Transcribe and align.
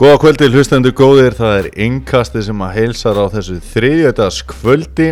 Góða 0.00 0.16
kvöldi, 0.16 0.46
hlustendur 0.48 0.94
góðir, 0.96 1.34
það 1.36 1.54
er 1.58 1.66
yngkasti 1.84 2.40
sem 2.46 2.62
að 2.64 2.70
heilsar 2.78 3.18
á 3.20 3.28
þessu 3.34 3.58
þriðjötaðs 3.74 4.38
kvöldi 4.48 5.08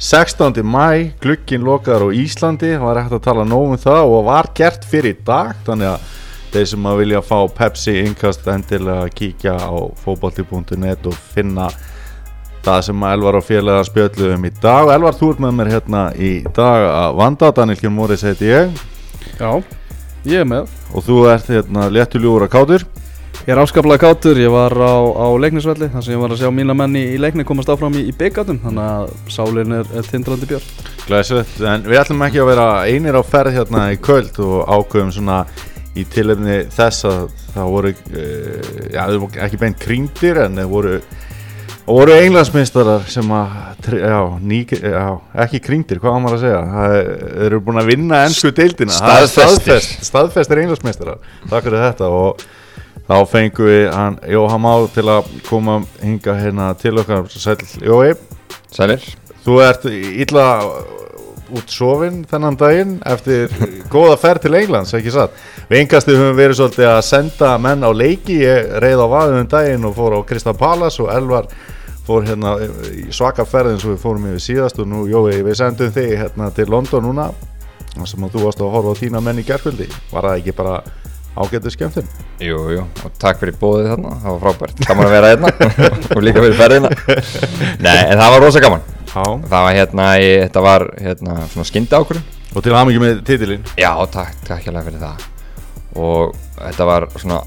16. 0.00 0.62
mæ, 0.64 1.10
glukkin 1.20 1.60
lokar 1.66 2.00
á 2.00 2.08
Íslandi, 2.08 2.70
var 2.80 3.02
ekkert 3.02 3.18
að 3.18 3.26
tala 3.26 3.44
nóg 3.44 3.74
um 3.74 3.82
það 3.82 4.14
og 4.14 4.24
var 4.30 4.48
gert 4.56 4.88
fyrir 4.88 5.18
dag. 5.28 5.52
Þannig 5.68 5.90
að 5.90 6.08
þeir 6.54 6.70
sem 6.72 6.88
að 6.88 7.02
vilja 7.02 7.22
fá 7.28 7.36
Pepsi 7.58 7.98
yngkast 8.06 8.48
endilega 8.54 9.12
kíkja 9.12 9.58
á 9.60 9.76
fókbalti.net 10.06 11.12
og 11.12 11.20
finna 11.36 11.68
það 12.64 12.82
sem 12.88 13.04
að 13.04 13.18
Elvar 13.18 13.40
og 13.42 13.46
félagar 13.52 13.92
spjöldlu 13.92 14.32
um 14.38 14.48
í 14.48 14.54
dag. 14.56 14.96
Elvar, 14.96 15.20
þú 15.20 15.32
ert 15.34 15.44
með 15.44 15.56
mér 15.60 15.74
hérna 15.76 16.08
í 16.16 16.34
dag 16.48 16.88
að 16.94 17.20
vanda, 17.20 17.52
Daniel 17.60 17.84
Kjörn 17.84 17.98
Móris 18.00 18.24
heiti 18.24 18.48
ég. 18.54 18.72
Já, 19.36 19.52
ég 20.24 20.40
er 20.40 20.52
með. 20.56 20.72
Og 20.96 21.10
þú 21.12 21.24
ert 21.36 21.56
hérna 21.58 21.92
léttuljúra 21.92 22.48
kátur 22.48 22.88
Ég 23.44 23.52
er 23.52 23.58
áskaplega 23.60 24.00
kátur, 24.00 24.38
ég 24.40 24.48
var 24.48 24.72
á, 24.72 24.94
á 25.20 25.28
leiknisvelli 25.36 25.90
þar 25.92 26.04
sem 26.06 26.14
ég 26.14 26.20
var 26.22 26.32
að 26.32 26.38
sjá 26.40 26.48
mína 26.54 26.72
menni 26.78 27.02
í 27.12 27.18
leikni 27.20 27.44
komast 27.44 27.68
áfram 27.68 27.92
í, 28.00 28.06
í 28.08 28.14
byggatum 28.16 28.56
þannig 28.62 28.86
að 28.88 29.10
sálinn 29.34 29.74
er, 29.82 29.90
er 30.00 30.08
tindrandi 30.08 30.48
björn. 30.48 30.70
Glæsilegt, 31.04 31.58
en 31.60 31.84
við 31.84 32.00
ætlum 32.00 32.24
ekki 32.24 32.40
að 32.40 32.48
vera 32.54 32.68
einir 32.88 33.18
á 33.20 33.22
ferð 33.28 33.58
hérna 33.58 33.82
í 33.92 33.98
kvöld 34.00 34.40
og 34.40 34.62
ákveðum 34.78 35.12
svona 35.18 35.42
í 35.92 36.06
tilefni 36.14 36.56
þess 36.72 37.04
að 37.10 37.20
það 37.52 37.68
voru, 37.76 37.92
uh, 37.92 38.72
já, 38.88 38.98
það 39.02 39.20
voru 39.26 39.44
ekki 39.50 39.60
beint 39.66 39.78
kringdir 39.84 40.40
en 40.46 40.56
það 40.62 40.72
voru, 40.72 40.96
voru 41.84 42.16
englandsmeistarar 42.16 43.04
sem 43.12 43.36
að, 43.42 43.60
já, 44.00 44.18
ný, 44.40 44.64
já, 44.72 45.04
ekki 45.44 45.60
kringdir, 45.68 46.00
hvað 46.00 46.16
á 46.16 46.20
maður 46.24 46.40
að 46.40 46.44
segja, 46.48 46.64
það 46.72 46.96
er- 47.02 47.14
þeir 47.28 47.46
eru 47.52 47.62
búin 47.68 47.84
að 47.84 47.92
vinna 47.92 48.24
ennsku 48.24 48.56
deildina, 48.56 48.96
Það 48.96 49.20
er 49.20 49.32
Staðfestir. 49.36 49.54
staðfest, 49.84 50.12
staðfestir 50.14 50.64
englandsmeistarar, 50.64 51.20
takk 51.52 51.68
fyrir 51.68 51.84
þetta 51.90 52.08
og 52.24 52.46
þá 53.08 53.16
fengum 53.28 53.68
við 53.68 53.86
hann 53.92 54.18
Jóhann 54.32 54.64
Má 54.64 54.72
til 54.94 55.06
að 55.12 55.30
koma 55.48 55.80
hinga 56.00 56.36
hérna 56.40 56.72
til 56.80 56.96
okkar, 57.00 57.28
sæl 57.28 57.58
Jói, 57.84 58.14
Sælir. 58.74 59.04
Þú 59.44 59.58
ert 59.62 59.84
illa 59.92 60.46
út 61.54 61.70
sofinn 61.70 62.22
þennan 62.28 62.56
daginn 62.58 62.94
eftir 63.06 63.52
góða 63.92 64.16
ferð 64.18 64.46
til 64.46 64.56
Englands, 64.58 64.94
ekki 64.96 65.12
satt? 65.14 65.36
Við 65.68 65.82
engasti 65.82 66.16
höfum 66.16 66.38
verið 66.38 66.58
svolítið 66.58 66.90
að 66.90 67.04
senda 67.06 67.52
menn 67.60 67.84
á 67.84 67.90
leiki, 67.92 68.40
ég 68.40 68.72
reið 68.82 69.04
á 69.04 69.08
vaðum 69.12 69.44
um 69.44 69.50
daginn 69.52 69.86
og 69.88 69.96
fór 69.98 70.18
á 70.18 70.20
Krista 70.26 70.56
Palace 70.56 71.02
og 71.04 71.12
Elvar 71.14 71.48
fór 72.04 72.26
hérna 72.26 72.56
í 72.90 73.06
svaka 73.14 73.46
ferð 73.48 73.74
eins 73.74 73.84
og 73.86 73.94
við 73.94 74.02
fórum 74.02 74.26
yfir 74.32 74.44
síðast 74.48 74.80
og 74.80 74.88
nú, 74.90 75.04
Jói, 75.08 75.38
við 75.44 75.60
sendum 75.60 75.92
þig 75.92 76.16
hérna 76.24 76.50
til 76.56 76.68
London 76.72 77.08
núna. 77.08 77.30
Sem 78.08 78.24
að 78.26 78.34
þú 78.34 78.40
varst 78.48 78.60
að 78.60 78.72
horfa 78.74 78.96
á 78.96 79.00
þína 79.00 79.20
menn 79.22 79.38
í 79.38 79.46
gerkvöldi 79.46 79.86
var 80.10 80.26
það 80.26 80.40
ekki 80.40 80.54
bara 80.58 80.80
ágættu 81.34 81.70
skemmtun? 81.74 82.06
Jú, 82.42 82.58
jú, 82.74 82.82
og 83.04 83.14
takk 83.20 83.40
fyrir 83.40 83.56
bóðið 83.60 83.88
þarna, 83.92 84.12
það 84.22 84.34
var 84.36 84.42
frábært. 84.44 84.82
Gaman 84.86 85.08
að 85.08 85.14
vera 85.16 85.30
hérna 85.32 85.50
og 86.16 86.22
líka 86.22 86.44
fyrir 86.44 86.58
ferðina. 86.60 86.90
Nei, 87.82 87.98
en 88.04 88.20
það 88.20 88.34
var 88.36 88.44
rosa 88.44 88.62
gaman. 88.64 88.84
Já, 89.14 89.22
Það 89.22 89.52
var 89.66 89.76
hérna, 89.78 90.06
ég, 90.22 90.36
þetta 90.48 90.62
var 90.64 90.84
hérna 90.98 91.36
svona 91.52 91.66
skyndi 91.68 91.98
ákvörðun 91.98 92.24
og 92.54 92.62
til 92.66 92.74
aðmyggjum 92.74 93.04
með 93.06 93.20
titilinn. 93.26 93.68
Já, 93.78 93.90
takk, 94.14 94.40
takk 94.46 94.66
hérlega 94.68 94.86
fyrir 94.88 95.02
það. 95.02 95.26
Og 95.98 96.34
þetta 96.58 96.88
var 96.90 97.06
svona, 97.22 97.40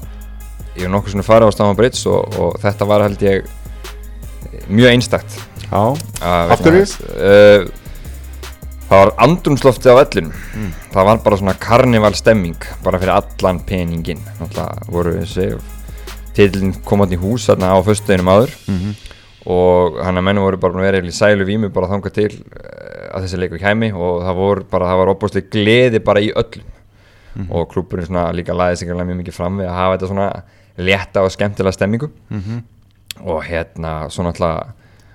ég 0.76 0.84
hef 0.86 0.92
nokkuð 0.92 1.14
svona 1.16 1.26
farið 1.28 1.52
á 1.52 1.56
Staman 1.56 1.76
Brits 1.80 2.04
og, 2.08 2.38
og 2.40 2.56
þetta 2.64 2.88
var 2.88 3.04
held 3.04 3.24
ég 3.24 3.48
mjög 4.68 4.94
einstakt. 4.94 5.36
Já, 5.68 5.80
Af 6.24 6.54
Af 6.56 6.64
hverju? 6.64 6.84
Uh, 7.16 7.68
það 8.88 9.02
var 9.02 9.10
andrumslofti 9.26 9.90
á 9.92 9.94
vellinum. 9.98 10.32
Það 10.92 11.08
var 11.10 11.18
bara 11.24 11.38
svona 11.40 11.56
karnivalstemming 11.60 12.68
bara 12.84 12.98
fyrir 13.02 13.14
allan 13.14 13.60
peningin 13.68 14.22
Náttúrulega 14.38 14.88
voru 14.88 15.12
þessi 15.18 15.50
Titillin 16.38 16.74
kom 16.86 17.02
átt 17.02 17.12
í 17.12 17.18
hús 17.18 17.48
þarna 17.50 17.72
á 17.74 17.78
föstudeginum 17.82 18.30
áður. 18.30 18.52
Og 19.48 19.98
hann 20.04 20.18
að 20.20 20.24
menn 20.28 20.40
voru 20.42 20.58
bara 20.60 20.82
vera 20.82 21.00
í 21.02 21.12
sælu 21.14 21.44
vímu 21.48 21.70
bara 21.74 21.88
þangað 21.88 22.14
til 22.14 22.30
uh, 22.30 23.14
að 23.16 23.24
þessi 23.24 23.40
leikur 23.40 23.58
kæmi. 23.62 23.92
Og 23.92 24.22
það 24.22 24.34
voru 24.38 24.64
bara, 24.70 24.90
það 24.92 25.00
var 25.02 25.12
opbúslega 25.14 25.50
gleði 25.50 26.00
bara 26.04 26.20
í 26.20 26.32
öllum. 26.36 26.68
Og 27.50 27.68
klúburinn 27.72 28.06
svona 28.06 28.32
líka 28.32 28.54
laðið 28.54 28.78
sig 28.80 28.90
alveg 28.90 29.06
mjög 29.10 29.18
mikið 29.22 29.34
fram 29.34 29.58
við 29.58 29.68
að 29.68 29.78
hafa 29.78 29.96
þetta 29.96 30.10
svona 30.12 30.28
létta 30.78 31.22
og 31.22 31.32
skemmtilega 31.34 31.72
stemmingu. 31.74 32.08
Og 33.26 33.42
hérna 33.46 34.08
svo 34.10 34.22
náttúrulega 34.26 34.72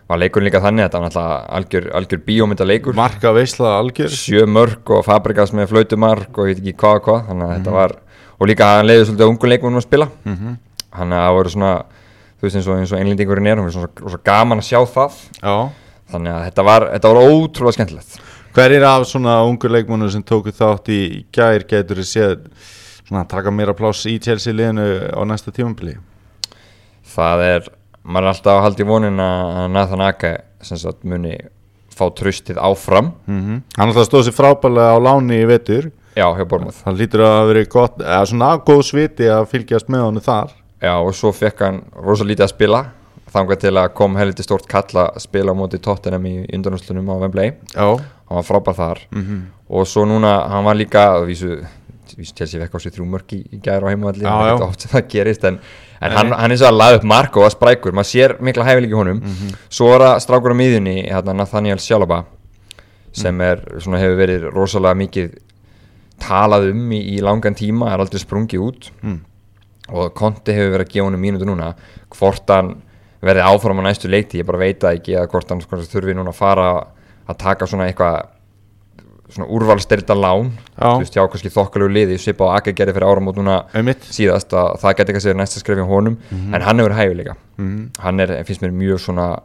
var 0.10 0.20
leikurinn 0.20 0.48
líka 0.50 0.62
þannig 0.64 0.84
að 0.84 0.96
þetta 0.98 1.22
var 1.24 1.46
algjör, 1.58 1.88
algjör 2.00 2.22
bíómynda 2.28 2.68
leikur 2.68 2.98
marka 2.98 3.32
veisla 3.36 3.78
algjör. 3.80 4.12
Sjö 4.12 4.46
mörg 4.50 4.92
og 4.94 5.06
Fabregas 5.08 5.54
með 5.56 5.72
flautumark 5.72 6.38
og 6.38 6.50
ég 6.50 6.58
veit 6.58 6.64
ekki 6.64 6.76
hvað 6.84 7.00
og 7.00 7.08
hvað 7.08 7.26
þannig 7.30 7.48
að 7.48 7.56
þetta 7.58 7.76
var 7.78 7.96
og 8.40 8.50
líka 8.50 8.70
hann 8.70 8.90
leiði 8.90 9.08
svolítið 9.08 9.26
að 9.26 9.34
ungu 9.34 9.52
leikmennum 9.52 9.82
að 9.82 9.88
spila. 9.88 10.10
Mhm. 10.26 10.58
þannig 10.94 11.18
að 11.18 11.26
það 11.26 11.38
voru 11.38 11.50
svona 11.56 11.74
þú 12.38 12.46
veist 12.46 12.56
eins 12.60 12.68
og, 12.68 12.78
eins 12.78 12.92
og 12.92 13.00
einlendingurinn 13.00 13.48
er 13.48 13.58
hún 13.58 13.68
er 13.68 13.74
svona, 13.74 13.90
svona 13.98 14.24
gaman 14.24 14.60
að 14.62 14.70
sjá 14.70 14.80
það. 14.94 15.20
Já. 15.42 15.56
Þannig 16.14 16.34
að 16.34 16.46
þetta 16.50 16.64
var, 16.68 16.88
þetta 16.94 17.14
var 17.14 17.32
ótrúlega 17.32 17.78
skemmtilegt. 17.78 18.18
Hverjir 18.54 18.84
af 18.86 19.08
svona 19.10 19.36
ungu 19.48 19.70
leikmönnum 19.72 20.12
sem 20.12 20.22
tóku 20.22 20.52
þátt 20.54 20.92
í 20.94 21.26
gær 21.34 21.64
getur 21.66 22.04
þið 22.04 22.10
séð 22.12 22.44
svona 23.08 23.24
taka 23.28 23.50
meira 23.50 23.74
pláss 23.74 24.06
í 24.06 24.20
Chelsea 24.22 24.54
liðinu 24.54 24.86
á 25.10 25.22
næsta 25.26 25.52
tímabili? 25.56 25.98
það 27.14 27.44
er, 27.48 27.70
maður 28.04 28.28
er 28.28 28.32
alltaf 28.34 28.54
að 28.58 28.64
halda 28.68 28.84
í 28.84 28.88
vonin 28.88 29.20
að 29.24 29.68
Nathan 29.74 30.06
Ake 30.08 30.32
sagt 30.64 31.04
muni 31.04 31.36
fá 31.94 32.08
tröstið 32.16 32.58
áfram. 32.58 33.12
Mm 33.28 33.62
Hann 33.78 33.92
alltaf 33.92 34.08
stóð 34.10 34.28
sér 34.28 34.38
frábælega 34.38 34.96
á 34.96 35.00
láni 35.04 35.42
í 35.44 35.46
vetur. 35.50 35.92
Já, 36.14 36.28
hjá 36.38 36.46
Bormuth 36.46 36.84
Það 36.86 36.98
lítur 37.00 37.24
að 37.26 37.32
hafa 37.34 37.48
verið 37.50 37.70
gott, 37.74 38.02
eða 38.02 38.26
svona 38.30 38.50
góð 38.66 38.84
sviti 38.86 39.30
að 39.30 39.48
fylgjast 39.50 39.90
með 39.90 40.06
honum 40.08 40.26
þar. 40.26 40.52
Já, 40.84 40.94
og 41.00 41.16
svo 41.16 41.32
fekk 41.34 41.64
hann 41.66 41.80
rosa 41.96 42.26
lítið 42.28 42.46
að 42.46 42.54
spila 42.54 42.82
þangað 43.34 43.62
til 43.64 43.74
að 43.82 43.94
kom 43.98 44.18
heldur 44.20 44.46
stórt 44.46 44.68
kall 44.70 45.00
að 45.08 45.22
spila 45.24 45.56
á 45.56 45.58
móti 45.58 45.80
Tottenham 45.82 46.26
í 46.30 46.36
undanúslunum 46.54 47.10
á 47.10 47.16
Wembley. 47.24 47.54
Já. 47.74 47.88
Hann 48.30 48.40
var 48.40 48.46
frábær 48.46 48.78
þar. 48.78 49.00
Mhm. 49.12 49.42
og 49.74 49.88
svo 49.88 50.04
núna, 50.06 50.48
hann 50.50 50.66
var 50.66 50.76
líka 50.76 51.26
vísu 51.26 51.66
Chelsea 52.36 52.60
fekk 52.62 52.76
á 52.76 52.80
sig 52.84 52.94
þrjú 52.94 53.06
mörk 53.10 53.34
í, 53.34 53.40
í 53.54 53.60
gæri 53.62 53.84
á 53.84 53.90
heimavalli, 53.90 54.24
það 54.24 54.44
er 54.44 54.50
já. 54.50 54.54
ekki 54.56 54.68
oft 54.68 54.82
sem 54.82 54.92
það 54.94 55.08
gerist 55.14 55.44
en, 55.50 55.60
en 56.02 56.12
hann, 56.18 56.32
hann 56.32 56.52
er 56.52 56.58
svo 56.62 56.68
að 56.70 56.78
laða 56.80 56.96
upp 57.00 57.04
mark 57.04 57.38
og 57.38 57.44
að 57.48 57.56
sprækur, 57.58 57.92
maður 57.98 58.10
sér 58.12 58.36
mikla 58.42 58.64
hæfileik 58.68 58.92
í 58.94 58.98
honum 59.00 59.20
Mhm. 59.24 59.54
svo 59.70 59.90
er 59.96 60.00
það 60.06 60.20
strákur 60.28 60.54
á 60.54 60.58
miðjunni 60.62 60.96
hérna, 61.10 61.34
Nathaniel 61.36 61.78
Sjalaba 61.80 62.24
sem 63.12 63.36
Mhm. 63.36 63.42
er, 63.42 63.80
svona, 63.80 64.00
hefur 64.00 64.18
verið 64.22 64.48
rosalega 64.54 64.96
mikið 64.98 65.34
talað 66.24 66.70
um 66.72 66.90
í, 66.92 67.02
í 67.18 67.22
langan 67.22 67.56
tíma, 67.58 67.92
er 67.94 68.00
aldrei 68.04 68.20
sprungið 68.22 68.60
út 68.64 68.90
Mm. 69.04 69.20
og 69.90 70.14
Conte 70.16 70.54
hefur 70.56 70.78
verið 70.78 70.86
að 70.88 70.94
gefa 70.94 71.06
honum 71.10 71.22
mínútu 71.22 71.46
núna 71.50 71.74
hvort 72.14 72.48
hann 72.48 72.82
verði 73.24 73.44
áfram 73.44 73.80
á 73.80 73.84
næstu 73.88 74.10
leikti 74.10 74.40
ég 74.42 74.46
bara 74.46 74.58
veit 74.60 74.80
það 74.80 75.00
ekki 75.00 75.18
að 75.20 75.28
hvort 75.32 75.50
hann 75.50 75.60
hvort 75.62 75.88
þurfi 75.92 76.14
núna 76.16 76.30
að 76.32 76.36
fara 76.36 76.88
að 77.28 77.38
taka 77.38 77.66
svona 77.66 77.88
eitthvað 77.92 78.28
svona 79.34 79.48
úrvalstyrta 79.50 80.16
lán. 80.18 80.52
Þú 80.78 81.00
veist, 81.04 81.16
já, 81.18 81.24
kannski 81.28 81.52
þokkalegu 81.54 81.94
liði 81.98 82.18
svipa 82.22 82.48
á 82.54 82.56
Ake 82.60 82.74
gerði 82.78 82.94
fyrir 82.98 83.10
áramót 83.10 83.36
núna 83.40 83.64
Einmitt. 83.74 84.06
síðast 84.14 84.54
að 84.54 84.80
það 84.82 84.96
geti 85.02 85.14
að 85.18 85.24
segja 85.26 85.40
næsta 85.42 85.60
skref 85.64 85.82
í 85.84 85.88
honum. 85.90 86.18
En 86.32 86.62
hann 86.62 86.80
hefur 86.80 86.94
hæfileika 87.00 87.36
Mhm. 87.58 87.90
hann 88.00 88.20
er, 88.20 88.44
finnst 88.44 88.62
mér 88.62 88.72
mjög 88.74 89.00
svona 89.00 89.40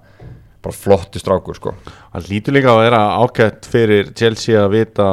bara 0.62 0.75
flottu 0.75 1.21
strákur 1.21 1.54
sko. 1.54 1.75
Það 2.15 2.28
lítur 2.32 2.53
líka 2.56 2.72
að 2.72 2.91
vera 2.91 3.00
ágætt 3.22 3.66
fyrir 3.71 4.15
Chelsea 4.15 4.56
að 4.59 4.71
vita, 4.72 5.04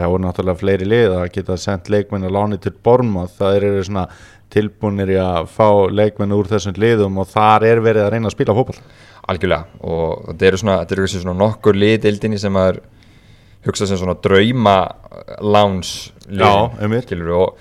já 0.00 0.06
og 0.08 0.20
náttúrulega 0.20 0.58
fleiri 0.58 0.86
lið 0.88 1.10
að 1.18 1.32
geta 1.32 1.56
sendt 1.56 1.90
leikmenn 1.90 2.24
að 2.24 2.32
láni 2.32 2.58
til 2.60 2.72
Bormað, 2.82 3.28
það 3.38 3.56
eru 3.56 3.82
svona 3.84 4.08
tilbúinir 4.50 5.10
í 5.10 5.18
að 5.20 5.48
fá 5.52 5.68
leikmenn 5.90 6.32
úr 6.32 6.46
þessum 6.48 6.78
liðum 6.80 7.18
og 7.18 7.26
þar 7.28 7.62
er 7.66 7.80
verið 7.84 8.06
að 8.06 8.10
reyna 8.14 8.28
að 8.30 8.36
spila 8.36 8.54
fótball. 8.56 8.80
Algjörlega. 9.28 9.64
Og 9.82 10.26
þetta 10.30 10.46
eru 10.46 10.56
svona, 10.62 10.78
þetta 10.84 10.92
eru 10.96 11.02
kannski 11.04 11.22
svona 11.24 11.38
nokkur 11.42 11.74
lið 11.74 11.96
deildinni 12.06 12.38
sem 12.38 12.54
að 12.54 12.78
hugsa 13.66 13.88
sem 13.88 13.98
svona 14.00 14.16
drauma 14.22 14.76
láns 15.42 16.12
Já, 16.28 16.50
einmitt. 16.80 17.12
og, 17.12 17.56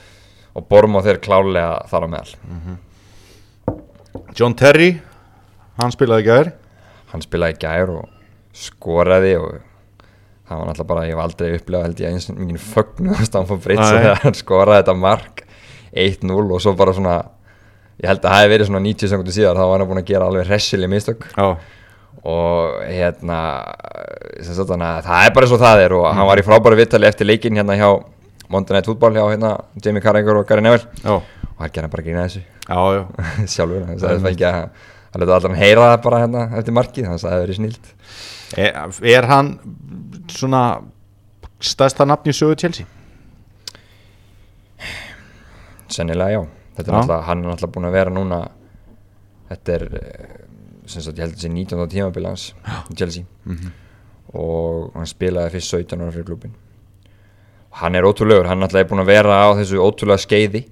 og 0.56 0.68
Bormá 0.70 1.02
þeir 1.06 1.22
klálega 1.24 1.86
þar 1.92 2.06
á 2.06 2.08
meðal. 2.14 2.36
John 4.36 4.56
Terry, 4.58 4.92
hann 5.80 5.94
spilaði 5.94 6.28
gær. 6.28 6.52
Hann 7.12 7.24
spilaði 7.24 7.60
gær 7.62 7.92
og 7.94 8.10
skoraði 8.56 9.36
og 9.40 9.56
það 10.46 10.60
var 10.60 10.68
náttúrulega 10.70 10.90
bara, 10.90 11.06
ég 11.08 11.16
hef 11.16 11.24
aldrei 11.24 11.56
upplegað 11.58 11.88
held 11.88 12.02
ég 12.04 12.14
eins 12.14 12.30
og 12.32 12.60
fögnu 12.70 13.16
á 13.16 13.22
Stamford 13.28 13.64
Bridge 13.64 13.86
Nei. 13.86 13.96
þegar 13.98 14.22
hann 14.24 14.38
skoraði 14.38 14.82
þetta 14.84 14.98
mark. 15.00 15.42
1-0 15.96 16.36
og 16.52 16.60
svo 16.60 16.74
bara 16.76 16.92
svona 16.96 17.16
ég 18.02 18.10
held 18.10 18.20
að 18.20 18.28
það 18.28 18.42
hefði 18.42 18.52
verið 18.52 18.70
svona 18.70 18.84
90 18.84 19.12
sekundur 19.14 19.36
síðar 19.36 19.60
þá 19.60 19.66
var 19.70 19.82
hann 19.82 19.90
búin 19.92 20.02
að 20.02 20.10
gera 20.10 20.28
alveg 20.30 20.50
hressileg 20.50 20.92
mistök. 20.92 21.28
Já, 21.32 21.48
og 22.24 22.82
hérna 22.88 23.40
að 24.36 25.06
það 25.06 25.26
er 25.26 25.34
bara 25.36 25.46
eins 25.46 25.54
og 25.56 25.62
það 25.62 25.84
er 25.84 25.96
og 25.98 26.08
hann 26.10 26.28
var 26.30 26.42
í 26.42 26.46
frábæru 26.46 26.80
vittali 26.80 27.08
eftir 27.10 27.28
leikinn 27.30 27.60
hérna 27.60 27.78
hjá 27.78 27.90
Monday 28.50 28.78
Night 28.78 28.90
Football 28.90 29.18
hjá 29.18 29.26
hérna 29.30 29.52
Jamie 29.84 30.02
Carragher 30.02 30.40
og 30.40 30.48
Gary 30.50 30.62
Neville. 30.66 30.88
Já, 31.04 31.14
og 31.20 31.62
hann 31.62 31.74
gerði 31.76 31.92
bara 31.94 32.06
grína 32.06 32.26
þessu. 32.26 32.44
Já, 32.66 32.82
já. 32.96 33.04
Sjálfur, 33.56 33.86
hann 33.90 34.02
sagði 34.02 34.24
það 34.24 34.32
ekki 34.32 34.50
að 34.50 34.60
hann 34.60 35.24
leta 35.24 35.38
allan 35.40 35.60
heyra 35.60 35.88
það 35.92 36.02
bara 36.08 36.24
hérna 36.26 36.44
eftir 36.60 36.78
markið. 36.80 37.08
Hann 37.12 37.22
sagði 37.22 37.36
það 37.36 37.46
verið 37.46 37.60
snilt. 37.62 37.94
Er, 38.56 39.00
er 39.16 39.30
hann 39.32 39.54
svona 40.32 40.64
stærsta 41.66 42.06
nafn 42.08 42.30
í 42.30 42.36
sögu 42.36 42.58
Chelsea? 42.62 42.86
sennilega 45.96 46.34
já. 46.34 46.42
Þetta 46.76 46.90
er 46.90 46.94
Já. 46.94 46.98
náttúrulega, 47.00 47.22
hann 47.30 47.44
er 47.44 47.50
náttúrulega 47.50 47.74
búin 47.76 47.88
að 47.88 47.96
vera 47.96 48.12
núna 48.14 48.40
þetta 49.50 49.76
er 49.76 49.84
eh, 50.00 50.34
sagt, 50.92 51.18
ég 51.18 51.24
held 51.26 51.34
að 51.34 51.38
þetta 51.38 51.48
sé 51.48 51.52
19. 51.54 51.88
tímabil 51.96 52.28
hans 52.30 52.46
í 52.92 52.98
Chelsea. 53.00 53.24
Mhm. 53.46 53.72
og 54.36 54.92
hann 54.98 55.08
spilaði 55.08 55.54
fyrst 55.56 55.72
17 55.76 56.02
ára 56.02 56.12
fyrir 56.12 56.26
klubin 56.28 56.56
og 57.72 57.78
hann 57.82 57.96
er 57.96 58.04
ótrúlegur, 58.08 58.48
hann 58.50 58.64
alltaf 58.64 58.82
er 58.82 58.90
búin 58.90 59.04
að 59.04 59.12
vera 59.14 59.38
á 59.46 59.50
þessu 59.56 59.80
ótrúlega 59.84 60.24
skeiði 60.24 60.66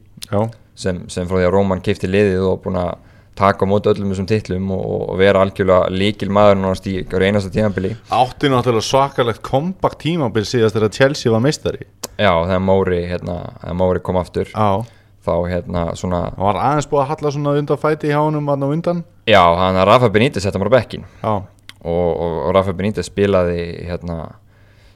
sem, 0.76 1.04
sem 1.08 1.28
frá 1.28 1.38
því 1.38 1.48
að 1.48 1.54
Róman 1.54 1.82
kifti 1.86 2.10
liðið 2.10 2.46
og 2.50 2.62
búin 2.64 2.80
að 2.82 2.96
taka 3.36 3.66
á 3.66 3.68
móti 3.70 3.90
öllum 3.90 4.12
þessum 4.14 4.28
titlum 4.30 4.72
og, 4.76 5.10
og 5.10 5.18
vera 5.18 5.42
algjörlega 5.42 5.90
líkil 5.94 6.30
maður 6.34 6.60
náttúrulega 6.62 7.02
í 7.02 7.08
hverju 7.10 7.30
einasta 7.30 7.52
tímabili. 7.54 7.94
Átti 8.14 8.52
náttúrulega 8.52 8.86
svakalegt 8.86 9.42
kompakt 9.46 10.02
tímabil 10.04 10.46
síðast 10.46 10.78
þegar 10.78 10.94
Chelsea 10.94 11.34
var 11.34 11.42
meistari. 11.42 11.88
Já, 12.18 12.30
þegar 12.46 12.62
Móri, 12.62 13.00
hérna, 13.10 13.38
þegar 13.64 13.80
Móri 13.80 14.04
kom 14.06 14.20
aftur. 14.22 14.52
Já, 14.54 14.86
þá 15.24 15.34
hérna 15.48 15.84
svona 16.00 16.22
hann 16.34 16.46
var 16.50 16.60
aðeins 16.60 16.90
búið 16.92 17.04
að 17.04 17.12
halla 17.14 17.34
svona 17.36 17.56
undan 17.62 17.82
fæti 17.82 18.12
í 18.12 18.16
hánum 18.16 18.50
hann 18.52 18.66
á 18.66 18.68
undan. 18.68 19.04
Já, 19.30 19.44
hann 19.60 19.80
að 19.80 19.88
Rafa 19.90 20.10
Benítez 20.14 20.44
setta 20.44 20.60
bara 20.62 20.74
bekkin 20.74 21.06
og, 21.24 21.46
og, 21.84 22.40
og 22.48 22.50
Rafa 22.56 22.74
Benítez 22.76 23.08
spilaði 23.12 23.62
hérna 23.88 24.18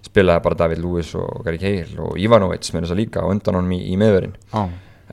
spilaði 0.07 0.43
bara 0.45 0.59
David 0.63 0.81
Lewis 0.83 1.13
og 1.19 1.43
Gary 1.45 1.59
Cahill 1.61 2.01
og 2.03 2.17
Ivanovic 2.21 2.67
með 2.73 2.85
þess 2.85 2.95
að 2.95 3.01
líka 3.01 3.25
undan 3.27 3.59
honum 3.59 3.75
í, 3.75 3.79
í 3.91 3.95
meðverðin 3.99 4.35
já, 4.53 4.63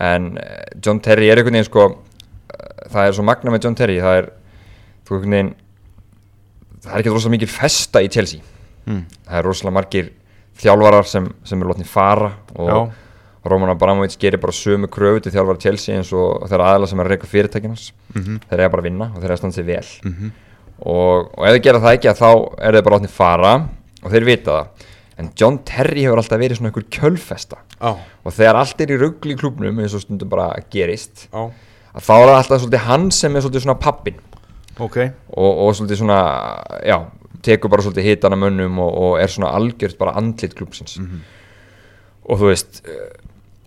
en 0.08 0.32
eh, 0.40 0.64
John 0.84 1.00
Terry 1.05 1.31
er 1.31 1.40
einhvern 1.40 1.58
veginn 1.58 1.69
sko 1.69 1.87
eh, 1.90 2.88
það 2.93 3.08
er 3.08 3.17
svo 3.17 3.26
magna 3.26 3.55
með 3.55 3.67
John 3.67 3.78
Terry 3.78 4.00
það 4.02 4.19
er 4.20 4.28
þú 5.05 5.19
einhvern 5.19 5.37
veginn 5.37 5.55
það 6.84 6.93
er 6.93 7.00
ekki 7.02 7.14
rosalega 7.14 7.37
mikil 7.38 7.50
festa 7.55 8.02
í 8.05 8.10
Chelsea. 8.12 8.44
Mm. 8.84 9.05
það 9.25 9.38
er 9.38 9.46
rosalega 9.49 9.76
margir 9.78 10.10
þjálfarar 10.60 11.08
sem, 11.08 11.26
sem 11.49 11.62
eru 11.62 11.72
látni 11.72 11.87
fara 11.88 12.34
og 12.55 12.69
já, 12.69 12.78
Roman 13.44 13.73
Abramovich 13.75 14.17
gerir 14.20 14.41
bara 14.41 14.55
sömu 14.56 14.88
kröfu 14.88 15.20
til 15.25 15.35
þjálfara 15.35 15.61
Chelsea 15.61 15.99
eins 15.99 16.12
og 16.17 16.46
þeirra 16.49 16.70
aðla 16.75 16.88
sem 16.88 17.00
er 17.00 17.08
að 17.08 17.14
reyka 17.14 17.29
fyrirtækinans 17.29 17.91
mhm, 18.14 18.41
þeir 18.49 18.62
eiga 18.62 18.73
bara 18.73 18.85
að 18.85 18.88
vinna 18.88 19.11
og 19.11 19.19
þeir 19.20 19.29
eiga 19.29 19.37
að 19.37 19.43
standa 19.43 19.58
sig 19.58 19.67
vel. 19.69 19.91
Mhm, 20.08 20.32
og, 20.81 21.31
og 21.37 21.44
ef 21.44 21.55
þeir 21.56 21.62
gera 21.69 21.82
það 21.85 21.99
ekki 21.99 22.11
að 22.12 22.23
þá 22.23 22.31
er 22.32 22.79
þeir 22.79 22.87
bara 22.88 22.99
látni 22.99 23.12
fara 23.12 23.55
og 24.00 24.14
þeir 24.14 24.29
vita 24.31 24.56
það. 24.58 24.88
En 25.14 25.29
John 25.38 25.61
Terry 25.62 26.02
hefur 26.02 26.19
alltaf 26.19 26.41
verið 26.41 26.58
svona 26.58 26.73
einhver 26.73 26.88
kjölfesta. 26.91 27.61
Já, 27.79 27.93
og 28.25 28.35
þegar 28.35 28.58
allt 28.58 28.81
er 28.82 28.93
í 28.94 28.99
ruggli 28.99 29.37
í 29.37 29.38
klubnum 29.38 29.79
eins 29.82 29.94
og 29.94 30.02
stundum 30.02 30.31
bara 30.32 30.49
gerist 30.73 31.29
já, 31.29 31.44
að 31.94 32.06
þá 32.08 32.14
er 32.17 32.32
alltaf 32.32 32.62
svolítið 32.62 32.87
hann 32.88 33.11
sem 33.14 33.37
er 33.37 33.44
svolítið 33.44 33.67
svona 33.67 33.76
pappin 33.82 34.17
ok. 34.81 34.96
Og, 35.37 35.50
og 35.67 35.75
svolítið 35.76 36.00
svona, 36.00 36.19
já, 36.82 36.96
tekur 37.44 37.70
bara 37.70 37.85
svolítið 37.85 38.08
hitana 38.08 38.38
mönnum 38.41 38.81
og, 38.82 38.91
og 39.05 39.19
er 39.23 39.31
svona 39.31 39.52
algjört 39.55 39.99
bara 40.00 40.17
andlit 40.19 40.56
klubsins 40.58 40.96
og 42.25 42.41
þú 42.41 42.49
veist 42.49 42.81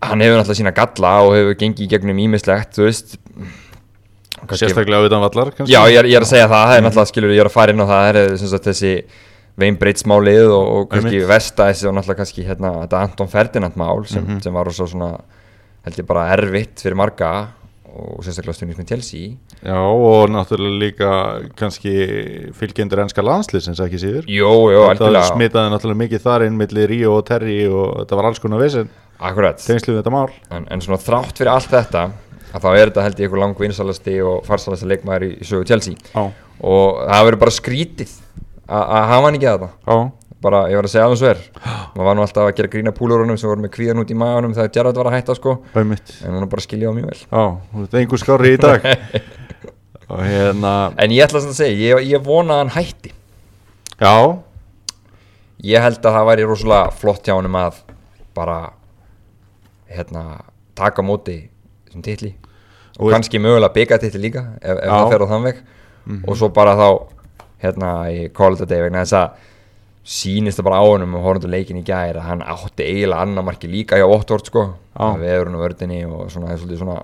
hann 0.02 0.20
hefur 0.22 0.38
alltaf 0.42 0.56
sína 0.58 0.72
galla 0.76 1.14
og 1.26 1.32
hefur 1.36 1.54
gengið 1.58 1.86
í 1.86 1.90
gegnum 1.90 2.20
ímislegt, 2.26 2.76
þú 2.78 2.86
veist 2.88 3.18
Sérstaklega 4.48 5.08
utan 5.08 5.20
vallar 5.24 5.50
kannski? 5.56 5.72
Já, 5.74 5.80
ég 5.90 5.98
er, 5.98 6.06
ég 6.08 6.16
er 6.20 6.24
að 6.24 6.30
segja 6.30 6.46
það, 6.48 6.62
það 6.70 6.76
er 6.78 6.84
náttúrulega, 6.86 7.10
skilur, 7.10 7.32
ég 7.34 7.42
er 7.42 7.48
að 7.50 7.54
fara 7.56 7.72
inn 7.74 7.82
á 7.82 7.86
það, 7.88 8.04
það 8.04 8.18
er 8.22 8.36
sem 8.38 8.50
sagt, 8.52 8.68
þessi 8.70 8.92
Vein 9.58 9.76
Brits 9.80 10.04
málið 10.06 10.52
og, 10.54 10.68
og 10.78 10.84
kannski 10.92 11.16
Einmitt. 11.18 11.28
Vestæs 11.32 11.80
og 11.90 11.96
náttúrulega 11.96 12.20
kannski 12.22 12.44
hérna, 12.46 12.70
þetta 12.84 13.00
Anton 13.08 13.30
Ferdinand 13.32 13.74
mál 13.80 14.04
sem, 14.06 14.22
Mhm. 14.24 14.40
sem 14.44 14.54
var 14.54 14.70
svo 14.70 14.86
svona, 14.86 15.08
held 15.84 15.98
ég 15.98 16.06
bara 16.06 16.28
erfitt 16.36 16.78
fyrir 16.84 16.94
marga 16.96 17.32
og 17.88 18.22
sérstaklega 18.22 18.54
stundins 18.54 18.78
með 18.78 18.88
Chelsea 18.92 19.34
Já, 19.64 19.74
og 19.74 20.30
náttúrulega 20.30 20.78
líka 20.84 21.10
kannski 21.58 22.52
fylgjendur 22.54 23.02
ennska 23.02 23.24
landsliðsins 23.26 23.80
ekki 23.82 23.98
síður 23.98 24.28
Jó, 24.30 24.52
jó, 24.70 24.84
Það 24.86 24.94
algjörlega, 24.94 25.32
smitaði 25.34 25.72
náttúrulega 25.74 26.02
mikið 26.04 26.22
þar 26.28 26.46
inn 26.46 26.56
milli 26.60 26.86
Ríó 26.86 27.16
og 27.18 27.26
Terry 27.26 27.58
og 27.66 28.04
þetta 28.04 28.16
var 28.20 28.30
alls 28.30 28.38
konar 28.38 28.62
vesen 28.62 28.88
akkurat. 29.18 29.60
Tengslu 29.64 29.94
við 29.94 30.00
þetta 30.02 30.14
mál. 30.14 30.28
En, 30.54 30.68
en 30.72 30.84
svona 30.84 31.00
þrátt 31.02 31.40
fyrir 31.40 31.52
allt 31.52 31.72
þetta 31.72 32.04
að 32.48 32.62
þá 32.62 32.68
er 32.70 32.84
þetta 32.90 33.04
held 33.04 33.18
ég 33.18 33.26
einhver 33.28 33.42
lang 33.42 33.58
vinsalasti 33.60 34.14
og 34.24 34.46
farsalasti 34.46 34.88
leikmaður 34.88 35.26
í, 35.28 35.32
í 35.42 35.48
sögu 35.48 35.66
Chelsea. 35.68 35.98
Já, 36.14 36.30
og 36.64 37.02
það 37.04 37.26
verður 37.28 37.42
bara 37.42 37.56
skrítið 37.58 38.14
að 38.68 39.04
hafa 39.12 39.26
hann 39.26 39.38
ekki 39.38 39.48
að 39.48 39.62
það 39.64 39.70
já, 39.88 39.98
bara, 40.44 40.62
ég 40.70 40.78
var 40.78 40.88
að 40.88 40.92
segja 40.94 41.04
alveg 41.08 41.20
svo 41.20 41.30
er. 41.30 41.42
Maður 41.94 42.08
var 42.08 42.16
nú 42.18 42.24
alltaf 42.24 42.46
að 42.46 42.54
gera 42.58 42.72
grína 42.72 42.94
púlurunum 42.96 43.38
sem 43.40 43.50
voru 43.50 43.64
með 43.64 43.74
kvíðan 43.76 44.02
út 44.02 44.12
í 44.12 44.18
maðunum 44.18 44.56
þegar 44.56 44.72
Gerrard 44.76 45.00
var 45.00 45.10
að 45.10 45.16
hætta 45.18 45.36
sko. 45.38 45.54
Auðvitað 45.74 46.24
en 46.24 46.36
hún 46.36 46.46
er 46.46 46.52
bara 46.52 46.62
að 46.62 46.68
skilja 46.68 46.92
á 46.92 46.96
mjög 46.96 47.10
vel. 47.10 47.20
Já, 47.24 47.44
þú 47.72 47.84
ert 47.84 47.96
einhver 48.02 48.22
skári 48.22 48.54
í 48.54 48.60
dag. 48.62 48.88
Hérna 50.08 50.74
en 50.96 51.12
ég 51.12 51.26
ætla 51.26 51.42
að 51.42 51.56
segja, 51.56 51.76
ég, 51.76 52.06
ég 52.14 52.24
vona 52.24 52.56
að 52.56 52.62
hann 52.62 52.74
hætti. 52.78 53.12
Já, 53.98 54.14
ég 55.68 55.84
held 55.84 56.00
að 56.00 56.18
það 56.18 56.28
væri 56.30 56.48
rosalega 56.48 56.96
flott 57.00 57.28
hjá 57.28 57.34
honum 57.34 57.58
að 57.60 57.82
bara 58.38 58.58
hérna, 59.90 60.40
taka 60.78 61.02
móti 61.02 61.48
þessum 61.88 62.02
titli. 62.04 62.34
Og, 62.98 63.06
Og- 63.06 63.12
kannski 63.14 63.38
mögulega 63.38 63.72
byggja 63.74 63.98
titli 64.02 64.20
líka 64.30 64.44
ef, 64.62 64.78
ef 64.78 64.88
það 64.90 65.10
fer 65.12 65.24
á 65.24 65.26
þann 65.32 65.44
veg. 65.48 65.62
Og 66.26 66.36
svo 66.36 66.48
bara 66.54 66.74
þá 66.76 66.88
hérna 67.62 67.92
í 68.10 68.32
Call 68.32 68.52
of 68.52 68.58
the 68.58 68.66
Day 68.66 68.80
vegna 68.82 69.02
þess 69.04 69.12
að 69.18 69.30
sýnist 70.08 70.58
það 70.58 70.64
bara 70.70 70.80
á 70.80 70.84
honum 70.88 71.14
og 71.18 71.22
horfum 71.26 71.42
til 71.44 71.50
leikin 71.52 71.80
í 71.80 71.84
gæri 71.84 72.16
að 72.16 72.24
hann 72.30 72.40
átti 72.42 72.86
eiginlega 72.86 73.20
annar 73.26 73.44
marki 73.44 73.68
líka 73.68 73.98
hjá 73.98 74.06
Óttort 74.08 74.46
sko. 74.48 74.62
Að 74.96 75.20
veðurinn 75.20 75.58
og 75.58 75.64
vördinni 75.66 75.98
og 76.08 76.30
svona, 76.32 76.52
er 76.54 76.58
svona 76.58 77.02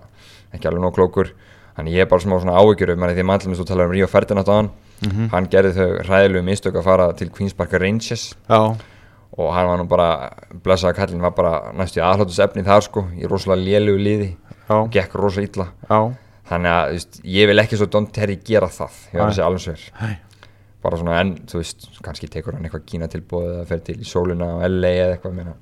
ekki 0.55 0.67
alveg 0.71 0.83
nóg 0.83 0.95
klókur. 0.97 1.33
Þannig 1.77 1.93
ég 1.99 2.07
er 2.07 2.09
bara 2.11 2.23
smá 2.23 2.39
svona 2.41 2.57
áhyggjur 2.57 2.95
um 2.95 3.05
því 3.05 3.19
að 3.21 3.29
mannlega 3.29 3.59
þú 3.61 3.67
talar 3.69 3.87
um 3.91 3.93
Ríó 3.93 4.09
Ferdinand 4.09 4.49
á 4.49 4.55
hann. 4.55 4.71
Hann 5.35 5.47
gerði 5.53 5.73
þau 5.75 5.89
hræðilegu 6.07 6.45
mistök 6.47 6.77
að 6.81 6.85
fara 6.87 7.13
til 7.13 7.29
Queen's 7.29 7.53
Park 7.57 7.73
Rangers. 7.73 8.35
Já, 8.49 8.77
og 9.35 9.55
hann 9.55 9.69
var 9.71 9.81
nú 9.81 9.87
bara, 9.91 10.09
blessaða 10.65 10.95
kallinn 10.99 11.25
var 11.25 11.35
bara 11.35 11.55
næstu 11.75 11.99
í 11.99 12.05
aðhlátus 12.07 12.43
efni 12.45 12.67
þar 12.67 12.85
sko 12.87 13.07
í 13.19 13.27
rosalega 13.31 13.81
lélugu 13.81 14.05
liði. 14.05 14.29
Og 14.75 14.93
gekk 14.95 15.17
rosalega 15.19 15.51
illa. 15.51 15.67
Já. 15.91 15.99
Þannig 16.51 16.75
að 16.75 16.93
veist, 16.93 17.19
ég 17.35 17.49
vil 17.49 17.63
ekki 17.63 17.81
svo 17.81 17.89
Don 17.91 18.07
Terry 18.13 18.37
gera 18.45 18.69
það 18.69 19.01
að 19.15 19.33
segja 19.33 19.49
alveg 19.49 19.65
sver 19.65 19.89
bara 20.85 20.99
svona 21.01 21.17
en, 21.23 21.33
þú 21.49 21.63
veist, 21.63 21.87
kannski 22.05 22.29
tekur 22.29 22.59
hann 22.59 22.67
eitthvað 22.67 22.85
kína 22.91 23.09
tilbúið 23.09 23.55
eða 23.55 23.65
fer 23.71 23.83
til 23.87 23.97
í 23.97 24.09
sóluna 24.09 24.51
á 24.61 24.69
LA 24.69 24.91
eða 24.99 25.15
eitthvað 25.15 25.37
meina. 25.39 25.55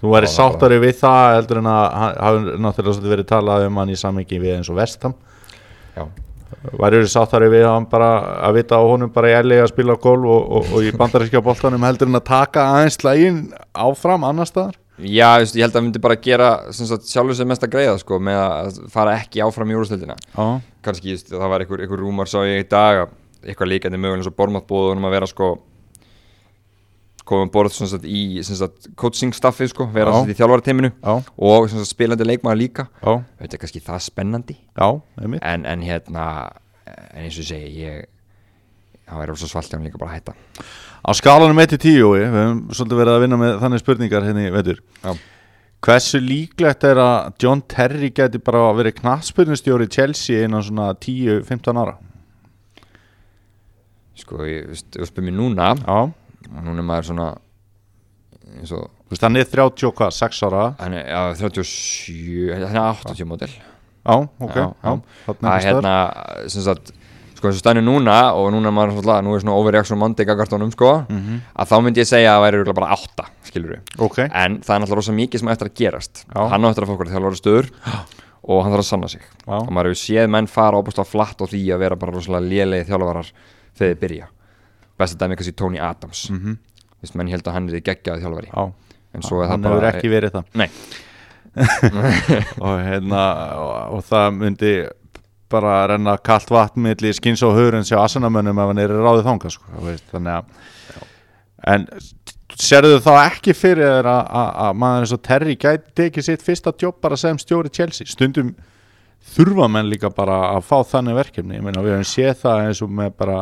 Þú 0.00 0.12
væri 0.14 0.30
sáttari 0.30 0.78
við 0.80 0.94
það 1.00 1.34
heldur 1.34 1.60
en 1.60 1.68
að 1.68 1.86
hafi 1.98 2.52
náttúrulega 2.64 3.12
verið 3.12 3.28
talað 3.32 3.66
um 3.66 3.80
hann 3.82 3.90
í 3.92 3.98
sammingi 4.00 4.38
við 4.40 4.54
eins 4.56 4.70
og 4.72 4.78
vestam 4.78 5.16
já, 5.96 6.06
Væri 6.80 7.00
þú 7.04 7.10
sáttari 7.12 7.48
við 7.52 7.66
hann 7.68 7.86
bara 7.90 8.10
að 8.48 8.60
vita 8.60 8.78
á 8.78 8.82
honum 8.82 9.12
bara 9.14 9.30
í 9.30 9.36
LA 9.44 9.62
að 9.64 9.72
spila 9.72 9.96
golf 10.02 10.26
og, 10.26 10.50
og, 10.58 10.72
og 10.74 10.86
í 10.86 10.92
bandarískja 10.98 11.42
boltanum 11.44 11.86
heldur 11.86 12.10
en 12.10 12.18
að 12.18 12.26
taka 12.30 12.66
aðeins 12.74 12.98
slægin 13.00 13.40
áfram 13.74 14.26
annar 14.28 14.50
staðar? 14.50 14.76
já 15.00 15.40
ég 15.40 15.62
held 15.62 15.70
að 15.70 15.78
hann 15.78 15.86
myndi 15.86 16.02
bara 16.02 16.18
gera 16.20 16.50
sjálfur 16.76 17.36
sem 17.38 17.48
mest 17.48 17.64
að 17.64 17.72
greiða 17.72 17.96
sko, 18.02 18.18
með 18.20 18.40
að 18.42 18.80
fara 18.92 19.16
ekki 19.16 19.40
áfram 19.44 19.72
í 19.72 19.78
úrstöldina 19.78 20.16
Já, 20.20 20.60
kannski, 20.84 21.16
það 21.30 21.48
var 21.54 21.64
einhver, 21.64 21.84
einhver 21.86 22.02
rúmar 22.04 22.28
sá 22.28 22.42
ég 22.44 22.66
í 22.66 22.68
dag 22.68 23.06
að 23.06 23.14
eitthvað 23.46 23.70
líkandi 23.72 24.00
mögulega 24.00 24.20
eins 24.20 24.28
og 24.28 24.36
Bormátt 24.36 24.68
búið 24.68 24.90
honum 24.92 25.08
að 25.08 25.16
vera 25.16 25.30
sko 25.30 25.50
koma 27.26 27.46
um 27.46 27.52
borð 27.52 27.74
sagt, 27.76 28.06
í 28.06 28.40
coaching 28.98 29.34
staffi 29.36 29.68
sko, 29.70 29.86
vera 29.94 30.22
í 30.24 30.36
þjálfarateiminu 30.36 30.92
já, 30.92 31.12
og 31.20 31.68
sagt, 31.72 31.90
spilandi 31.92 32.26
leikmaður 32.26 32.60
líka. 32.60 32.86
Þetta 33.02 33.56
er 33.56 33.62
kannski 33.64 33.82
það 33.84 34.04
spennandi. 34.06 34.56
Já, 34.76 34.88
en, 35.40 35.66
en 35.68 35.84
hérna 35.86 36.24
en 36.90 37.26
eins 37.26 37.38
og 37.40 37.48
segi 37.48 37.84
ég 37.84 38.06
það 39.10 39.22
væri 39.22 39.34
rosa 39.34 39.50
svalt 39.50 39.70
hjá 39.70 39.78
hann 39.78 39.88
líka 39.88 40.00
bara 40.00 40.14
að 40.14 40.20
hætta. 40.20 40.36
Á 41.00 41.10
skalanum 41.16 41.60
1-10, 41.62 42.00
við 42.14 42.26
höfum 42.28 42.64
svolítið 42.76 43.02
verið 43.02 43.16
að 43.16 43.24
vinna 43.24 43.40
með 43.40 43.58
þannig 43.64 43.82
spurningar 43.82 44.26
hérna 44.26 44.46
í 44.46 44.52
veitur 44.54 44.82
Já. 45.00 45.14
Hversu 45.80 46.18
líklegt 46.20 46.84
er 46.84 46.98
að 47.00 47.30
John 47.40 47.62
Terry 47.64 48.10
geti 48.12 48.36
bara 48.44 48.66
verið 48.76 48.98
knattspyrnustjóri 48.98 49.86
í 49.88 49.92
Chelsea 49.94 50.44
innan 50.44 50.64
svona 50.66 50.90
10-15 50.92 51.80
ára? 51.80 51.96
sko, 54.20 54.42
ég, 54.44 54.70
þú 54.92 55.06
spyrir 55.08 55.26
mér 55.30 55.36
núna. 55.38 55.70
Já, 55.80 55.98
og 56.48 56.62
núna 56.64 56.78
er 56.82 56.88
maður 56.90 57.08
svona 57.10 57.28
eins 58.56 58.72
og 58.74 58.86
þú 59.06 59.12
veist, 59.14 59.22
hann 59.26 59.36
er 59.40 59.44
30 59.50 59.86
og 59.90 59.94
hvað, 59.98 60.14
6 60.16 60.40
ára? 60.48 60.62
Hann 60.80 60.94
er 60.98 61.04
já, 61.06 61.20
37, 61.42 62.54
hann 62.54 62.64
er 62.64 62.80
80 63.04 63.28
mótil 63.30 63.50
Já, 64.00 64.14
ok, 64.16 64.54
Já, 64.56 64.64
já, 64.80 64.92
þarna 65.26 65.50
að 65.50 65.52
einhvers 65.52 65.60
staðar. 65.60 65.84
hérna, 65.84 66.48
sem 66.48 66.62
sagt 66.64 66.92
sko 67.36 67.48
eins 67.48 67.58
og 67.58 67.62
stænir 67.62 67.84
núna 67.84 68.14
og 68.36 68.48
núna 68.52 68.68
er 68.70 68.74
maður 68.76 68.94
svona, 69.02 69.18
nú 69.24 69.34
er 69.36 69.42
svona 69.44 69.56
overreaction 69.60 69.98
Monday 70.00 70.24
gagartónum 70.28 70.72
sko 70.72 70.90
Mhm. 71.08 71.40
að 71.56 71.68
þá 71.68 71.74
myndi 71.84 72.00
ég 72.00 72.08
segja 72.08 72.32
að 72.32 72.36
það 72.38 72.44
væri 72.46 72.56
örugglega 72.60 72.80
bara 72.80 72.96
8 72.96 73.26
skilur 73.44 73.70
við, 73.76 73.80
Ok, 74.00 74.18
en 74.32 74.58
það 74.60 74.74
er 74.74 74.80
náttúrulega 74.80 74.96
rosa 75.00 75.12
mikið 75.12 75.38
sem 75.40 75.48
á 75.48 75.52
eftir 75.52 75.68
að 75.68 75.74
gerast, 75.80 76.24
Já. 76.34 76.48
hann 76.48 76.64
á 76.64 76.68
eftir 76.70 76.82
að 76.84 76.88
fá 76.88 76.94
okkur 76.96 77.12
þjálfara 77.12 77.40
stöður 77.40 77.70
og 78.50 78.62
hann 78.64 78.72
þarf 78.72 78.84
að 78.84 78.90
sanna 78.90 79.08
sig. 79.08 79.20
Já. 79.46 79.52
og 79.60 79.68
maður 79.70 79.92
hefur 79.92 80.00
séð 80.00 80.28
menn 80.30 80.46
fara 80.48 80.76
óbúst 80.80 80.98
á 81.00 81.04
flatt 81.04 81.40
og 81.44 81.48
því 81.52 81.62
að 81.74 81.78
vera 81.78 81.96
bara 81.96 82.12
rosalega 82.12 82.48
lélegi 82.48 82.88
þjálfarar 82.88 83.32
þegar 83.76 83.94
þeir 83.94 84.00
byrja 84.00 84.26
besta 85.00 85.18
dæmi 85.20 85.38
kannski 85.40 85.56
Tony 85.56 85.80
Adams. 85.80 86.28
Mm. 86.30 86.40
-hmm. 86.44 87.16
menn 87.16 87.32
held 87.32 87.46
að 87.48 87.56
hann 87.56 87.68
er 87.68 87.80
geggjaði 87.80 88.24
þjálfari. 88.24 88.50
Já, 88.52 88.72
en 89.14 89.22
svo 89.22 89.40
er 89.40 89.46
það 89.46 89.50
hann 89.50 89.62
bara 89.62 89.74
hefur 89.74 89.98
ekki 89.98 90.12
verið 90.12 90.32
það. 90.36 90.44
Nei, 90.54 90.68
og 92.64 92.80
hérna 92.86 93.22
og, 93.58 93.94
og 93.96 94.04
það 94.06 94.34
myndi 94.38 94.74
bara 95.50 95.86
renna 95.90 96.16
kalt 96.22 96.50
vatn 96.50 96.84
milli 96.84 97.12
skins 97.16 97.42
og 97.42 97.56
hörun 97.58 97.86
sjá 97.86 97.98
asanamönnum 98.04 98.58
ef 98.62 98.70
hann 98.70 98.78
er 98.78 98.92
í 98.94 99.00
ráðið 99.02 99.26
þanga 99.26 99.50
sko, 99.50 99.64
þú 99.74 99.96
þannig 100.12 100.36
að 100.36 100.44
en 101.74 101.86
serðu 102.60 103.00
þá 103.02 103.12
ekki 103.24 103.54
fyrir 103.56 103.88
þér 103.96 104.08
að, 104.10 104.20
að, 104.40 104.50
að 104.64 104.78
maður 104.82 105.04
eins 105.04 105.14
og 105.16 105.22
Terry 105.26 105.56
gæti 105.56 105.94
tekið 106.00 106.26
sitt 106.26 106.44
fyrsta 106.44 106.72
jobb 106.80 107.00
bara 107.02 107.18
sem 107.20 107.38
stjóri 107.40 107.72
Chelsea? 107.72 108.08
Stundum 108.08 108.54
þurfa 109.34 109.68
menn 109.70 109.90
líka 109.90 110.10
bara 110.14 110.38
að 110.54 110.64
fá 110.68 110.78
þannig 110.94 111.18
verkefni. 111.18 111.58
Ég 111.58 111.64
meina 111.64 111.84
við 111.84 111.98
höfum 111.98 112.08
séð 112.08 112.34
það 112.44 112.62
eins 112.68 112.82
og 112.84 112.94
með 113.00 113.12
bara 113.20 113.38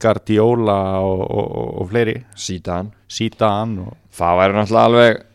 Guardiola 0.00 0.78
og, 1.04 1.24
og, 1.26 1.48
og, 1.80 1.88
fleiri. 1.90 2.20
Og, 3.84 3.98
það 4.16 4.40
væri 4.40 4.58
náttúrulega 4.58 4.86
alveg 4.90 5.26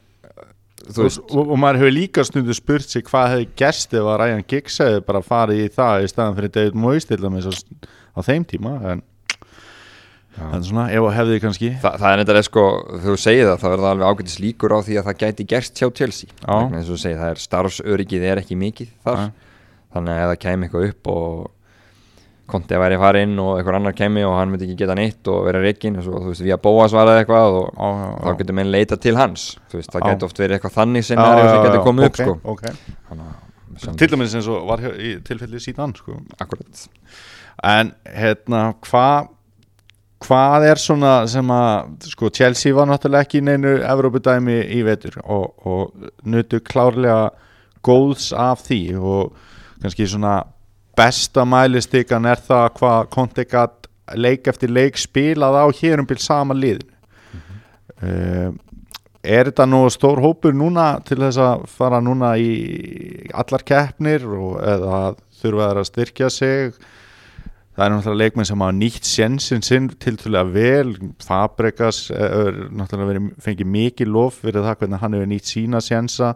og, 0.86 1.17
og, 1.34 1.55
maður 1.57 1.81
hefur 1.81 1.95
líka 1.95 2.25
stundu 2.27 2.53
spurt 2.55 2.86
sig 2.89 3.05
hvað 3.07 3.31
hefði 3.34 3.50
gerst 3.57 3.95
ef 3.95 4.05
að 4.05 4.19
Ryan 4.22 4.45
Giggs 4.45 4.77
hefði 4.84 5.01
bara 5.07 5.24
farið 5.25 5.63
í 5.63 5.74
það 5.74 6.05
í 6.05 6.12
staðan 6.12 6.38
fyrir 6.38 6.53
David 6.60 6.79
Moyes 6.84 7.10
til 7.10 7.19
dæmis 7.22 7.48
á, 7.50 8.19
þeim 8.25 8.45
tíma 8.50 8.75
en 8.91 9.01
er 10.36 10.65
svona, 10.67 10.86
ef 10.91 11.07
að 11.07 11.15
hefði 11.15 11.39
kannski 11.43 11.72
það, 11.79 11.98
það 12.01 12.12
er 12.12 12.22
neitt 12.22 12.48
sko, 12.50 12.65
þú 13.05 13.17
segir 13.24 13.50
það 13.50 13.62
þá 13.62 13.65
það 13.65 13.88
alveg 13.89 14.10
ágætis 14.12 14.39
líkur 14.43 14.75
á 14.75 14.79
því 14.84 15.00
að 15.00 15.10
það 15.10 15.19
gæti 15.24 15.48
gerst 15.53 15.79
hjá 15.79 15.88
Chelsea. 15.95 16.31
Eins 16.43 16.89
og 16.89 16.91
þú 16.91 17.01
segir, 17.05 17.19
það 17.22 17.31
er 17.31 17.43
starfsöryggið 17.45 18.25
er 18.27 18.41
ekki 18.41 18.57
mikið 18.60 18.89
þar. 19.05 19.22
Nei. 19.22 19.43
þannig 19.95 20.12
að 20.12 20.24
ef 20.25 20.31
það 20.31 20.41
kæmi 20.43 20.67
eitthvað 20.67 20.88
upp 20.89 21.10
og 21.13 21.45
Konti 22.46 22.75
að 22.78 22.84
væri 22.84 22.98
farinn 23.02 23.40
og 23.42 23.56
einhver 23.58 23.80
annar 23.80 23.96
kemi 23.98 24.22
og 24.22 24.36
hann 24.38 24.52
myndi 24.54 24.68
ekki 24.68 24.84
geta 24.84 24.94
neitt 24.98 25.30
og 25.34 25.48
vera 25.48 25.64
reikinn 25.64 25.98
og 25.98 26.06
svo, 26.06 26.20
þú 26.22 26.34
veist, 26.34 26.44
við 26.46 26.54
að 26.54 26.62
bóa 26.68 26.86
svaraði 26.92 27.24
eitthvað 27.24 27.58
og 27.58 27.72
á, 27.74 27.88
á, 27.90 28.10
þá 28.22 28.42
getur 28.42 28.58
menn 28.60 28.70
leita 28.74 29.00
til 29.02 29.16
hans. 29.18 29.48
Þú 29.72 29.80
veist, 29.80 29.94
það 29.96 30.06
getur 30.12 30.30
oft 30.30 30.42
verið 30.44 30.60
eitthvað 30.60 30.75
þannig 30.78 31.08
scenario 31.08 31.48
sem 31.50 31.64
getur 31.66 31.86
komið 31.88 32.10
upp 32.10 32.20
okay, 32.20 32.28
sko. 32.30 32.54
okay. 32.54 32.98
Þannig 33.10 33.98
til 34.00 34.12
dæmis 34.12 34.36
eins 34.38 34.50
og 34.52 34.68
var 34.70 34.84
hjá, 34.84 34.92
í 34.94 35.16
tilfelli 35.25 35.62
síðan 35.64 35.96
sko. 35.98 36.20
akkurat. 36.40 36.86
En 37.66 37.92
hérna 38.06 38.68
hvað 38.86 39.32
hvað 40.25 40.68
er 40.70 40.82
svona 40.82 41.14
sem 41.30 41.50
að 41.54 42.08
sko 42.14 42.30
Chelsea 42.34 42.75
var 42.75 42.88
náttúrulega 42.90 43.28
ekki 43.28 43.42
í 43.42 43.46
neinu 43.46 43.75
Evrópudæmi 43.84 44.58
í 44.74 44.82
vetur 44.88 45.20
og, 45.24 45.52
og 45.68 46.10
nutu 46.25 46.62
klárlega 46.66 47.34
góðs 47.86 48.32
af 48.34 48.64
því 48.66 48.82
og 48.98 49.36
kannski 49.84 50.08
svona 50.10 50.40
besta 50.98 51.46
mælistikan 51.48 52.25
er 52.30 52.42
það 52.42 52.68
hvað 52.80 53.10
Conte 53.14 53.48
gat 53.50 53.90
leik 54.16 54.48
eftir 54.48 54.70
leik 54.70 55.00
spilað 55.02 55.58
á 55.58 55.66
hér 55.80 56.04
um 56.04 56.10
byrj 56.10 56.25
sama 56.28 56.58
liðin 56.58 56.92
mm 58.02 58.62
er 59.25 59.50
þetta 59.50 59.66
nú 59.68 59.86
stór 59.94 60.22
hópur 60.24 60.54
núna 60.56 61.00
til 61.06 61.20
þess 61.24 61.40
að 61.42 61.64
fara 61.72 62.02
núna 62.04 62.36
í 62.38 63.30
allar 63.34 63.66
keppnir 63.66 64.25
og 64.28 64.60
eða 64.62 65.00
þurfa 65.42 65.72
þær 65.72 65.82
að 65.82 65.90
styrkja 65.90 66.30
sig? 66.34 66.78
Það 67.75 67.86
er 67.86 67.92
náttúrulega 67.92 68.22
leikmenn 68.22 68.48
sem 68.48 68.62
hafa 68.64 68.75
nýtt 68.78 69.10
sjensin 69.10 69.66
sinn 69.66 69.90
til 70.00 70.16
til 70.22 70.38
að 70.40 70.54
vel. 70.56 70.94
Fabregas 71.25 72.06
er 72.14 72.62
náttúrulega 72.72 73.10
verið, 73.12 73.34
fengið 73.44 73.74
mikið 73.74 74.14
lof 74.16 74.40
fyrir 74.46 74.64
það 74.64 74.80
hvernig 74.80 75.04
hann 75.04 75.18
hefur 75.18 75.32
nýtt 75.34 75.52
sína 75.52 75.84
sjensa 75.84 76.36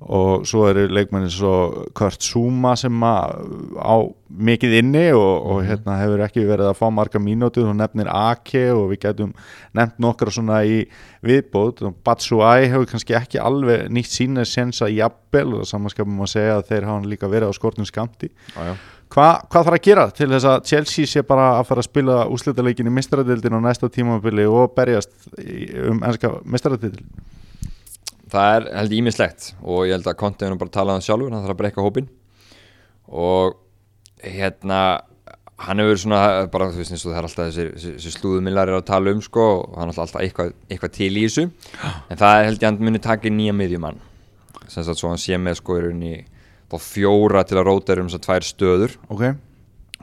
og 0.00 0.46
svo 0.48 0.62
eru 0.70 0.86
leikmenn 0.88 1.26
eins 1.26 1.36
og 1.44 1.90
Kurt 1.98 2.22
Zuma 2.24 2.72
sem 2.80 2.94
á 3.04 3.96
mikið 4.30 4.76
inni 4.78 5.02
og, 5.12 5.46
og 5.52 5.58
hérna 5.66 5.98
hefur 6.00 6.22
ekki 6.24 6.44
verið 6.48 6.70
að 6.70 6.78
fá 6.78 6.86
marga 6.94 7.20
mínútur 7.20 7.68
og 7.68 7.76
nefnir 7.76 8.08
Ake 8.08 8.62
og 8.72 8.86
við 8.94 9.02
getum 9.04 9.34
nefnt 9.76 9.98
nokkra 10.00 10.32
svona 10.32 10.62
í 10.64 10.78
viðbót 11.26 11.82
og 11.84 11.98
Batsuai 12.06 12.70
hefur 12.72 12.88
kannski 12.94 13.16
ekki 13.18 13.42
alveg 13.44 13.90
nýtt 13.92 14.08
sína 14.14 14.46
sjensa 14.48 14.88
jafnvel 14.88 15.58
og 15.60 15.66
samanskapum 15.68 16.22
að 16.24 16.32
segja 16.32 16.56
að 16.60 16.64
þeir 16.70 16.88
hafa 16.88 17.10
líka 17.12 17.28
verið 17.32 17.52
á 17.52 17.58
skortum 17.58 17.84
skamti 17.88 18.30
já. 18.56 18.72
Hva, 19.10 19.26
hvað 19.50 19.64
þarf 19.66 19.74
að 19.74 19.84
gera 19.88 20.06
til 20.14 20.28
þess 20.30 20.46
að 20.46 20.64
Chelsea 20.70 21.08
sé 21.10 21.24
bara 21.26 21.48
að 21.58 21.64
fara 21.66 21.82
að 21.82 21.88
spila 21.90 22.18
úslitaleikin 22.30 22.86
í 22.86 22.92
mistaradildin 22.94 23.56
á 23.58 23.60
næsta 23.66 23.90
tímabili 23.90 24.44
og 24.46 24.70
berjast 24.76 25.10
í- 25.42 25.66
um 25.90 25.98
ennska 26.06 26.30
mistaradildin? 26.46 27.08
Það 28.30 28.54
er 28.56 28.68
held 28.78 28.96
ímislegt 29.00 29.52
og 29.60 29.84
ég 29.88 29.96
held 29.96 30.08
að 30.10 30.18
Conte 30.20 30.46
hefur 30.46 30.62
bara 30.62 30.76
talað 30.78 31.00
um 31.00 31.06
sjálfur 31.06 31.34
hann 31.34 31.44
þarf 31.44 31.56
að 31.56 31.60
breyka 31.62 31.84
hópin 31.84 32.10
og 33.10 33.56
hérna 34.22 34.80
hann 35.60 35.82
hefur 35.82 35.98
svona 36.00 36.20
bara 36.52 36.70
þú 36.72 36.80
veist 36.80 36.94
eins 36.94 37.04
og 37.04 37.12
það 37.12 37.18
er 37.18 37.28
alltaf 37.28 37.48
þessi, 37.50 37.66
þessi, 37.74 37.92
þessi 37.98 38.12
slúðumillar 38.14 38.70
er 38.70 38.78
að 38.78 38.86
tala 38.88 39.12
um 39.14 39.20
sko 39.24 39.46
og 39.58 39.76
hann 39.80 39.92
er 39.92 40.00
alltaf 40.04 40.22
eitthvað, 40.22 40.54
eitthvað 40.70 40.94
til 40.96 41.10
í 41.10 41.24
þessu. 41.26 41.44
En 42.08 42.20
það 42.20 42.36
er 42.36 42.46
held 42.48 42.62
ég 42.62 42.64
að 42.64 42.70
hann 42.70 42.88
muni 42.88 43.02
taka 43.04 43.28
inn 43.28 43.36
nýja 43.40 43.56
miðjumann. 43.58 44.00
Sem 44.70 44.86
sagt 44.86 45.02
svo 45.02 45.10
hann 45.12 45.20
sé 45.20 45.36
með 45.40 45.58
sko 45.60 45.76
í 45.76 45.82
rauninni 45.84 46.22
þá 46.70 46.76
fjóra 46.86 47.44
til 47.44 47.58
að 47.60 47.66
róta 47.68 47.98
um 48.00 48.08
þess 48.08 48.20
að 48.20 48.24
tvær 48.28 48.48
stöður. 48.48 48.96
Ok, 49.12 49.26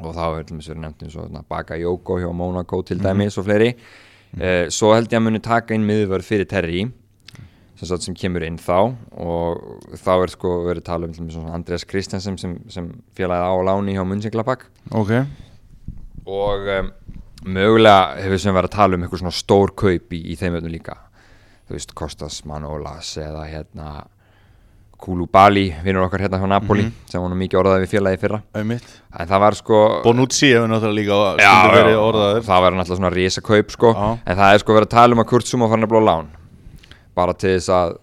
og 0.03 0.13
þá 0.13 0.23
er 0.27 0.35
verið 0.37 0.83
nefnt 0.83 1.07
eins 1.07 1.17
og 1.17 1.41
Baka 1.49 1.79
Jóko 1.81 2.19
hjá 2.21 2.29
Monaco 2.35 2.83
til 2.85 2.99
dæmis 3.01 3.39
og 3.39 3.47
fleiri. 3.47 3.73
Eh, 4.37 4.67
svo 4.73 4.91
held 4.93 5.09
ég 5.09 5.17
að 5.17 5.25
muni 5.25 5.41
taka 5.41 5.73
inn 5.73 5.87
miðvörð 5.87 6.27
fyrir 6.27 6.49
Terry 6.51 6.85
sem, 7.77 7.87
sagt, 7.87 8.05
sem 8.07 8.17
kemur 8.17 8.45
inn 8.47 8.57
þá 8.61 8.77
og 9.21 9.93
þá 10.01 10.11
er 10.15 10.33
sko 10.33 10.53
verið 10.65 10.81
að 10.81 10.87
tala 10.89 11.09
um 11.11 11.51
Andreas 11.53 11.85
Christensen 11.87 12.37
sem, 12.41 12.57
sem 12.73 12.89
félagið 13.17 13.45
á 13.45 13.55
láni 13.69 13.95
hjá 13.97 14.03
Mönsinglabak 14.07 14.67
ok. 14.97 15.13
Og 16.27 16.67
um, 16.73 16.91
mögulega 17.47 18.17
hefur 18.23 18.41
sem 18.41 18.55
verið 18.57 18.71
að 18.71 18.77
tala 18.79 18.97
um 18.97 19.05
eitthvað 19.05 19.23
svona 19.23 19.37
stór 19.37 19.73
kaup 19.77 20.13
í, 20.17 20.21
í 20.33 20.35
þeim 20.39 20.57
öllum 20.59 20.73
líka. 20.73 20.97
Þú 21.67 21.75
veist 21.77 21.93
Kostas 21.99 22.41
Manolas 22.47 23.13
eða 23.21 23.45
hérna 23.47 23.89
Koulibaly, 24.97 25.67
vinnur 25.85 26.07
okkar 26.07 26.23
hérna 26.25 26.39
hjá 26.41 26.47
Napoli 26.49 26.87
sem 27.05 27.21
var 27.21 27.29
nú 27.29 27.37
mikið 27.37 27.59
orðaði 27.59 27.83
við 27.83 27.91
félagið 27.91 28.17
í 28.17 28.21
fyrra. 28.23 28.39
En 28.57 29.29
það 29.29 29.43
var 29.43 29.57
sko 29.59 29.81
Bonucci 30.01 30.49
hefur 30.55 30.71
náttúrulega 30.71 30.97
líka 30.97 31.19
Já, 31.43 31.53
já, 31.77 31.99
orðaður. 32.01 32.41
Það 32.47 32.63
verður 32.65 32.79
náttúrulega 32.79 33.01
svona 33.03 33.13
risa 33.13 33.43
kaup 33.45 33.75
sko. 33.75 33.91
Já. 33.93 34.07
en 34.25 34.39
það 34.41 34.55
er 34.55 34.63
sko 34.63 34.77
verið 34.79 34.89
að 34.89 34.95
tala 34.95 35.13
um 35.17 35.21
að 35.21 35.29
Kurt 35.29 35.51
Zuma 35.51 35.69
farin 35.69 35.85
að 35.85 35.93
blá 35.93 36.01
lán 36.07 36.31
bara 37.17 37.33
til 37.37 37.55
þess 37.57 37.71
að 37.73 37.95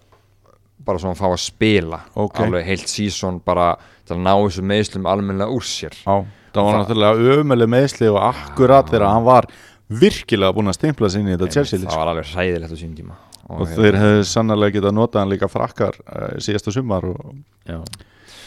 bara 0.85 1.01
svona 1.01 1.17
fá 1.17 1.27
að 1.31 1.41
spila 1.41 1.99
Ok. 2.13 2.39
alveg 2.45 2.65
heilt 2.67 2.89
sísón 2.91 3.39
bara 3.45 3.71
til 4.05 4.17
að 4.17 4.25
ná 4.25 4.33
þessu 4.37 4.63
meðslum 4.69 5.07
almennilega 5.09 5.53
úr 5.55 5.65
sér. 5.65 5.95
Já, 6.03 6.25
það 6.53 6.67
var 6.67 6.75
náttúrulega 6.79 7.37
ömuleg 7.39 7.71
meðsli 7.73 8.09
og 8.11 8.19
akkurat 8.21 8.91
þegar 8.91 9.07
hann 9.09 9.25
var 9.25 9.47
virkilega 9.89 10.53
búinn 10.53 10.69
að 10.69 10.77
stimpla 10.79 11.09
sinni 11.13 11.33
í 11.33 11.37
þetta 11.37 11.53
Chelsea 11.53 11.81
það 11.81 11.97
var 12.01 12.11
alveg 12.13 12.29
hræðilegt 12.33 12.75
á 12.75 12.77
sínum 12.77 12.99
tíma. 12.99 13.17
Og 13.45 13.69
þeir 13.69 13.97
hefðu 14.01 14.21
sannlega 14.25 14.73
getað 14.79 14.95
notað 14.97 15.21
hann 15.21 15.33
líka 15.33 15.49
frakkar 15.49 15.97
uh, 16.05 16.35
síðasta 16.41 16.73
sumar 16.73 17.05
og, 17.11 17.33
Já. 17.69 17.79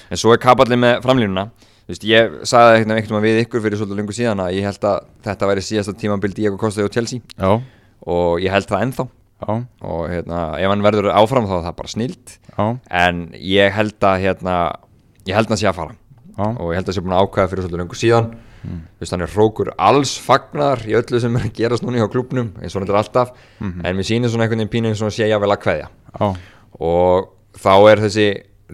En 0.09 0.19
svo 0.19 0.33
er 0.33 0.41
kapallin 0.43 0.81
með 0.81 1.03
framlínuna. 1.05 1.45
Þú 1.89 1.93
veist, 1.93 2.05
ég 2.09 2.33
sagði 2.49 2.81
eitthvað 2.95 3.19
veginn 3.19 3.27
við 3.27 3.43
ykkur 3.45 3.63
fyrir 3.65 3.81
svolítið 3.81 4.01
lengur 4.01 4.17
síðan 4.17 4.43
að 4.45 4.55
ég 4.57 4.67
held 4.67 4.87
að 4.89 5.07
þetta 5.25 5.49
væri 5.51 5.65
síðasta 5.65 5.95
tímabil 6.01 6.33
Diego 6.37 6.59
Costa 6.61 6.85
og 6.85 6.93
Chelsea. 6.93 7.21
Já, 7.37 7.51
og 8.09 8.43
ég 8.43 8.53
held 8.53 8.69
það 8.69 8.85
ennþá 8.87 9.07
já, 9.39 9.55
og 9.87 10.03
hérna, 10.11 10.43
ef 10.59 10.69
hann 10.73 10.83
verður 10.83 11.11
áfram 11.15 11.47
þá 11.47 11.55
er 11.61 11.65
það 11.69 11.77
bara 11.79 11.93
snilt 11.95 12.35
já, 12.57 12.67
en 12.91 13.23
ég 13.39 13.73
held 13.77 14.07
að 14.11 14.21
hérna, 14.27 14.57
ég 15.29 15.35
held 15.39 15.47
að 15.49 15.55
hann 15.55 15.63
sé 15.63 15.69
að 15.71 15.79
fara. 15.79 15.97
Já, 16.39 16.45
og 16.55 16.69
ég 16.73 16.79
held 16.79 16.85
að 16.87 16.93
það 16.93 16.97
sé 16.99 17.03
búin 17.07 17.17
að 17.17 17.25
ákvæða 17.27 17.51
fyrir 17.51 17.65
svolítið 17.65 17.81
lengur 17.83 17.99
síðan. 17.99 18.29
Þú 18.59 19.01
veist, 19.03 19.13
hann 19.15 19.23
er 19.25 19.31
hrókur 19.33 19.69
alls 19.79 20.13
fagnar 20.19 20.81
í 20.87 20.95
öllu 20.99 21.21
sem 21.23 21.37
er 21.39 21.45
að 21.47 21.53
gerast 21.57 21.85
núna 21.87 22.01
hjá 22.03 22.09
klubnum 22.11 22.49
eins 22.59 22.75
og 22.75 22.83
hann 22.83 22.91
er 22.91 22.99
alltaf. 23.01 23.31
En 23.63 23.97
mér 23.97 24.07
sýnir 24.07 24.31
svona 24.31 24.45
einhvern 24.47 24.59
veginn 24.63 24.73
pínu 24.73 24.91
eins 24.91 25.03
og 25.03 25.13
sé 25.15 25.27
jável 25.31 25.51
að 25.55 25.61
kveðja. 25.63 25.89
Já, 26.19 26.29
og 26.83 27.29
þá 27.59 27.73
er 27.93 28.03
þessi 28.07 28.27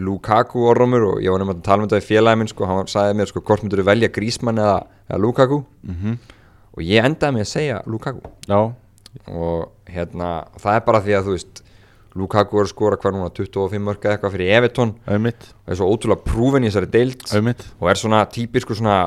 Lukaku 0.05 0.65
orðumur 0.67 1.05
og 1.13 1.21
ég 1.23 1.31
var 1.31 1.39
nefnilega 1.45 1.61
að 1.61 1.67
tala 1.69 1.85
um 1.85 1.89
þetta 1.89 2.01
í 2.03 2.07
félagi 2.09 2.39
minn 2.41 2.51
sko, 2.51 2.67
hann 2.67 2.89
sagði 2.91 3.19
mér 3.21 3.31
sko 3.31 3.43
hvort 3.47 3.63
myndur 3.63 3.83
þú 3.85 3.87
velja 3.93 4.09
Grísmann 4.17 4.59
eða, 4.59 4.79
eða 5.09 5.21
Lukaku? 5.23 5.61
Mhm, 5.87 6.17
og 6.75 6.83
ég 6.83 7.07
endaði 7.07 7.37
með 7.37 7.45
að 7.45 7.53
segja 7.53 7.77
Lukaku. 7.87 8.33
Já, 8.51 8.59
og 9.31 9.71
hérna 9.91 10.31
það 10.61 10.79
er 10.79 10.85
bara 10.89 11.03
því 11.05 11.17
að 11.19 11.29
þú 11.29 11.37
veist 11.39 11.63
Lukaku 12.15 12.61
er 12.61 12.69
að 12.69 12.71
skora 12.71 12.99
hvað 13.01 13.17
núna 13.17 13.31
25 13.35 13.83
mörg 13.83 14.05
eða 14.05 14.15
eitthvað 14.15 14.35
fyrir 14.37 14.53
Evertón 14.55 14.93
og 15.11 15.73
er 15.73 15.79
svo 15.81 15.89
ótrúlega 15.91 16.23
prúfin 16.29 16.63
í 16.63 16.71
þessari 16.71 16.91
auðmitt, 17.35 17.65
og 17.81 17.91
er 17.91 17.99
svona 17.99 18.21
típisku 18.31 18.77
svona 18.79 18.99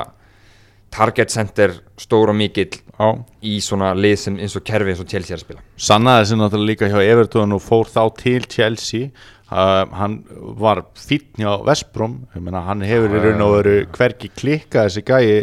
target 0.93 1.31
center 1.33 1.73
stór 1.99 2.29
og 2.31 2.37
mikill 2.37 2.69
já. 2.97 3.07
í 3.43 3.57
svona 3.63 3.93
lið 3.97 4.17
sem 4.25 4.37
eins 4.41 4.55
og 4.57 4.63
kerfi 4.67 4.93
eins 4.93 5.01
og 5.03 5.09
Chelsea 5.09 5.35
er 5.35 5.41
að 5.41 5.45
spila. 5.47 5.65
Sannaði 5.77 6.29
sem 6.31 6.39
náttúrulega 6.41 6.71
líka 6.71 6.91
hjá 6.91 7.01
Everton 7.05 7.55
og 7.57 7.61
fór 7.65 7.89
þá 7.91 8.03
til 8.21 8.45
Chelsea. 8.49 9.09
Uh, 9.47 9.85
hann 9.95 10.17
var 10.59 10.81
fínn 10.99 11.37
hjá 11.39 11.53
Vestbrom 11.63 12.17
ég 12.35 12.41
meina 12.43 12.65
hann 12.65 12.81
hefur 12.83 13.13
í 13.15 13.21
raun 13.23 13.43
og 13.45 13.53
veru 13.53 13.75
hvergi 13.95 14.27
klikka 14.35 14.83
þessi 14.89 15.03
gæi. 15.07 15.37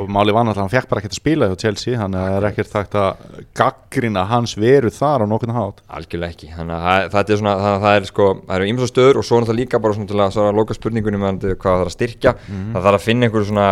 Og 0.00 0.08
máli 0.08 0.32
var 0.32 0.46
náttúrulega 0.48 0.64
hann 0.64 0.72
fekk 0.72 0.88
bara 0.88 1.02
ekkert 1.02 1.18
að 1.18 1.20
spila 1.20 1.50
hjá 1.50 1.58
Chelsea 1.60 1.98
þannig 2.00 2.16
að 2.16 2.30
það 2.30 2.38
er 2.38 2.48
ekkert 2.48 2.72
þakt 2.72 2.96
að 3.02 3.26
gaggrina 3.60 4.24
hans 4.30 4.56
veru 4.56 4.88
þar 4.96 5.26
á 5.28 5.30
nokkurn 5.34 5.52
hát 5.52 5.82
algjörlega 5.98 6.32
ekki. 6.32 6.48
Þannig 6.56 6.76
að 6.80 7.10
það- 7.12 7.34
er 7.34 7.42
svona 7.42 7.56
það, 7.60 7.90
er 7.92 8.08
sko 8.08 8.30
það 8.40 8.56
eru 8.56 8.70
ymsa 8.72 8.88
stöður 8.88 9.20
og 9.20 9.28
svo 9.28 9.36
er 9.42 9.48
það 9.50 9.60
líka 9.60 9.82
bara 9.84 9.98
svona 9.98 10.08
til 10.08 10.16
að 10.24 10.32
svara 10.38 10.56
loka 10.56 10.78
spurningunum 10.80 11.20
með 11.20 11.44
hvað 11.60 11.60
það 11.60 11.80
þarf 11.82 11.92
að 11.92 11.96
styrkja. 11.98 12.34
Það 12.48 12.88
þarf 12.88 13.00
að 13.02 13.04
finna 13.10 13.28
einhver 13.28 13.44
svona 13.44 13.68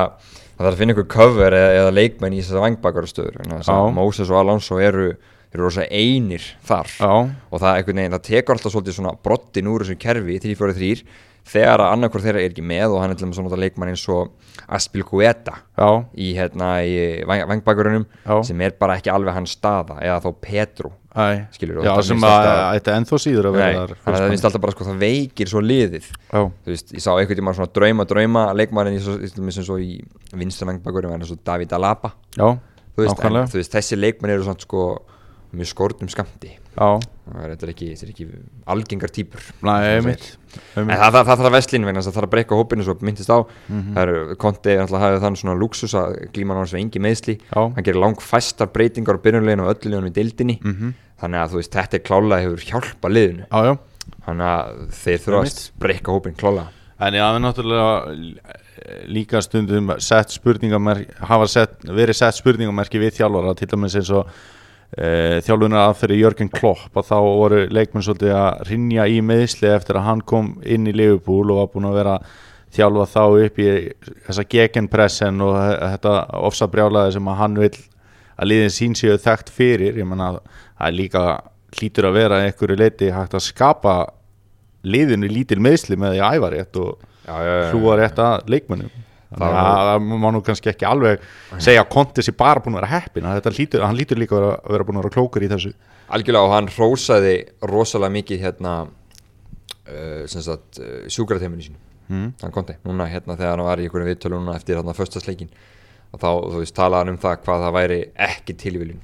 það 0.59 0.67
þarf 0.67 0.75
að 0.75 0.79
finna 0.83 0.95
einhver 0.95 1.11
cover 1.15 1.57
eða, 1.57 1.73
eða 1.81 1.97
leikmenn 1.97 2.37
í 2.37 2.43
þessar 2.43 2.65
vangbakara 2.67 3.11
stöður 3.11 3.41
vegna 3.41 3.61
þess 3.61 3.73
að 3.73 3.83
Já. 3.85 3.93
Moses 4.03 4.33
og 4.33 4.41
Alonso 4.43 4.81
eru 4.83 5.11
eru 5.55 5.65
rosa 5.65 5.87
einir 5.89 6.45
þar. 6.69 6.91
Já, 6.99 7.13
og 7.49 7.63
það, 7.63 7.79
veginn, 7.89 8.13
það 8.13 8.25
tekur 8.27 8.57
alltaf 8.57 8.75
svolítið 8.75 8.97
svona 8.99 9.15
brottin 9.25 9.71
úr 9.73 9.85
þessu 9.85 9.97
kerfi 10.01 10.37
3-4-3 10.45 11.07
þegar 11.49 11.85
að 11.85 11.95
annarkur 11.97 12.25
þeirra 12.25 12.43
er 12.45 12.53
ekki 12.53 12.65
með 12.67 12.95
og 12.95 13.03
hann 13.03 13.15
er 13.15 13.19
til 13.19 13.27
dæmis 13.27 13.41
nota 13.43 13.59
leikmann 13.61 13.93
eins 13.93 14.05
og 14.13 14.33
Aspil 14.69 15.05
Guetta 15.09 15.57
Já, 15.79 15.89
í 16.19 16.33
hérna 16.37 16.71
í 16.85 16.95
vangbækurunum 17.29 18.09
sem 18.47 18.65
er 18.67 18.77
bara 18.81 18.99
ekki 18.99 19.13
alveg 19.13 19.37
hans 19.39 19.57
staða 19.57 20.01
eða 20.05 20.23
þá 20.25 20.31
Petru 20.45 20.93
æ, 21.19 21.49
Skilurðu, 21.55 21.85
já 21.87 21.93
sem 22.07 22.25
að 22.29 22.49
þetta 22.77 22.97
ennþá 23.01 23.21
síður 23.23 23.49
að 23.51 23.59
þar 23.59 23.93
þannig 23.95 24.15
að 24.15 24.23
það 24.23 24.33
finnst 24.33 24.49
alltaf 24.49 24.65
bara 24.65 24.75
sko 24.75 24.87
það 24.89 25.03
veikir 25.03 25.51
svo 25.51 25.63
liðið. 25.65 26.09
Já, 26.29 26.41
þú 26.47 26.73
veist, 26.73 26.95
ég 26.95 27.05
sá 27.05 27.11
einhvern 27.15 27.41
tíma 27.41 27.55
svona 27.57 27.73
drauma 27.79 28.07
drauma 28.09 28.45
leikmannin 28.57 28.99
eins 28.99 29.71
og 29.73 29.83
í 29.83 29.99
vinstra 30.39 30.69
vangbækurunum 30.71 31.17
eins 31.19 31.33
og 31.35 31.41
David 31.47 31.75
Alaba. 31.77 32.13
Já, 32.37 32.49
veist, 32.99 33.25
en, 33.25 33.41
veist, 33.55 33.75
þessi 33.75 33.99
leikmann 33.99 34.35
eru 34.37 34.47
svona 34.47 34.63
sko 34.63 34.85
mjög 35.57 35.71
skortum 35.71 36.11
skamti 36.13 36.51
Já, 36.79 37.01
þetta 37.27 37.67
er 37.67 37.71
ekki, 37.73 37.87
þetta 37.95 38.07
er 38.07 38.11
ekki 38.13 38.27
algengar 38.71 39.13
einmitt 39.97 40.27
En 40.79 40.89
það, 40.89 41.13
það, 41.15 41.25
það 41.29 41.41
þarf 41.43 41.55
vestlín 41.57 41.87
vegna 41.89 42.01
þess 42.01 42.09
að 42.09 42.13
það 42.13 42.19
þarf 42.19 42.29
að 42.29 42.35
breyka 42.35 42.59
hópinu 42.59 42.87
svo 42.87 42.95
myndist 43.05 43.33
á. 43.33 43.39
Mhm. 43.69 43.91
Það 43.97 44.03
eru 44.05 44.37
konti 44.45 44.77
hafið 44.79 45.25
þann 45.25 45.39
svona 45.41 45.57
luxus 45.59 45.95
að 45.99 46.17
glíma 46.35 46.57
náttúrulega 46.57 46.71
svo 46.73 46.81
engi 46.81 47.03
meðsli 47.05 47.35
Já. 47.41 47.61
Hann 47.61 47.85
gerir 47.89 48.01
lang 48.01 48.23
fæstar 48.25 48.71
breytingar 48.73 49.19
á 49.21 49.25
byrjunleginu 49.27 49.67
og 49.67 49.75
öllu 49.75 49.93
liðunum 49.93 50.11
í 50.11 50.17
deildinni. 50.17 50.59
Mhm. 50.63 50.95
Þannig 51.19 51.43
að 51.43 51.53
þú 51.53 51.61
veist, 51.61 51.75
þetta 51.75 51.99
er 51.99 52.05
klálega 52.07 52.43
hefur 52.47 52.67
hjálpa 52.71 53.13
liðinu. 53.13 53.47
Þannig 54.25 54.49
að 54.49 54.83
þeir 55.03 55.19
þurfa 55.25 55.43
Einmitt. 55.43 55.59
að 55.59 55.81
breyka 55.85 56.15
hópin 56.15 56.39
klálega. 56.39 56.69
En 56.99 57.15
ég 57.15 57.23
hafi 57.23 57.43
náttúrulega 57.45 57.89
líka 59.07 59.43
stundum 59.43 59.93
sett 60.01 60.31
hafa 61.29 61.47
sett, 61.47 61.83
verið 61.85 62.17
sett 62.19 62.39
spurningamerki 62.39 62.99
við 62.99 63.19
þjálfara 63.19 63.55
til 63.59 63.69
dæmis 63.71 63.95
eins 63.99 64.11
og 64.11 64.31
e, 64.97 65.41
þjálfunar 65.45 65.89
aðferði 65.89 66.21
Jörgen 66.23 66.51
Klopp 66.55 66.97
að 66.97 67.09
þá 67.11 67.17
voru 67.25 67.61
leikmenn 67.75 68.05
svolítið 68.07 68.35
að 68.39 68.63
rinja 68.71 69.07
í 69.11 69.19
meðsli 69.25 69.69
eftir 69.75 69.99
að 70.01 70.07
hann 70.09 70.23
kom 70.23 70.53
inn 70.65 70.87
í 70.89 70.95
Liverpool 70.97 71.51
og 71.53 71.61
var 71.63 71.71
búin 71.75 71.89
að 71.91 71.99
vera 72.01 72.17
þjálfa 72.79 73.07
þá 73.13 73.21
upp 73.49 73.61
í 73.65 73.69
þessa 74.29 74.45
gegenpressen 74.53 75.41
og 75.45 75.55
þe- 75.57 75.79
þetta 75.95 76.15
ofsabrjálaði 76.51 77.13
sem 77.17 77.31
að 77.33 77.39
hann 77.43 77.59
vil 77.63 77.73
að 78.39 78.51
liðin 78.53 78.71
sín 78.75 78.95
séu 78.95 79.17
þekkt 79.19 79.49
fyrir. 79.51 79.97
Ég 79.99 80.07
menna 80.07 80.29
að 80.35 80.41
það 80.79 80.97
líka 81.01 81.23
hlýtur 81.79 82.07
að 82.09 82.19
vera 82.21 82.43
einhverju 82.47 82.77
leiti 82.79 83.09
hægt 83.13 83.35
að 83.35 83.43
skapa 83.49 83.95
liðinu 84.89 85.29
lítil 85.33 85.59
meðsli 85.65 85.97
með 85.99 86.15
því 86.15 86.21
að 86.23 86.37
æfa 86.39 86.51
rétt 86.55 86.77
og 86.85 87.07
Já, 87.29 87.35
já, 87.45 87.55
já, 87.61 87.65
hlúa 87.75 87.97
rétt 88.01 88.21
að 88.25 88.47
leikmennum 88.55 88.93
þannig 89.33 89.59
að 89.61 89.89
það 89.89 90.07
má 90.23 90.29
nú 90.33 90.43
kannski 90.45 90.71
ekki 90.73 90.87
alveg 90.89 91.25
segja 91.61 91.83
að 91.83 91.91
Konti 91.93 92.25
sé 92.25 92.33
bara 92.37 92.63
búin 92.65 92.77
að 92.77 92.83
vera 92.83 92.93
heppin 92.95 93.29
lítur, 93.59 93.85
hann 93.85 93.99
lítur 93.99 94.21
líka 94.21 94.37
að 94.37 94.41
vera, 94.41 94.55
að 94.63 94.77
vera 94.77 94.87
búin 94.89 95.01
að 95.01 95.05
vera 95.05 95.17
klókur 95.19 95.45
í 95.45 95.51
þessu. 95.53 95.73
Algjörlega 96.17 96.49
og 96.49 96.55
hann 96.55 96.71
rósaði 96.73 97.35
rosalega 97.69 98.15
mikið 98.15 98.47
hérna 98.47 98.73
uh, 98.87 100.25
uh, 100.25 100.57
sjúkrateiminu 101.13 101.67
sínu. 101.67 101.85
Mm. 102.09 102.31
hann 102.41 102.53
konti, 102.55 102.73
núna 102.89 103.05
hérna 103.05 103.35
þegar 103.37 103.51
hann 103.53 103.67
var 103.67 103.81
í 103.83 103.85
einhverjum 103.85 104.09
viðtölu 104.09 104.39
núna 104.41 104.55
eftir 104.57 104.79
hérna 104.79 104.95
föstasleikin 104.97 105.51
og 106.09 106.23
þá, 106.23 106.29
þú 106.41 106.63
veist, 106.63 106.75
talaði 106.79 107.03
hann 107.03 107.13
um 107.13 107.19
það 107.21 107.43
hvað 107.43 107.65
það 107.67 107.75
væri 107.77 107.99
ekki 108.29 108.55
tilviljun 108.63 109.03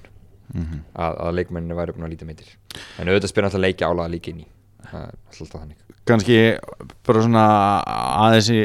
að, 0.54 1.18
að 1.26 1.34
leikmenninu 1.36 1.76
væri 1.76 1.92
búin 1.92 2.06
að 2.08 2.14
líta 2.14 2.28
meitir. 2.30 2.54
En 2.96 3.10
auðvitað 3.10 3.32
spyrir 3.34 3.50
alltaf 3.50 3.60
leikja 3.60 3.90
álaga 3.92 4.14
líka 4.14 4.32
inn 4.32 4.40
í 4.46 4.48
það 4.94 5.04
er 5.04 5.42
alltaf 5.42 5.60
þannig. 5.60 5.82
Kannski 6.04 6.38
bara 7.06 7.24
svona 7.24 7.44
aðeins 8.24 8.50
í 8.52 8.62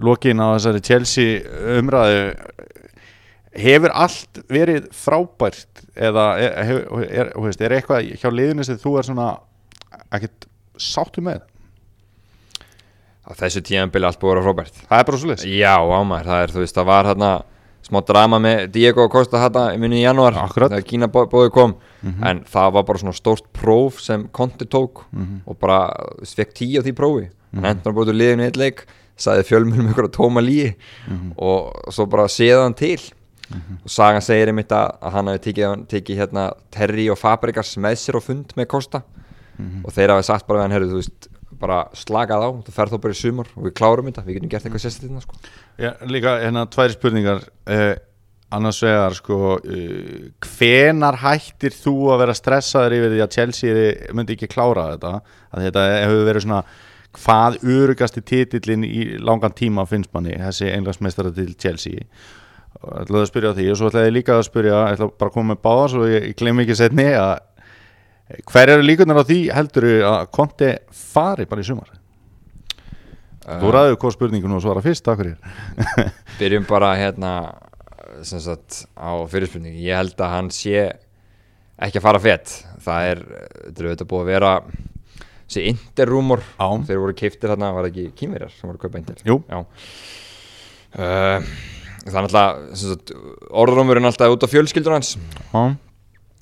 lokin 0.00 0.42
á 0.42 0.46
þessari 0.54 0.82
Chelsea 0.84 1.60
umræðu 1.78 2.24
hefur 3.60 3.94
allt 3.98 4.42
verið 4.50 4.88
frábært 4.94 5.84
eða 5.98 6.26
er, 6.38 6.52
er, 6.62 6.82
er, 7.08 7.30
er, 7.34 7.62
er 7.66 7.76
eitthvað 7.76 8.10
hjá 8.20 8.28
liðinu 8.30 8.66
sem 8.66 8.78
þú 8.80 8.96
er 9.00 9.08
svona 9.08 9.30
ekkert 10.14 10.46
sáttu 10.80 11.24
með? 11.24 11.42
Á 13.26 13.30
þessu 13.36 13.62
tíðanbili 13.66 14.06
allt 14.06 14.20
búið 14.20 14.32
að 14.32 14.36
vera 14.36 14.46
frábært. 14.46 14.82
Það 14.86 15.00
er 15.02 15.08
bara 15.08 15.22
svo 15.22 15.32
leys 15.32 15.46
já, 15.48 15.74
ámær, 15.76 16.28
það 16.30 16.44
er, 16.44 16.54
þú 16.54 16.62
veist, 16.62 16.78
það 16.78 16.90
var 16.92 17.10
hérna 17.10 17.32
smá 17.90 18.00
drama 18.06 18.38
með 18.40 18.70
Diego 18.72 19.08
Costa 19.12 19.42
í 19.74 19.78
minni 19.78 20.00
í 20.00 20.04
janúar. 20.06 20.34
Akkurat. 20.46 20.70
þegar 20.70 20.86
Kína 20.86 21.08
bó- 21.10 21.26
bóði 21.28 21.50
kom. 21.52 21.74
En 22.24 22.44
það 22.48 22.72
var 22.72 22.82
bara 22.84 22.98
svona 22.98 23.12
stórt 23.18 23.44
próf 23.52 24.00
sem 24.00 24.28
Conte 24.32 24.64
tók 24.64 25.04
og 25.46 25.58
bara 25.60 25.90
þú 26.16 26.20
veist, 26.24 26.36
fekk 26.38 26.54
tíu 26.54 26.80
á 26.80 26.82
því 26.86 26.92
prófi. 26.96 27.28
Hann 27.54 27.64
endur 27.76 27.92
bara 27.92 28.04
út 28.06 28.12
úr 28.14 28.18
liðinu 28.20 28.46
eitt 28.46 28.56
leik 28.56 28.86
sagði 29.20 29.42
fjölmjölum 29.50 29.90
ykkur 29.92 30.06
að 30.08 30.14
tóma 30.16 30.40
líi 30.40 30.74
og 31.36 31.74
svo 31.92 32.06
bara 32.08 32.24
séða 32.30 32.62
hann 32.64 32.74
til. 32.78 33.00
Og 33.84 33.90
Sagan 33.90 34.22
segir 34.22 34.46
einmitt 34.52 34.70
að, 34.70 34.92
hann 35.10 35.26
hafi 35.26 35.40
tekið, 35.50 35.86
tekið 35.90 36.20
hérna 36.22 36.52
Terry 36.70 37.08
og 37.10 37.18
Fabregas 37.18 37.72
með 37.82 37.96
sér 37.98 38.16
á 38.16 38.22
fund 38.22 38.52
með 38.56 38.68
Costa. 38.70 39.02
Og 39.84 39.90
þeir 39.92 40.14
hafi 40.14 40.24
sagt 40.24 40.46
bara 40.46 40.60
við 40.60 40.62
hann 40.68 40.72
herru, 40.76 40.88
þú 40.92 41.00
veist, 41.02 41.26
bara 41.60 41.80
slakað 41.96 42.46
á 42.46 42.48
þú 42.66 42.74
ferð 42.74 42.94
þó 42.94 43.02
bara 43.04 43.16
í 43.16 43.20
sumar 43.20 43.50
og 43.54 43.66
við 43.66 43.74
klárum 43.78 44.08
þetta 44.08 44.26
við 44.26 44.38
getum 44.38 44.52
gert 44.52 44.68
eitthvað 44.68 44.84
sérstaklega 44.84 45.24
sko. 45.24 45.40
Já, 45.80 45.90
líka 46.08 46.36
hérna 46.40 46.66
tværi 46.72 46.96
spurningar. 46.96 47.44
Eh, 47.70 47.94
annars 48.50 48.80
vegar 48.82 49.14
sko 49.14 49.56
eh, 49.62 50.30
hvenar 50.42 51.20
hættir 51.22 51.74
þú 51.76 51.96
að 52.14 52.22
vera 52.24 52.36
stressaður 52.36 52.96
yfir 52.98 53.14
því 53.14 53.24
að 53.24 53.34
Chelsea 53.36 53.88
myndi 54.16 54.36
ekki 54.36 54.50
klára 54.50 54.90
þetta? 54.94 55.12
Að 55.54 55.66
þetta 55.68 55.84
hefur 56.00 56.26
verið 56.30 56.46
svona 56.46 56.62
hvað 57.20 57.58
örugasti 57.66 58.22
titillin 58.26 58.86
í 58.86 59.06
langan 59.18 59.54
tíma 59.56 59.86
finnst 59.90 60.12
manni, 60.14 60.36
þessi 60.38 60.70
englansmeistara 60.74 61.32
til 61.34 61.54
Chelsea? 61.58 62.06
Ætlaði 62.80 63.24
að 63.24 63.28
spyrja 63.28 63.54
því 63.56 63.64
og 63.70 63.78
svo 63.78 63.88
ætlaði 63.90 64.08
ég 64.08 64.14
líka 64.14 64.36
að 64.38 64.46
spyrja, 64.46 64.82
ætla 64.94 65.10
bara 65.10 65.30
að 65.30 65.34
koma 65.34 65.52
með 65.52 65.62
báðar 65.66 65.90
svo 65.92 66.04
ég, 66.08 66.28
ég 66.30 66.36
glemmi 66.38 66.64
ekki 66.64 66.78
setni 66.78 67.08
að 67.18 67.32
hver 68.50 68.74
eru 68.76 68.84
líkunar 68.84 69.22
á 69.22 69.24
því 69.26 69.40
heldur 69.54 69.88
að 70.06 70.28
Conte 70.34 70.70
fari 70.94 71.48
bara 71.50 71.64
í 71.64 71.66
sumar? 71.66 71.90
Þú 73.50 73.72
ræður 73.74 73.96
hvað 73.98 74.14
spurningun 74.14 74.54
og 74.54 74.62
svara 74.62 74.82
fyrst, 74.84 75.02
takk 75.06 75.22
fyrir. 75.22 75.38
Byrjum 76.40 76.66
bara 76.68 76.92
hérna 77.00 77.32
sem 78.26 78.42
sagt 78.42 78.84
á 78.94 79.16
fyrirspurningi 79.30 79.86
ég 79.86 79.96
held 79.96 80.20
að 80.20 80.34
hann 80.34 80.50
sé 80.54 80.90
ekki 81.80 81.98
að 82.00 82.04
fara 82.04 82.20
fett 82.20 82.52
það 82.84 83.10
er, 83.10 83.20
þetta 83.76 84.06
búið 84.08 84.22
að 84.22 84.32
vera 84.34 84.54
þessi 85.50 85.66
interrúmor. 85.72 86.44
Þeir 86.86 87.02
voru 87.02 87.16
keiftir 87.18 87.52
þarna, 87.52 87.74
var 87.76 87.90
ekki 87.90 88.10
kýmverjar 88.18 88.54
sem 88.54 88.68
voru 88.68 88.78
að 88.78 88.84
kaupa 88.86 89.00
inter. 89.00 89.22
Uh, 90.90 91.50
það 92.04 92.18
er 92.18 92.26
alltaf 92.26 93.14
orðrúmurinn 93.62 94.10
alltaf 94.10 94.34
út 94.36 94.46
á 94.46 94.52
fjölskyldur 94.52 94.96
hans. 94.96 95.16
Já, 95.50 95.62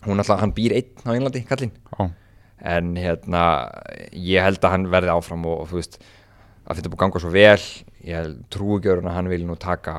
hún 0.07 0.19
alltaf, 0.23 0.41
hann 0.41 0.53
býr 0.57 0.77
einn 0.79 1.07
á 1.07 1.11
Englandi, 1.17 1.45
kallinn. 1.49 1.73
Já 1.99 2.11
en 2.59 2.97
hérna 2.99 3.41
ég 4.11 4.43
held 4.43 4.59
að 4.67 4.73
hann 4.75 4.87
verði 4.91 5.13
áfram 5.15 5.45
og, 5.47 5.61
og 5.63 5.69
þú 5.71 5.77
veist 5.79 5.93
að 6.67 6.81
þetta 6.81 6.91
búið 6.91 6.97
að 6.99 7.03
ganga 7.05 7.21
svo 7.23 7.31
vel. 7.31 7.67
Ég 8.03 8.17
held 8.19 8.41
trúigjörun 8.51 9.07
að 9.07 9.15
hann 9.15 9.29
vil 9.31 9.45
nú 9.47 9.55
taka 9.63 9.93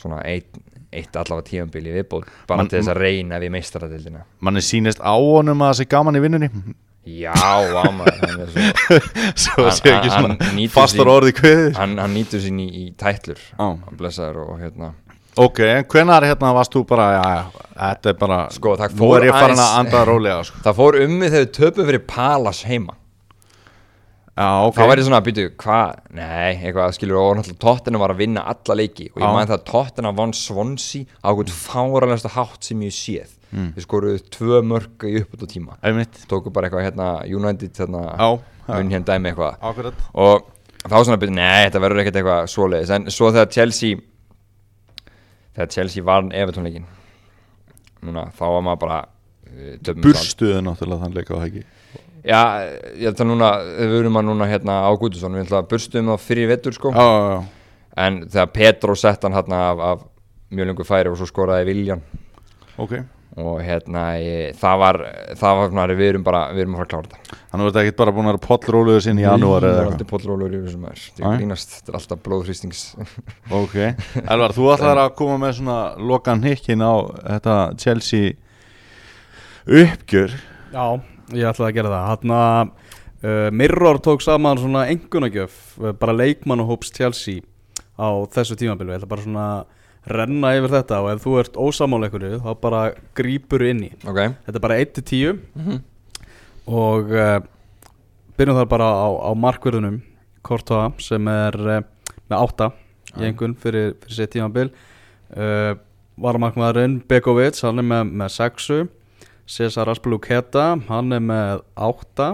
svona 0.00 0.22
eitt, 0.24 0.48
eitt 0.92 1.12
allavega 1.20 1.50
tíðanbili 1.50 1.92
viðbóð 1.98 2.24
bara 2.48 2.62
Man- 2.62 2.70
til 2.72 2.80
þess 2.80 2.92
að 2.94 3.02
reyna 3.04 3.38
við 3.42 3.52
meistaradildina 3.52 4.24
manni 4.40 4.62
sýnist 4.64 5.04
á 5.04 5.12
honum 5.12 5.60
að 5.60 5.74
það 5.74 5.78
sé 5.82 5.86
gaman 5.92 6.16
í 6.16 6.24
vinnunni. 6.24 6.48
Já, 7.02 7.34
ámar 7.34 8.12
hann, 8.16 8.40
er 8.46 8.50
svo, 8.54 8.98
svo 9.44 9.62
Hann- 9.66 9.76
sé 9.76 9.92
ekki 9.92 10.10
hann- 10.16 10.36
hann 10.40 10.58
fastar 10.72 11.04
sín- 11.04 11.12
orði 11.18 11.32
kveðið. 11.36 11.72
hann, 11.76 11.96
hann 11.98 12.14
nýtur 12.16 12.40
sín 12.44 12.60
í, 12.64 12.68
í 12.80 12.84
tætlur. 12.96 13.40
Hann 13.60 13.80
blessaður 13.98 14.40
og 14.46 14.60
hérna 14.62 14.92
ok, 15.36 15.60
en 15.66 15.84
hvenar 15.84 16.26
hérna 16.26 16.54
varst 16.56 16.74
þú 16.74 16.82
bara 16.88 17.06
já, 17.16 17.62
þetta 17.76 18.10
er 18.12 18.18
bara 18.20 18.40
Sko, 18.52 18.74
það 18.80 18.96
nú 18.98 19.12
er 19.16 19.28
ég 19.28 19.36
farin 19.36 19.62
að 19.62 19.76
anda 19.80 20.02
rólega 20.08 20.40
sko. 20.48 20.64
það 20.64 20.80
fór 20.80 20.98
um 21.04 21.14
mig 21.20 21.32
þegar 21.32 21.52
töpum 21.58 21.88
fyrir 21.88 22.04
Palas 22.08 22.62
heima. 22.68 22.96
Já, 24.32 24.48
ok. 24.64 24.76
Það 24.78 24.88
væri 24.88 25.02
svona 25.04 25.18
að 25.20 25.26
byrja, 25.28 25.48
hvað, 25.60 25.96
nei, 26.16 26.52
eitthvað 26.56 26.94
skilur 26.96 27.18
og 27.20 27.34
náttúrulega 27.36 27.60
Tottenham 27.60 28.00
var 28.00 28.14
að 28.14 28.22
vinna 28.22 28.44
alla 28.48 28.76
leiki. 28.80 29.10
Og 29.12 29.20
ég 29.20 29.34
man 29.36 29.50
það 29.50 29.58
að 29.58 29.66
Tottenham 29.68 30.16
vann 30.16 30.32
Swansea 30.32 31.04
á 31.20 31.28
einhvern 31.28 31.52
fáralegsta 31.52 32.32
hátt 32.32 32.64
sem 32.64 32.80
ég 32.86 32.96
séð. 32.96 33.34
Mm. 33.52 33.74
við 33.76 33.84
skoruðu 33.84 34.20
tvö 34.32 34.62
mörg 34.64 35.04
í 35.04 35.18
uppbútt 35.20 35.50
tíma 35.52 35.74
einmitt. 35.84 36.22
Tóku 36.24 36.48
bara 36.48 36.70
eitthvað 36.70 36.86
hérna 36.86 37.08
United 37.28 37.76
hérna, 37.76 38.00
já, 38.16 38.38
hérna 38.70 39.00
dæmi 39.10 39.28
eitthvað. 39.28 39.58
Akkurat. 39.60 39.98
Og 40.16 40.46
þá 40.86 40.94
var 40.94 41.04
svona 41.04 41.18
að 41.18 41.24
byrja, 41.26 41.36
nei, 41.36 41.66
þetta 41.66 41.82
verður 41.84 42.00
ekkert 42.02 42.18
eitthvað 42.22 42.48
svoleiðis, 42.54 42.92
en 42.96 43.10
svo 43.12 43.28
þegar 43.34 43.50
Chelsea 43.52 44.00
þegar 45.56 45.72
Chelsea 45.76 46.04
vann 46.06 46.32
Evertónleikin 46.32 46.86
núna, 48.02 48.28
þá 48.34 48.44
var 48.48 48.66
maður 48.66 48.82
bara 48.82 48.98
uh, 49.04 49.94
burstuðu 50.02 50.60
náttúrulega 50.64 51.06
þann 51.06 51.16
leika 51.18 51.38
á 51.38 51.44
hegi 51.44 51.64
Já, 52.22 52.38
ég 52.94 53.08
held 53.08 53.18
að 53.18 53.28
núna, 53.32 53.48
við 53.80 53.96
erum 53.98 54.18
að 54.20 54.28
núna 54.28 54.46
hérna 54.46 54.76
á 54.86 54.90
Guðusson, 54.94 55.34
við 55.34 55.48
ætlum 55.48 55.58
að 55.58 55.70
burstum 55.72 56.10
þá 56.12 56.22
fyrir 56.22 56.50
vettur 56.52 56.76
sko. 56.76 56.92
Já, 56.94 57.02
já, 57.02 57.40
En 57.98 58.20
þegar 58.30 58.52
Petro 58.54 58.94
sett 58.96 59.26
hann 59.26 59.34
hérna 59.34 59.58
af, 59.72 59.80
af 59.82 60.04
mjög 60.54 60.68
lengur 60.70 60.86
færi 60.86 61.10
og 61.10 61.18
svo 61.18 61.26
skoraði 61.28 61.66
Viljan 61.68 62.02
ok 62.80 62.94
Og 63.40 63.62
hérna, 63.64 64.00
ég, 64.20 64.56
það 64.60 64.80
var, 64.82 64.96
það 65.40 65.54
var 65.56 65.70
svona, 65.70 65.84
við 65.96 66.08
erum 66.10 66.24
bara, 66.26 66.40
við 66.52 66.66
erum 66.66 66.74
að 66.74 66.82
fara 66.82 66.84
að 66.84 66.90
klára 66.92 67.08
þetta. 67.08 67.36
Þannig 67.52 67.64
var 67.64 67.70
þetta 67.72 67.82
ekkert 67.86 68.00
bara 68.02 68.12
búin 68.12 68.26
að 68.26 68.32
vera 68.34 68.40
pollróluður 68.46 69.04
sinni 69.06 69.22
í 69.22 69.24
janúar 69.24 69.64
Það 69.64 69.68
eða 69.68 69.72
er 69.72 69.78
eitthvað? 69.78 69.94
aldrei 69.94 70.10
pollrólur 70.10 70.52
yfir 70.58 70.66
þessum 70.66 70.82
maður. 70.84 71.04
Það 71.06 71.24
Nei. 71.24 71.30
er 71.32 71.40
grínast, 71.40 71.72
þetta 71.78 71.92
er 71.92 71.98
alltaf 71.98 72.20
blóðhrýstings 72.26 72.82
ok, 73.62 73.76
Elvar, 74.26 74.54
þú 74.58 74.68
ætlar 74.74 75.00
að 75.06 75.14
koma 75.22 75.38
með 75.46 75.54
svona 75.62 75.78
lokan 76.12 76.44
hikkin 76.44 76.84
á 76.84 76.92
þetta 77.32 77.56
Chelsea 77.80 78.34
uppgjör. 79.66 80.36
Já, 80.72 80.84
ég 81.32 81.48
ætlaði 81.52 81.68
að 81.70 81.76
gera 81.78 81.92
það. 81.96 82.08
Hanna, 82.12 82.40
uh, 83.24 83.48
Mirror 83.62 84.00
tók 84.04 84.24
saman 84.24 84.60
svona 84.60 84.86
engunagjöf 84.92 85.56
uh, 85.80 85.92
bara 85.96 86.16
leikmannahóps 86.20 86.92
Chelsea 86.96 87.40
á 87.96 88.08
þessu 88.32 88.56
tímabili. 88.60 88.92
Ég 88.92 89.00
ætla 89.00 89.10
bara 89.16 89.24
svona 89.24 89.46
að 89.52 89.78
renna 90.06 90.54
yfir 90.58 90.72
þetta 90.76 90.98
og 91.04 91.10
ef 91.12 91.22
þú 91.24 91.34
ert 91.40 91.58
ósamála 91.62 92.08
einhverju 92.08 92.40
þá 92.42 92.50
bara 92.60 92.80
grípur 93.18 93.62
inn 93.68 93.84
í. 93.86 93.90
Ok. 94.02 94.18
Þetta 94.46 94.56
er 94.58 94.64
bara 94.64 94.78
1-10 94.82 95.38
Mhm. 95.54 95.82
og 96.66 97.10
uh, 97.12 97.40
byrjum 98.38 98.56
þar 98.58 98.68
bara 98.70 98.88
á, 98.90 99.08
á 99.10 99.30
markverðunum 99.34 100.00
Kortoa 100.42 100.92
sem 100.98 101.28
er 101.30 101.54
uh, 101.60 101.80
með 102.30 102.38
8 102.38 102.70
í 103.20 103.26
engun 103.28 103.54
fyrir, 103.60 103.92
fyrir 104.02 104.14
sitt 104.16 104.32
tímabil. 104.34 104.70
Uh, 105.36 105.74
Varamarkmaðurinn 106.22 107.00
Begovic, 107.08 107.56
hann 107.64 107.78
er 107.80 107.86
með, 107.88 108.10
með 108.20 108.34
6 108.36 108.88
Cesar 109.52 109.88
Aspeluketa 109.90 110.66
hann 110.88 111.12
er 111.16 111.20
með 111.24 111.62
8 111.76 112.26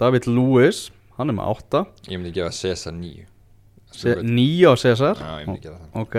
David 0.00 0.26
Lewis, 0.28 0.90
hann 1.18 1.30
er 1.32 1.38
með 1.38 1.48
8 1.54 1.84
Ég 2.12 2.18
myndi 2.20 2.34
gefa 2.36 2.52
Cesar 2.54 2.92
9 2.94 3.24
9 4.02 4.66
á 4.66 4.72
Cesar. 4.80 5.16
Já, 5.20 5.32
ég 5.40 5.46
myndi 5.48 5.62
gera 5.62 5.78
það. 5.78 6.00
Ok. 6.02 6.16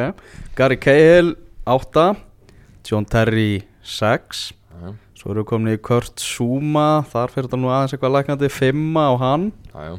Gary 0.56 0.78
Cahill 0.78 1.36
8 1.66 2.06
John 2.86 3.06
Terry 3.06 3.64
6 3.84 4.54
Já, 4.76 4.94
Svo 5.16 5.32
erum 5.32 5.44
við 5.44 5.50
komin 5.50 5.74
í 5.74 5.82
Kurt 5.82 6.20
Zuma. 6.22 7.04
Þar 7.10 7.32
fyrir 7.34 7.48
þetta 7.48 7.60
nú 7.62 7.70
aðeins 7.74 7.96
eitthvað 7.96 8.16
læknandi. 8.18 8.50
5 8.52 9.00
á 9.00 9.10
hann. 9.22 9.46
Já, 9.74 9.82
já. 9.90 9.96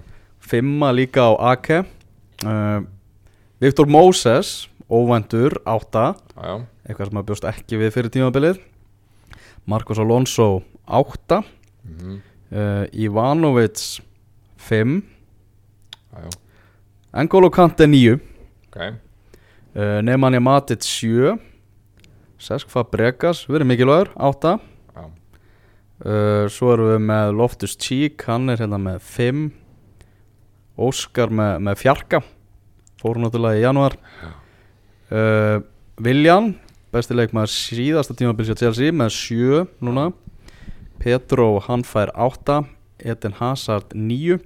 5 0.47 0.93
líka 0.95 1.25
á 1.27 1.33
Ake. 1.53 1.79
Uh, 2.45 2.85
Viktor 3.61 3.87
Moses 3.89 4.69
Óvendur 4.93 5.57
8 5.67 6.15
Já, 6.37 6.43
já. 6.45 6.57
Eitthvað 6.87 7.09
sem 7.11 7.19
að 7.19 7.27
bjóst 7.31 7.47
ekki 7.49 7.79
við 7.81 7.95
fyrir 7.97 8.13
tímabilið. 8.15 8.61
Marcos 9.67 9.99
Alonso 9.99 10.63
8 10.87 11.43
Mhm. 11.87 12.21
uh, 12.53 12.85
Ivanovic 12.93 14.01
5 14.59 15.03
Já, 16.13 16.23
já 16.23 16.31
N'Golo 17.17 17.49
Kante 17.49 17.87
9 17.89 18.19
Ok. 18.69 18.79
Uh, 19.77 20.01
Nemanja 20.05 20.41
Matic 20.41 20.85
7 20.85 21.39
Sesk 22.37 22.69
Fabregas, 22.69 23.47
verið 23.49 23.71
mikilvægur 23.71 24.11
8 24.21 24.51
Já. 24.93 25.05
Uh, 26.05 26.45
Svo 26.53 26.75
erum 26.75 26.91
við 26.93 27.07
með 27.09 27.31
Loftus 27.39 27.77
Cheek 27.81 28.27
Hann 28.29 28.53
er 28.53 28.61
hérna 28.61 28.77
með 28.83 28.99
5 29.09 29.47
Óskar 30.77 31.31
með, 31.33 31.55
með 31.65 31.79
fjarka. 31.81 32.21
Fóru 33.01 33.23
náttúrulega 33.23 33.63
í 33.63 33.65
januar 33.65 33.97
uh, 35.09 35.63
Viljan 36.05 36.51
Besti 36.93 37.17
leikmaður 37.17 37.55
síðasta 37.55 38.17
tímabils 38.17 38.51
hjá 38.53 38.61
Chelsea 38.61 38.93
Með 38.93 39.15
7 39.17 39.63
núna. 39.85 40.11
Pedro 41.01 41.55
hann 41.65 41.85
fær 41.89 42.13
8 42.13 42.61
Eden 43.09 43.39
Hazard 43.41 43.97
9 43.97 44.37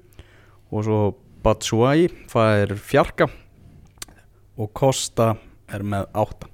Og 0.71 0.87
svo 0.87 1.01
Batshuayi 1.45 2.09
fær 2.31 2.75
fjarka 2.77 3.29
Og 4.61 4.73
Costa 4.77 5.35
er 5.71 5.85
með 5.87 6.09
8 6.21 6.51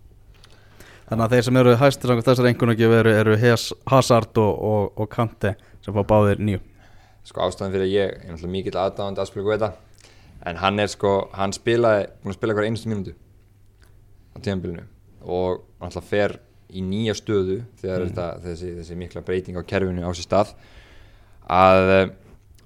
Þannig 1.06 1.24
að 1.24 1.34
þeir 1.34 1.46
sem 1.46 1.58
eru 1.60 1.74
hæstir 1.80 2.10
samkvæmt 2.10 2.28
þessar 2.28 2.48
einhvern 2.50 2.72
eru, 2.76 3.12
eru 3.14 3.36
Hazard 3.90 4.40
og, 4.42 4.64
og, 4.70 4.88
og 4.98 5.10
Kante 5.10 5.54
sem 5.84 5.94
fá 5.94 6.02
báðir 6.06 6.42
nýju 6.42 6.62
Sko 7.26 7.42
ástæðan 7.42 7.74
fyrir 7.74 7.86
að 7.86 7.94
ég 7.94 8.10
er 8.14 8.32
náttúrulega 8.32 8.54
mikill 8.54 8.80
aðdáðandi 8.82 9.22
að 9.22 9.30
spila 9.30 9.46
Guetta 9.50 9.72
En 10.46 10.60
hann 10.62 10.78
er 10.78 10.90
sko, 10.92 11.14
hann 11.34 11.54
spilaði, 11.54 12.06
búin 12.22 12.34
að 12.34 12.38
spila 12.38 12.54
hverja 12.54 12.70
einustu 12.70 12.90
mínútu 12.90 13.14
á 13.16 14.36
tíðanbílinu 14.38 14.84
og 15.26 15.64
náttúrulega 15.80 16.06
fer 16.06 16.36
í 16.70 16.82
nýja 16.82 17.14
stöðu 17.16 17.60
þegar 17.80 18.04
þetta, 18.08 18.26
þessi, 18.44 18.72
þessi 18.80 18.98
mikla 18.98 19.22
breyting 19.26 19.58
á 19.58 19.62
kerfinu 19.66 20.06
á 20.06 20.10
sér 20.14 20.26
stað 20.26 20.52
að 21.46 21.92
eh, 21.94 22.04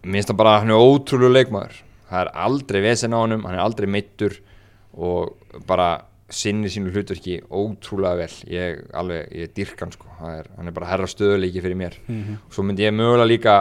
mér 0.05 0.19
finnst 0.19 0.33
það 0.33 0.41
bara 0.41 0.55
að 0.55 0.63
hann 0.63 0.75
er 0.75 0.85
ótrúlega 0.91 1.37
leikmaður 1.37 1.81
það 2.11 2.21
er 2.25 2.31
aldrei 2.45 2.81
vesen 2.85 3.15
á 3.15 3.19
honum, 3.23 3.45
hann 3.47 3.57
er 3.57 3.65
aldrei 3.65 3.89
meittur 3.91 4.37
og 4.99 5.63
bara 5.67 5.93
sinni 6.31 6.71
sínu 6.71 6.93
hlutverki 6.95 7.41
ótrúlega 7.51 8.21
vel. 8.23 8.35
Ég 8.51 8.85
alveg, 8.95 9.31
ég 9.35 9.55
dyrk 9.55 9.81
hann 9.83 9.95
sko. 9.95 10.07
Það 10.19 10.37
er, 10.39 10.51
hann 10.59 10.71
er 10.71 10.77
bara 10.77 10.91
herra 10.93 11.09
stöðuleiki 11.11 11.63
fyrir 11.63 11.79
mér. 11.79 11.97
Og 12.47 12.55
svo 12.55 12.63
myndi 12.67 12.87
ég 12.87 12.95
mögulega 12.95 13.27
líka 13.27 13.57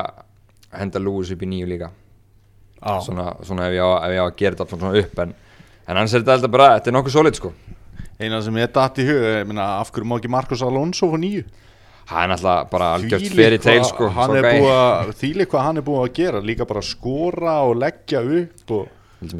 henda 0.77 1.01
Lewis 1.01 1.31
upp 1.33 1.41
í 1.45 1.49
nýju 1.49 1.69
líka. 1.69 1.91
Ah. 2.79 3.01
svona, 3.03 3.33
svona 3.43 3.65
ef, 3.67 3.73
ég 3.75 3.83
á, 3.83 3.91
ef 4.07 4.13
ég 4.15 4.21
á 4.23 4.27
að 4.29 4.37
gera 4.39 4.55
þetta 4.55 4.77
svona 4.77 4.99
upp 5.01 5.17
en, 5.19 5.33
en 5.83 5.97
hans 5.99 6.13
er 6.13 6.21
þetta 6.21 6.35
alltaf 6.37 6.51
bara, 6.53 6.67
þetta 6.77 6.89
er 6.89 6.95
nokkuð 6.95 7.11
solid 7.11 7.35
sko. 7.35 7.51
Eina 8.19 8.39
sem 8.43 8.59
ég 8.59 8.71
datt 8.71 9.01
í 9.01 9.07
hug, 9.07 9.19
ég 9.25 9.49
meina, 9.49 9.65
af 9.81 9.91
hverju 9.91 10.07
má 10.07 10.15
ekki 10.15 10.31
Marcos 10.31 10.63
Alonso 10.63 11.09
fyrir 11.11 11.23
nýju? 11.25 11.43
Hann 12.09 12.31
er 12.31 12.35
alltaf 12.37 12.69
bara 12.71 12.87
algjört 12.97 13.27
tale 13.35 13.57
hvað 13.59 13.89
sko 13.89 14.09
hann 14.15 14.31
sá 14.33 14.37
er 14.39 14.47
gæi. 14.47 14.61
búið 14.61 14.77
að, 14.77 15.11
Þýli 15.19 15.45
hvað 15.51 15.65
hann 15.67 15.77
er 15.81 15.85
búið 15.89 16.01
að 16.05 16.13
gera 16.19 16.41
Líka 16.49 16.65
bara 16.69 16.81
skora 16.85 17.57
og 17.67 17.75
leggja 17.81 18.21
upp 18.39 18.73
og, 18.77 18.87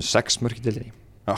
sex 0.06 0.40
mörki 0.46 0.62
til 0.66 0.76
því 0.78 0.86
já, 0.90 1.36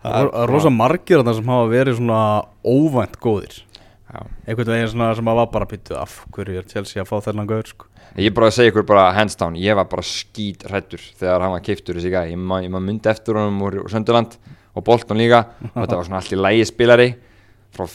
Það 0.00 0.30
er 0.30 0.48
rosa 0.48 0.70
margir 0.72 1.20
þarna 1.20 1.34
sem 1.36 1.50
hafa 1.52 1.66
verið 1.74 1.98
svona 1.98 2.20
óvænt 2.64 3.18
góðir 3.20 3.58
Já. 4.10 4.22
einhvern 4.48 4.72
veginn 4.72 4.88
svona 4.90 5.10
sem 5.14 5.28
að 5.30 5.36
var 5.38 5.50
bara 5.52 5.66
býttu 5.70 5.94
af 5.94 6.14
hverju 6.34 6.56
er 6.58 6.64
Chelsea 6.70 7.02
að 7.02 7.10
fá 7.12 7.20
þennan 7.28 7.46
gaur 7.46 7.68
sko. 7.68 7.86
Ég 8.18 8.26
er 8.32 8.34
bara 8.34 8.48
að 8.50 8.56
segja 8.56 8.72
ykkur 8.72 8.86
bara 8.88 9.04
hands 9.14 9.36
down 9.38 9.54
Ég 9.60 9.76
var 9.78 9.86
bara 9.92 10.02
skít 10.02 10.64
hrættur 10.66 11.04
þegar 11.20 11.44
hann 11.44 11.52
var 11.54 11.62
keiftur 11.62 11.94
þessi 12.00 12.10
gæi 12.10 12.32
Ég 12.32 12.40
ma- 12.40 12.58
ég 12.64 12.72
maður 12.72 12.86
myndi 12.88 13.12
eftir 13.12 13.38
honum 13.38 13.60
úr 13.68 13.76
Sönderland 13.92 14.34
og 14.74 14.84
Bolton 14.88 15.20
líka 15.20 15.44
og 15.62 15.76
þetta 15.84 15.96
var 16.00 16.08
svona 16.08 16.18
allt 16.22 16.32
í 16.34 16.40
frá 17.74 17.86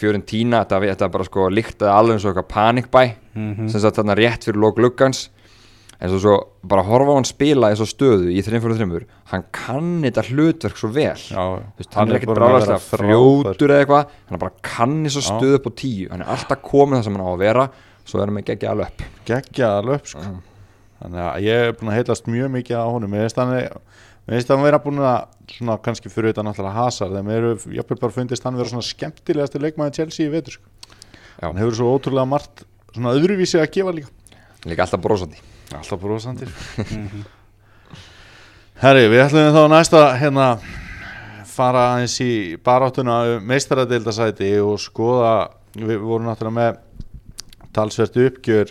þetta, 0.66 0.80
var- 0.80 0.88
þetta 0.96 1.00
var 1.08 1.10
bara 1.10 1.24
sko 1.30 1.50
líktaði 1.50 1.92
alveg 1.92 2.14
eins 2.16 2.26
og 2.26 2.36
eitthvað 2.36 2.52
panikbæ 2.56 3.04
Mhm. 3.36 3.70
sem 3.70 3.82
sagt 3.82 3.98
þarna 3.98 4.16
rétt 4.16 4.44
fyrir 4.48 4.60
lók 4.62 4.78
luggans 4.80 5.30
en 6.02 6.10
svo, 6.10 6.20
svo 6.20 6.48
bara 6.64 6.84
horfa 6.84 7.12
á 7.12 7.16
hann 7.16 7.24
spila 7.26 7.72
í 7.72 7.76
svo 7.76 7.86
stöðu 7.88 8.28
í 8.32 8.42
3-4-3 8.44 9.06
hann 9.32 9.44
kann 9.52 10.02
þetta 10.04 10.24
hlutverk 10.30 10.76
svo 10.78 10.90
vel. 10.92 11.16
Já, 11.16 11.36
Þú 11.36 11.80
veist, 11.80 11.94
hann 11.94 12.10
er 12.12 12.16
ekkert 12.20 12.30
að 12.30 12.40
bráðast 12.40 12.74
að 12.76 12.98
frjótur 13.00 13.70
eða 13.70 13.86
eitthvað. 13.86 14.08
Hann 14.30 14.40
bara 14.40 14.52
kann 14.62 15.06
svo 15.10 15.22
Já. 15.22 15.40
stöðu 15.40 15.56
upp 15.56 15.66
á 15.68 15.72
tíu. 15.76 16.10
Hann 16.12 16.22
er 16.22 16.26
alltaf 16.28 16.62
komin 16.62 17.00
það 17.00 17.04
sem 17.04 17.16
hann 17.16 17.26
á 17.26 17.32
að 17.36 17.40
vera. 17.40 17.70
Svo 18.06 18.20
er 18.22 18.26
hann 18.28 18.36
með 18.36 18.46
geggja 18.46 18.70
alveg 18.70 18.88
upp 18.88 19.02
geggjaða 19.26 19.86
löp 19.86 20.06
sko. 20.06 20.20
Þannig 21.06 21.22
að 21.22 21.46
ég 21.46 21.70
er 21.70 21.78
búin 21.78 21.94
að 21.94 22.02
heilast 22.02 22.30
mjög 22.34 22.54
mikið 22.58 22.82
á 22.82 22.86
honum. 22.90 23.18
Hann 23.22 23.56
Mér 24.26 24.40
finnst 24.40 24.50
hann 24.50 24.64
vera 24.66 24.80
búin 24.82 25.04
að 25.06 25.28
svona 25.54 25.76
kannski 25.86 26.10
fyrir 26.10 26.32
þetta 26.32 26.48
náttúrulega 26.48 26.82
hasar 26.82 27.12
þegar 27.12 27.26
mér 27.28 27.44
eru, 27.44 27.74
jafnvel 27.78 28.00
bara 28.02 28.16
fundist 28.16 28.48
hann 28.48 28.58
vera 28.58 28.72
svona 28.72 28.88
skemmtilegasti 28.88 29.62
leikmaði 29.62 30.00
Chelsea 30.00 30.26
í 30.26 30.32
vetur 30.34 30.58
sko. 30.58 30.96
Hann 31.44 31.62
hefur 31.62 31.78
svo 31.78 31.92
ótrúlega 31.94 32.32
margt 32.32 32.66
svona 32.90 33.14
öðruvísi 33.14 33.62
að 33.62 33.70
gefa 33.78 33.94
líka. 34.00 34.10
Líka 34.66 34.88
alltaf 34.88 35.06
brósandi 35.06 35.46
alltaf 35.74 36.02
brosandir 36.02 36.50
Herri, 38.84 39.08
við 39.10 39.24
ætlum 39.24 39.56
þá 39.56 39.64
næsta 39.72 40.02
hérna 40.20 40.48
fara 41.48 41.86
aðeins 41.94 42.18
í 42.22 42.56
baráttuna 42.64 43.22
um 43.36 43.46
meistaradildasæti 43.48 44.52
og 44.60 44.80
skoða 44.84 45.36
við 45.78 45.98
vorum 46.04 46.28
náttúrulega 46.28 46.60
með 46.60 46.74
talsvert 47.76 48.16
uppgjör 48.26 48.68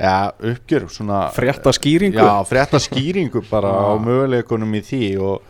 ja, 0.00 0.32
uppgjör 0.40 0.88
svona 0.88 1.28
frétta 1.36 1.72
skýringu? 1.76 2.16
Já, 2.16 2.44
frétta 2.48 2.80
skýringu 2.80 3.42
bara 3.50 3.68
á 3.68 3.92
Já. 3.96 4.00
möguleikunum 4.08 4.78
í 4.78 4.82
því 4.86 5.04
og, 5.20 5.44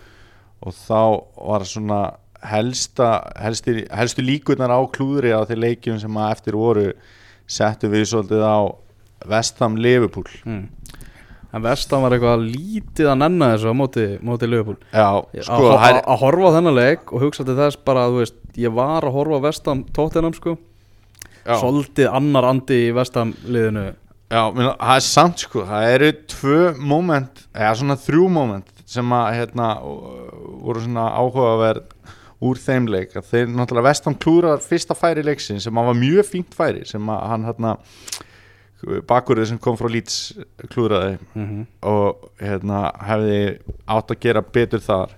og 0.67 0.75
þá 0.75 1.03
var 1.37 1.67
svona 1.69 2.01
helsta, 2.41 3.11
helsti, 3.39 3.85
helstu 3.93 4.25
líkurnar 4.25 4.73
á 4.73 4.81
klúðri 4.91 5.33
á 5.37 5.45
þeir 5.49 5.65
leikjum 5.67 6.01
sem 6.01 6.21
að 6.21 6.35
eftir 6.37 6.59
voru 6.59 6.87
settum 7.51 7.93
við 7.93 8.09
svolítið 8.11 8.45
á 8.47 8.59
Vestham 9.29 9.77
Liverpool. 9.77 10.29
Mm. 10.49 10.69
en 11.51 11.65
vestan 11.65 12.05
var 12.05 12.15
eitthvað 12.15 12.45
lítið 12.47 13.09
að 13.11 13.17
nenna 13.25 13.49
þessu 13.53 13.73
á 13.73 13.75
móti, 13.75 14.05
móti 14.23 14.47
Liverpool. 14.47 14.79
Já, 14.95 15.19
sko, 15.43 15.73
að 15.75 15.99
að 15.99 16.21
horfa 16.23 16.47
á 16.47 16.55
þennan 16.57 16.77
leik 16.79 17.11
og 17.11 17.25
hugsa 17.27 17.47
til 17.47 17.57
þess 17.59 17.81
bara 17.85 18.05
að 18.07 18.15
þú 18.15 18.21
veist, 18.23 18.37
ég 18.63 18.77
var 18.77 19.07
að 19.07 19.17
horfa 19.19 19.41
á 19.43 19.47
vestam 19.49 19.83
tóttinam 19.91 20.37
sko, 20.37 20.55
svolítið 21.45 22.07
annar 22.15 22.47
andi 22.53 22.79
í 22.87 22.95
vestam 22.95 23.35
liðinu 23.51 23.89
Já, 24.31 24.45
minna, 24.55 24.77
það 24.79 24.97
er 24.97 25.03
samt 25.03 25.43
sko, 25.43 25.65
það 25.67 25.93
eru 25.97 26.11
tvö 26.31 26.59
moment, 26.79 27.41
eða 27.51 27.73
svona 27.81 27.97
þrjú 27.99 28.29
moment 28.31 28.69
sem 28.91 29.15
að 29.15 29.31
hérna 29.41 29.71
voru 29.83 30.83
svona 30.85 31.09
áhugaverð 31.19 31.89
úr 32.47 32.61
þeim 32.63 32.87
leik. 32.91 33.17
Að 33.19 33.27
þeir 33.33 33.51
náttúrulega 33.51 33.89
vestam 33.89 34.17
klúrar 34.23 34.63
fyrsta 34.63 34.95
færi 34.99 35.25
leiksin 35.27 35.61
sem 35.63 35.81
að 35.83 35.91
var 35.91 35.99
mjög 35.99 36.29
fínt 36.29 36.55
færi 36.57 36.87
sem 36.89 37.11
að 37.11 37.25
hann 37.33 37.49
hérna 37.49 37.75
bakurðið 39.11 39.51
sem 39.51 39.61
kom 39.61 39.77
frá 39.77 39.91
Leeds 39.93 40.21
klúraði 40.73 41.19
mm 41.35 41.47
-hmm. 41.47 41.67
og 41.91 42.31
hérna 42.41 42.93
hefði 43.05 43.59
átt 43.87 44.15
að 44.15 44.21
gera 44.21 44.43
betur 44.43 44.81
þar. 44.81 45.17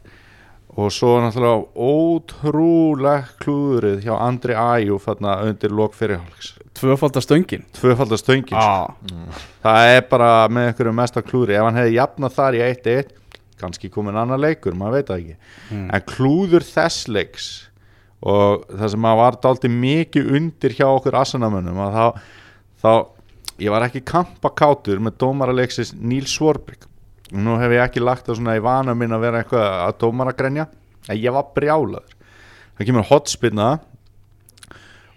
Og 0.76 0.88
svo 0.92 1.20
náttúrulega 1.20 1.68
ótrúlega 1.76 3.28
klúrið 3.38 4.02
hjá 4.06 4.16
Andri 4.18 4.54
Æjú 4.54 4.98
þarna 4.98 5.42
undir 5.44 5.70
lok 5.70 5.94
fyrirhálfs 5.94 6.56
tvöfaldar 6.78 7.24
stöngin. 7.24 7.64
Tvöfaldar 7.76 8.20
stöngin 8.20 8.52
sko. 8.52 8.60
ah. 8.60 9.42
það 9.64 9.90
er 9.96 10.06
bara 10.10 10.30
með 10.52 10.70
einhverju 10.70 10.94
mesta 10.96 11.24
klúri 11.24 11.56
ef 11.56 11.66
hann 11.66 11.80
hefði 11.80 11.98
jafnað 11.98 12.38
þar 12.38 12.58
í 12.58 12.62
1-1 12.68 13.18
kannski 13.62 13.90
komin 13.94 14.18
annar 14.18 14.40
leikur, 14.42 14.74
maður 14.74 14.98
veit 14.98 15.10
það 15.10 15.20
ekki. 15.20 15.36
Mm. 15.70 15.88
en 15.94 16.06
klúður 16.10 16.66
þess 16.66 17.08
leiks 17.12 17.50
og 18.22 18.64
það 18.70 18.94
sem 18.94 19.10
að 19.10 19.18
var 19.20 19.38
dálítið 19.42 19.76
mikið 19.82 20.32
undir 20.38 20.76
hjá 20.78 20.86
okkur 20.88 21.18
assanamönnum 21.20 21.82
að 21.82 21.98
þá, 21.98 22.06
þá 22.82 22.92
ég 23.62 23.74
var 23.74 23.86
ekki 23.86 24.02
kampakátur 24.06 25.02
með 25.02 25.18
dómaraleksis 25.22 25.94
Níl 25.98 26.24
Svorbrygg 26.30 26.88
nú 27.32 27.56
hef 27.60 27.72
ég 27.72 27.82
ekki 27.84 28.02
lagt 28.02 28.26
það 28.28 28.38
svona 28.40 28.58
í 28.58 28.64
vana 28.64 28.94
minn 28.98 29.14
að 29.14 29.24
vera 29.24 29.42
eitthvað 29.42 29.68
að 29.86 29.98
dómaragrenja 30.02 30.66
en 31.08 31.18
ég 31.18 31.34
var 31.34 31.48
brjálaður. 31.56 32.18
Það 32.76 32.88
kemur 32.88 33.08
hotspinna 33.08 33.68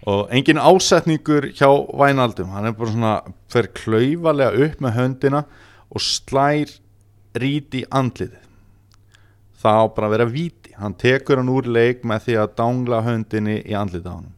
og 0.06 0.30
engin 0.34 0.60
ásetningur 0.62 1.50
hjá 1.50 1.68
Vænaldum 1.98 2.52
hann 2.54 2.68
er 2.68 2.76
bara 2.78 2.92
svona 2.92 3.14
fer 3.52 3.70
klaufalega 3.74 4.66
upp 4.66 4.82
með 4.84 4.96
höndina 5.00 5.42
og 5.90 6.02
slær 6.02 6.70
ríti 7.36 7.82
andliðið 7.90 8.42
það 9.56 9.82
á 9.82 9.84
bara 9.96 10.12
vera 10.12 10.26
víti. 10.28 10.70
Hann 10.76 10.94
tekur 10.94 11.40
hann 11.40 11.50
úr 11.50 11.66
leik 11.66 12.04
með 12.06 12.26
því 12.26 12.34
að 12.42 12.56
dangla 12.60 13.02
höndinni 13.02 13.60
í 13.64 13.74
andliðið 13.74 14.10
á 14.12 14.14
hann 14.14 14.32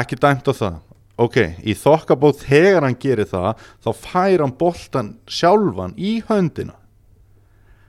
ekki 0.00 0.18
dæmt 0.20 0.48
á 0.48 0.52
það. 0.52 0.76
Ok, 1.18 1.38
í 1.66 1.74
þokkabóð 1.74 2.42
þegar 2.44 2.84
hann 2.86 2.98
gerir 3.00 3.26
það 3.26 3.62
þá 3.82 3.88
fær 4.04 4.44
hann 4.44 4.54
boltan 4.58 5.08
sjálfan 5.26 5.96
í 5.96 6.18
höndina. 6.28 6.76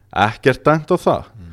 Ekkert 0.10 0.63
dæmt 0.65 0.89
á 0.89 0.97
það. 0.97 1.27
Mm. 1.36 1.45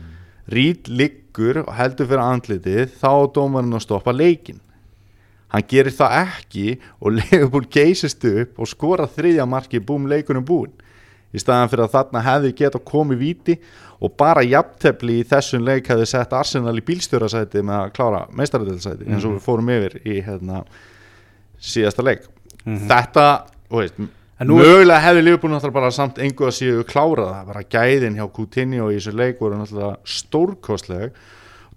rít 0.47 0.89
liggur 0.89 1.65
og 1.65 1.73
heldur 1.75 2.07
fyrir 2.07 2.23
andlitið 2.23 2.93
þá 3.01 3.11
dómarinn 3.35 3.75
að 3.75 3.83
stoppa 3.83 4.15
leikin 4.15 4.61
hann 5.57 5.69
gerir 5.71 5.95
það 5.97 6.19
ekki 6.23 6.67
og 7.01 7.15
Leopold 7.19 7.71
geysist 7.73 8.25
upp 8.29 8.61
og 8.61 8.71
skora 8.71 9.09
þriðja 9.09 9.49
marki 9.49 9.81
búm 9.81 10.09
leikunum 10.11 10.45
búin 10.47 10.75
í 11.35 11.43
staðan 11.43 11.71
fyrir 11.71 11.87
að 11.87 11.95
þarna 11.97 12.23
hefði 12.25 12.53
geta 12.57 12.81
komið 12.93 13.21
viti 13.21 13.57
og 14.05 14.13
bara 14.19 14.45
jafntefni 14.45 15.21
í 15.21 15.27
þessum 15.29 15.65
leik 15.67 15.89
hefði 15.91 16.09
sett 16.11 16.35
Arsenal 16.37 16.77
í 16.77 16.85
bílstjórasæti 16.85 17.63
með 17.65 17.79
að 17.81 17.95
klára 17.97 18.23
meistaradelsæti 18.37 19.05
mm 19.05 19.07
-hmm. 19.07 19.15
eins 19.15 19.25
og 19.25 19.35
við 19.37 19.45
fórum 19.45 19.73
yfir 19.73 19.97
í 20.05 20.21
hérna, 20.25 20.65
síðasta 21.61 22.05
leik. 22.05 22.29
Mm 22.65 22.77
-hmm. 22.77 22.89
þetta, 22.89 23.27
veist, 23.71 23.95
mögulega 24.41 25.01
hefði 25.01 25.23
Liverpool 25.23 25.53
náttúrulega 25.53 25.81
bara 25.81 25.91
samt 25.91 26.19
engu 26.19 26.45
að 26.45 26.59
séu 26.59 26.85
klárað, 26.85 27.47
bara 27.47 27.63
gæðin 27.63 28.17
hjá 28.17 28.27
Coutinho 28.33 28.91
í 28.91 28.97
þessu 28.97 29.17
leik 29.17 29.41
voru 29.41 29.57
náttúrulega 29.57 29.97
stórkostleg. 30.05 31.13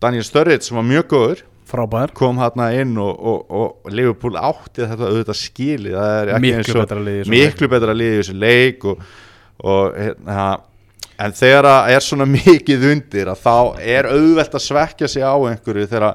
Daniel 0.01 0.23
Sturridge 0.23 0.63
sem 0.63 0.77
var 0.77 0.83
mjög 0.83 1.07
góður 1.07 1.43
Frábær. 1.69 2.13
kom 2.17 2.39
hérna 2.41 2.71
inn 2.77 2.97
og, 2.97 3.13
og, 3.19 3.45
og 3.49 3.93
Liverpool 3.93 4.39
átti 4.39 4.85
þetta 4.85 5.11
auðvitað 5.11 5.39
skili 5.39 5.93
það 5.93 6.33
er 6.33 6.43
miklu 6.43 6.79
betra 6.81 7.03
liði 7.05 7.29
miklu 7.35 7.69
betra 7.71 7.95
liði 7.97 8.17
í 8.17 8.23
þessu 8.23 8.37
leik 8.39 8.89
og, 8.89 9.05
og 9.63 9.99
hérna 9.99 10.49
en 11.19 11.35
þegar 11.35 11.67
það 11.67 11.95
er 11.95 12.05
svona 12.05 12.29
mikið 12.37 12.85
undir 12.93 13.31
að 13.31 13.41
þá 13.45 13.55
er 13.97 14.11
auðvelt 14.11 14.59
að 14.59 14.65
svekja 14.67 15.11
sig 15.11 15.25
á 15.25 15.35
einhverju 15.35 15.89
þegar 15.91 16.13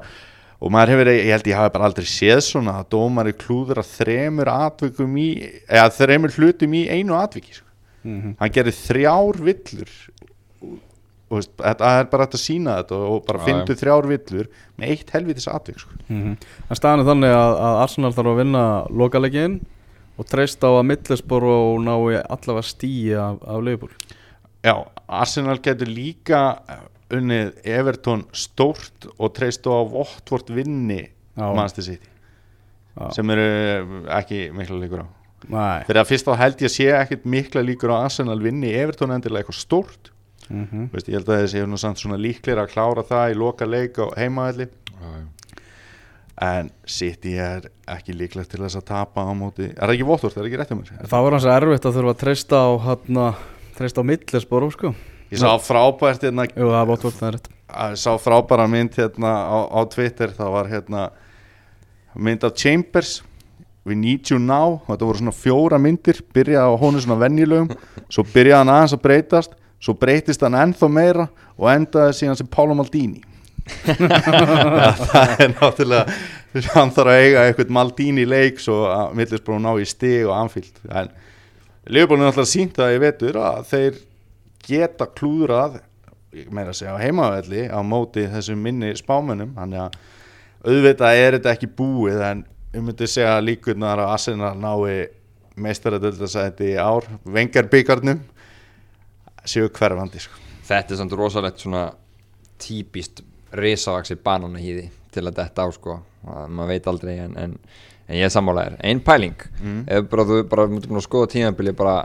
og 0.65 0.71
maður 0.73 0.93
hefur, 0.95 1.11
ég 1.11 1.31
held 1.33 1.47
ég 1.51 1.59
hafi 1.59 1.73
bara 1.75 1.89
aldrei 1.89 2.07
séð 2.09 2.41
svona 2.45 2.79
að 2.79 2.89
dómari 2.95 3.35
klúður 3.37 3.81
að 3.81 3.91
þremur 3.99 4.51
atvikum 4.53 5.17
í, 5.19 5.29
eða 5.67 5.91
þremur 5.97 6.35
hlutum 6.39 6.75
í 6.79 6.85
einu 6.89 7.17
atviki 7.19 7.57
sko. 7.57 7.67
mm 8.05 8.15
-hmm. 8.21 8.35
hann 8.39 8.53
gerir 8.55 8.77
þrjár 8.79 9.41
villur 9.49 9.91
veist, 11.35 11.53
það 11.59 11.99
er 11.99 12.09
bara 12.11 12.25
hægt 12.25 12.37
að 12.37 12.43
sína 12.43 12.79
þetta 12.79 12.99
og 13.11 13.21
bara 13.27 13.43
fyndu 13.45 13.77
þrjár 13.77 14.09
villur 14.09 14.49
með 14.79 14.95
eitt 14.95 15.13
helvitis 15.15 15.47
atvik 15.51 15.79
sko. 15.83 15.93
mm 16.07 16.21
-hmm. 16.23 16.49
en 16.69 16.79
staðan 16.79 17.03
er 17.03 17.09
þannig 17.11 17.37
að, 17.37 17.53
að 17.67 17.79
Arsenal 17.83 18.13
þarf 18.17 18.33
að 18.33 18.41
vinna 18.41 18.65
lokalegin 18.89 19.59
og 20.15 20.27
treyst 20.31 20.63
á 20.63 20.69
að 20.71 20.87
Middlesborough 20.91 21.75
og 21.75 21.79
ná 21.83 21.95
allavega 22.29 22.63
stíi 22.63 23.13
af, 23.13 23.41
af 23.43 23.63
Leopold 23.63 24.15
Já, 24.65 24.81
Arsenal 25.07 25.59
getur 25.61 25.87
líka 25.87 26.55
unnið 27.13 27.53
Everton 27.63 28.25
stórt 28.33 29.05
og 29.19 29.33
treyst 29.35 29.67
á 29.69 29.77
Votvort 29.85 30.49
vinni 30.49 31.03
mannstu 31.35 31.83
sitt 31.85 32.09
sem 33.13 33.29
eru 33.35 33.45
ekki 34.15 34.49
mikla 34.55 34.79
líkur 34.79 35.03
á 35.03 35.07
Nei. 35.51 35.83
fyrir 35.85 36.01
að 36.01 36.09
fyrst 36.09 36.29
á 36.31 36.33
held 36.39 36.63
ég 36.63 36.73
sé 36.73 36.87
ekkit 36.95 37.25
mikla 37.29 37.61
líkur 37.65 37.93
á 37.93 38.07
Arsenal 38.07 38.39
vinni 38.41 38.71
Everton 38.73 39.13
endilega 39.13 39.43
eitthvað 39.43 39.61
stórt 39.61 40.11
mm 40.49 40.67
-hmm. 40.71 40.89
Veist, 40.91 41.07
ég 41.09 41.17
held 41.19 41.29
að 41.29 41.41
þessi 41.43 41.57
hefur 41.57 41.71
nú 41.71 41.77
samt 41.77 41.97
svona 41.97 42.17
líklir 42.17 42.57
að 42.57 42.71
klára 42.73 43.03
það 43.03 43.31
í 43.31 43.37
loka 43.37 43.65
leik 43.65 43.97
á 43.97 44.05
heimaðalli 44.17 44.67
en 46.41 46.69
City 46.85 47.37
er 47.39 47.69
ekki 47.87 48.13
líklegt 48.13 48.49
til 48.51 48.59
þess 48.59 48.75
að 48.75 48.85
tapa 48.85 49.23
á 49.23 49.31
móti 49.31 49.71
er 49.71 49.87
það 49.87 49.93
ekki 49.93 50.05
Votvort, 50.05 50.35
er 50.35 50.41
það 50.41 50.47
ekki 50.47 50.57
rétt 50.59 50.71
um 50.71 50.79
mér? 50.81 51.07
Það 51.07 51.23
var 51.23 51.31
hans 51.31 51.45
erfitt 51.45 51.85
að 51.85 51.95
þurfa 51.95 52.09
að 52.09 52.21
treysta 52.23 52.55
á 52.55 52.69
hann 52.77 53.35
treyst 53.75 53.99
á 53.99 54.03
millisborum 54.03 54.71
sko. 54.71 54.93
Ég 55.31 55.41
sá 55.41 55.51
frábært 55.59 56.23
hérna 56.23 56.47
Jú, 56.47 56.69
er 56.71 57.27
er 57.27 57.39
Ég 57.91 57.99
sá 57.99 58.11
frábæra 58.21 58.67
mynd 58.69 58.95
hérna 58.95 59.31
á, 59.49 59.57
á 59.67 59.79
Twitter 59.89 60.31
það 60.31 60.51
var 60.53 60.69
hérna 60.69 61.09
mynd 62.15 62.43
af 62.43 62.55
Chambers. 62.55 63.23
We 63.85 63.95
need 63.95 64.29
you 64.29 64.39
now. 64.39 64.81
Þetta 64.87 65.05
voru 65.05 65.19
svona 65.19 65.35
fjóra 65.35 65.79
myndir 65.81 66.21
byrjaði 66.33 66.71
á 66.71 66.73
honum 66.79 67.01
svona 67.01 67.19
venjulegum. 67.21 67.69
Svo 68.09 68.23
byrjaði 68.23 68.61
hann 68.61 68.73
aðeins 68.73 68.95
að 68.95 69.03
breytast 69.03 69.57
svo 69.81 69.95
breytist 69.99 70.43
hann 70.45 70.57
ennþá 70.59 70.89
meira 70.91 71.27
og 71.55 71.69
endaði 71.71 72.17
síðan 72.19 72.39
sem 72.39 72.49
Pálo 72.51 72.77
Maldini. 72.77 73.23
Ja, 73.65 74.91
það 74.93 75.31
er 75.41 75.53
náttúrulega 75.55 76.71
hann 76.75 76.91
þarf 76.93 77.11
að 77.11 77.21
eiga 77.23 77.45
eitthvað 77.47 77.71
Maldini 77.73 78.25
leik 78.27 78.59
svo 78.61 78.83
að 78.87 79.15
millisbrún 79.17 79.65
ná 79.65 79.71
í 79.81 79.87
stig 79.89 80.27
og 80.27 80.35
anfíld 80.37 80.77
en 80.85 81.09
Leopold 81.89 82.21
er 82.21 82.29
náttúrulega 82.29 82.51
sínt 82.51 82.77
að 82.81 82.93
ég 82.93 83.01
veitur 83.03 83.39
að 83.41 83.65
þeir 83.71 83.97
geta 84.65 85.07
klúðrað 85.17 85.79
meira 86.51 86.71
að 86.71 86.79
segja 86.79 86.95
á 86.95 87.01
heimavelli 87.03 87.65
á 87.71 87.79
móti 87.85 88.25
þessum 88.31 88.61
minni 88.61 88.91
spámennum 88.97 89.53
þannig 89.57 89.83
að 89.85 89.97
auðvitað 90.65 91.19
er 91.21 91.37
þetta 91.37 91.53
ekki 91.55 91.69
búið 91.77 92.23
en 92.29 92.45
um 92.75 92.87
myndi 92.89 93.07
segja 93.09 93.35
líkurnar 93.43 94.01
að 94.03 94.13
Arsenal 94.15 94.55
nái 94.59 95.07
meistaradöldasæti 95.55 96.73
í 96.73 96.79
ár 96.81 97.07
vengarbyggarnum 97.31 98.23
séu 99.49 99.69
hverfandi 99.69 100.21
sko. 100.23 100.41
Þetta 100.65 100.93
er 100.93 101.01
samt 101.01 101.15
rosalegt 101.17 101.61
svona 101.61 101.87
típist 102.61 103.21
risavaksi 103.55 104.17
bananahýði 104.21 104.87
til 105.13 105.25
að 105.25 105.37
detta 105.41 105.65
á 105.65 105.69
sko. 105.73 105.99
Maður 106.25 106.71
veit 106.71 106.87
aldrei 106.89 107.17
en, 107.23 107.35
en 107.37 107.59
en 108.05 108.19
ég 108.19 108.27
er 108.27 108.33
sammálaðir, 108.33 108.77
einn 108.85 109.01
pæling. 109.05 109.37
Mm. 109.61 109.79
ef 109.89 110.09
bara 110.11 110.25
þú 110.29 110.41
bara 110.49 110.67
mútið 110.69 110.91
búin 110.91 111.01
að 111.01 111.07
skoða 111.07 111.31
tímabili 111.33 111.73
bara 111.77 111.95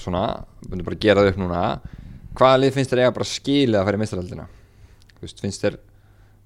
svona, 0.00 0.24
bara 0.66 0.96
að 0.96 1.04
gera 1.04 1.22
það 1.22 1.30
upp 1.32 1.40
núna 1.42 1.60
hvaða 2.38 2.60
lið 2.62 2.74
finnst 2.76 2.94
þér 2.94 3.04
eiga 3.04 3.14
bara 3.18 3.28
skilið 3.28 3.78
að 3.80 3.92
í 3.92 4.00
mistaraldina 4.00 4.48
þú 5.12 5.26
veist, 5.26 5.42
finnst 5.44 5.64
þér 5.64 5.78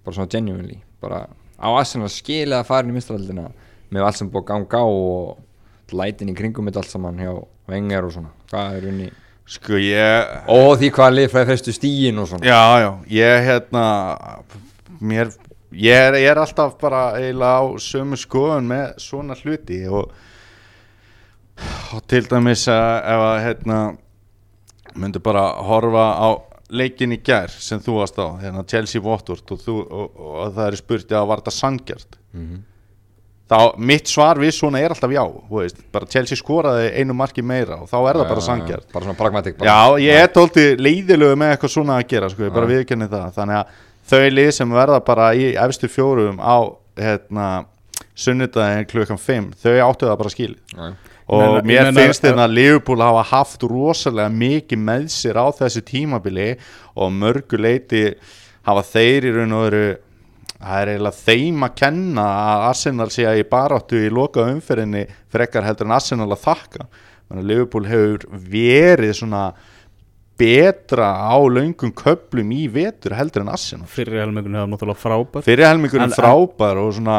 bara 0.04 0.16
svona 0.18 0.32
genuinely 0.34 0.78
bara 1.00 1.24
á 1.56 1.68
aðsina 1.70 2.10
skilið 2.12 2.58
að 2.58 2.90
í 2.90 2.96
mistaraldina 2.96 3.48
með 3.94 4.06
allt 4.08 4.20
sem 4.20 4.30
búið 4.32 4.48
ganga 4.50 4.80
á 4.82 4.86
og 4.88 5.92
lætin 5.94 6.32
í 6.32 6.36
kringum 6.36 6.66
mitt 6.66 6.76
allt 6.76 6.90
saman 6.90 7.20
hjá 7.20 7.32
vengar 7.70 8.04
og 8.04 8.12
svona, 8.16 8.32
hvað 8.50 8.78
er 8.80 8.88
unni 8.90 9.10
sko 9.44 9.78
ég 9.80 10.50
og 10.52 10.78
því 10.80 10.90
hvaða 10.96 11.16
lið 11.18 11.32
fræði 11.32 11.50
festu 11.52 11.74
stígin 11.76 12.20
og 12.22 12.30
svona 12.30 12.48
já, 12.48 12.60
já, 12.80 12.90
ég 13.12 13.48
hérna 13.48 13.84
mér 15.04 15.32
ég 15.74 16.06
er, 16.06 16.16
ég 16.22 16.30
er 16.30 16.40
alltaf 16.40 16.78
bara 16.80 17.10
eiginlega 17.18 17.60
á 17.60 17.64
sömu 17.82 18.18
skoðun 18.20 18.70
með 18.70 18.86
svona 19.02 19.36
hluti 19.42 19.82
og, 19.90 20.14
og 21.92 22.06
til 22.10 22.24
dæmis 22.30 22.64
að 22.72 22.90
ef 23.12 23.26
að 23.28 23.38
hérna 23.48 23.78
myndu 24.94 25.22
bara 25.22 25.46
horfa 25.66 26.06
á 26.16 26.28
leikin 26.74 27.14
í 27.14 27.20
gerð 27.22 27.56
sem 27.62 27.82
þú 27.82 27.98
varst 28.00 28.18
á 28.18 28.26
hérna 28.40 28.64
Chelsea 28.70 29.02
Watford 29.02 29.50
og, 29.52 29.66
og, 29.68 30.14
og 30.14 30.54
það 30.54 30.68
er 30.70 30.78
spurt 30.80 31.12
að 31.12 31.28
var 31.30 31.42
þetta 31.42 31.54
sangjart 31.58 32.16
mm 32.32 32.46
-hmm. 32.46 32.62
Þá 33.50 33.58
mitt 33.76 34.08
svar 34.08 34.40
við 34.40 34.54
svona 34.56 34.80
er 34.80 34.94
alltaf 34.94 35.12
já 35.12 35.22
veist, 35.50 35.80
bara 35.92 36.08
Chelsea 36.10 36.38
skoraði 36.38 36.86
einu 36.96 37.16
marki 37.16 37.44
meira 37.44 37.82
og 37.82 37.90
þá 37.90 37.98
er 37.98 38.16
það 38.16 38.22
ja, 38.22 38.28
bara 38.30 38.44
sangjart 38.46 38.86
bara 38.94 39.08
svona 39.08 39.18
pragmatik 39.18 39.58
bara. 39.58 39.68
já 39.68 40.06
ég 40.06 40.22
er 40.22 40.30
tóltið 40.32 40.80
leiðilegu 40.80 41.40
með 41.40 41.52
eitthvað 41.52 41.74
svona 41.74 41.98
að 42.00 42.06
gera 42.14 42.30
sko, 42.32 42.46
ég 42.46 42.54
bara 42.54 42.70
viðkenni 42.70 43.10
það. 43.12 43.26
Þannig 43.36 43.60
að 43.60 43.82
þau 44.10 44.22
lið 44.38 44.50
sem 44.58 44.76
verða 44.78 45.00
bara 45.04 45.30
í 45.36 45.50
efstu 45.66 45.90
fjórum 45.92 46.40
á 46.40 46.56
hérna, 47.00 47.48
sunnudagin 48.14 48.88
klukkan 48.88 49.20
5 49.20 49.50
þau 49.60 49.74
áttu 49.88 50.08
það 50.08 50.20
bara 50.22 50.32
skil 50.32 50.54
og 51.24 51.40
menna, 51.40 51.60
mér 51.64 51.90
finnst 51.96 52.24
þetta 52.24 52.44
að 52.44 52.56
Liverpool 52.58 53.00
hafa 53.02 53.24
haft 53.30 53.64
rosalega 53.68 54.32
mikið 54.32 54.82
með 54.88 55.06
sér 55.14 55.40
á 55.40 55.46
þessu 55.56 55.82
tímabili 55.88 56.50
og 56.94 57.12
mörguleiti 57.16 58.04
hafa 58.64 58.84
þeir 58.92 59.28
í 59.30 59.32
raun 59.38 59.56
og 59.56 59.64
veru 59.66 59.86
það 60.60 60.80
er 60.80 60.92
eiginlega 60.94 61.22
þeim 61.24 61.66
að 61.66 61.76
kenna 61.80 62.26
að 62.44 62.66
Arsenal 62.70 63.10
sé 63.12 63.26
að 63.28 63.40
í 63.40 63.48
baráttu 63.50 64.00
í 64.00 64.12
loka 64.12 64.46
umferðinni 64.52 65.04
frekar 65.32 65.66
heldur 65.66 65.90
en 65.90 65.96
Arsenal 65.98 66.30
að 66.30 66.44
þakka. 66.44 66.88
Liverpool 67.34 67.88
hefur 67.88 68.26
verið 68.30 69.16
svona 69.18 69.48
betra 70.38 71.08
á 71.30 71.36
laungum 71.38 71.92
köplum 71.94 72.50
í 72.54 72.66
vetur 72.70 73.14
heldur 73.18 73.44
en 73.44 73.52
Arsenal. 73.54 73.90
Fyrir 73.90 74.22
helmingunum 74.24 74.60
hefur 74.60 74.72
náttúrulega 74.72 75.02
frábær. 75.02 75.46
Fyrir 75.46 75.68
helmingunum 75.68 76.14
frábær 76.14 76.80
og 76.82 76.94
svona 76.98 77.18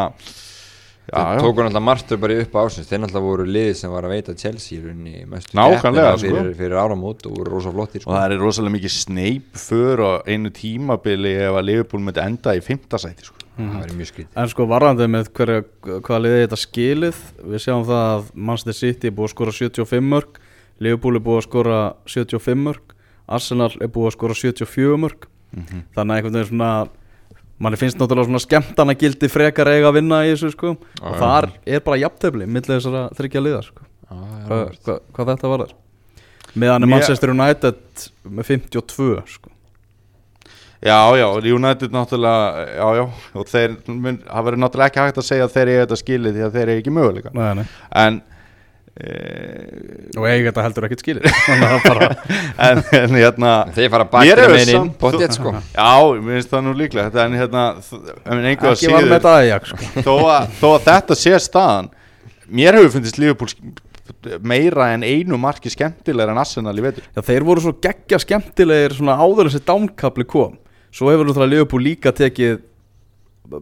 það 1.05 1.39
tókur 1.43 1.65
náttúrulega 1.65 1.83
margtur 1.85 2.19
bara 2.21 2.37
upp 2.41 2.55
á 2.57 2.59
ásins 2.65 2.87
þeir 2.89 3.01
náttúrulega 3.03 3.25
voru 3.25 3.45
liðið 3.45 3.75
sem 3.79 3.91
var 3.93 4.07
að 4.07 4.13
veita 4.15 4.35
Chelsea 4.39 4.81
runni 4.81 5.25
mestu 5.29 5.53
keppina 5.53 6.05
sko. 6.15 6.23
fyrir, 6.23 6.49
fyrir 6.57 6.77
áramót 6.81 7.27
og 7.29 7.35
voru 7.37 7.53
rosalega 7.53 7.75
flottir 7.77 8.03
sko. 8.03 8.09
og 8.09 8.17
það 8.17 8.25
er 8.25 8.41
rosalega 8.41 8.75
mikið 8.75 8.93
sneip 8.95 9.59
för 9.65 10.03
og 10.07 10.31
einu 10.31 10.51
tímabili 10.55 11.35
ef 11.45 11.59
að 11.59 11.67
Liverpool 11.69 12.03
myndi 12.07 12.23
enda 12.23 12.55
í 12.57 12.63
fymtasæti 12.65 13.29
sko. 13.29 13.37
það 13.59 13.77
verður 13.83 13.99
mjög 14.01 14.11
skrítið 14.13 14.41
En 14.41 14.51
sko 14.55 14.67
varðandi 14.73 15.09
með 15.13 15.31
hverja, 15.37 15.61
hvaða 15.85 16.21
liðið 16.25 16.43
þetta 16.45 16.61
skilið 16.63 17.21
Við 17.53 17.63
sjáum 17.67 17.85
það 17.85 18.03
að 18.09 18.27
Manchester 18.33 18.79
City 18.81 19.11
er 19.11 19.15
búið 19.15 19.29
að 19.29 19.35
skora 19.35 19.55
75 19.61 20.09
mörg 20.09 20.43
Liverpool 20.81 21.15
er 21.15 21.25
búið 21.29 21.41
að 21.43 21.47
skora 21.49 21.79
75 22.09 22.65
mörg 22.65 22.95
Arsenal 23.25 23.71
er 23.79 23.89
búið 23.93 24.09
að 24.09 24.17
skora 24.17 24.37
74 24.41 25.01
mörg 25.05 25.29
Þannig 25.55 26.11
að 26.11 26.15
einhvern 26.17 26.35
veginn 26.35 26.49
svona 26.49 26.71
manni 27.61 27.79
finnst 27.79 27.99
náttúrulega 27.99 28.29
svona 28.29 28.43
skemmtana 28.43 28.97
gildi 28.99 29.29
frekar 29.31 29.71
eiga 29.71 29.89
að 29.89 29.99
vinna 30.01 30.21
í 30.27 30.33
þessu 30.33 30.51
sko 30.53 30.75
og 30.75 31.09
já. 31.13 31.17
þar 31.21 31.49
er 31.65 31.83
bara 31.85 32.01
jafntefli 32.01 32.47
millir 32.47 32.75
þessara 32.75 33.07
þryggja 33.15 33.43
liða 33.45 33.63
sko 33.65 33.85
er 33.85 34.45
Hva, 34.45 34.61
hva, 34.85 34.99
hvað 35.15 35.33
þetta 35.33 35.51
var 35.51 35.65
þar 35.65 35.75
meðan 36.55 36.85
er 36.85 36.91
Manchester 36.91 37.33
United 37.33 38.07
með 38.27 38.51
52 38.53 39.11
sko 39.37 39.55
Já, 40.85 41.17
já, 41.17 41.25
United 41.55 41.89
náttúrulega, 41.89 42.65
já, 42.77 42.95
já, 42.95 43.05
og 43.33 43.47
þeir, 43.49 43.71
það 43.87 44.43
verður 44.45 44.59
náttúrulega 44.61 44.91
ekki 44.91 45.01
hægt 45.01 45.17
að 45.17 45.25
segja 45.25 45.45
að 45.47 45.53
þeir 45.55 45.69
eru 45.71 45.79
þetta 45.81 45.97
skilið 45.97 46.35
því 46.35 46.43
að 46.45 46.57
þeir 46.57 46.65
eru 46.65 46.81
ekki 46.81 46.93
möguleika. 46.93 47.31
nei, 47.33 47.47
nei. 47.57 47.63
En, 48.01 48.19
og 48.95 50.25
eiga 50.29 50.53
þetta 50.53 50.63
heldur 50.63 50.85
ekkert 50.87 51.01
skilir 51.03 51.25
að 51.51 51.87
en, 52.63 52.79
en 52.95 53.17
hérna, 53.17 53.55
Þeir 53.75 53.89
fara 53.91 54.05
baktir 54.07 54.39
hefur 54.39 54.55
með 54.55 54.71
inn 54.71 54.91
Bóttið 55.01 55.33
sko. 55.35 55.51
Já, 55.73 55.89
mér 56.15 56.37
finnst 56.37 56.53
það 56.53 56.63
nú 56.63 56.75
líklegt, 56.79 57.17
en 57.19 57.35
hérna, 57.35 57.63
en 58.23 58.39
einhver 58.39 58.71
að 58.71 58.77
ekki 58.77 58.93
var 58.93 59.09
með 59.09 59.17
síður, 59.17 59.27
aðjag 59.33 59.67
sko. 59.71 59.89
þó 60.07 60.13
að, 60.15 60.55
þó 60.61 60.67
að 60.69 60.87
þetta 60.87 61.19
sé 61.19 61.41
staðan, 61.43 61.91
mér 62.47 62.79
hefur 62.79 62.95
fundist 62.95 63.19
Liverpool 63.19 63.51
meira 64.47 64.87
en 64.93 65.03
einu 65.03 65.41
marki 65.43 65.73
skemmtilegur 65.73 66.31
en 66.31 66.39
Arsenal 66.39 66.77
í 66.79 66.85
vetur. 66.85 67.09
Já, 67.11 67.19
þeir 67.25 67.45
voru 67.51 67.65
svo 67.65 67.75
geggja 67.83 68.21
skemmtilegir 68.23 68.95
svona 68.95 69.17
áður 69.19 69.49
en 69.49 69.51
þessi 69.51 69.67
dánkapli 69.67 70.25
kom. 70.29 70.55
Svo 70.95 71.11
hefur 71.11 71.27
náttúrulega 71.27 71.51
Liverpool 71.51 71.83
líka 71.83 72.15
tekið 72.15 72.61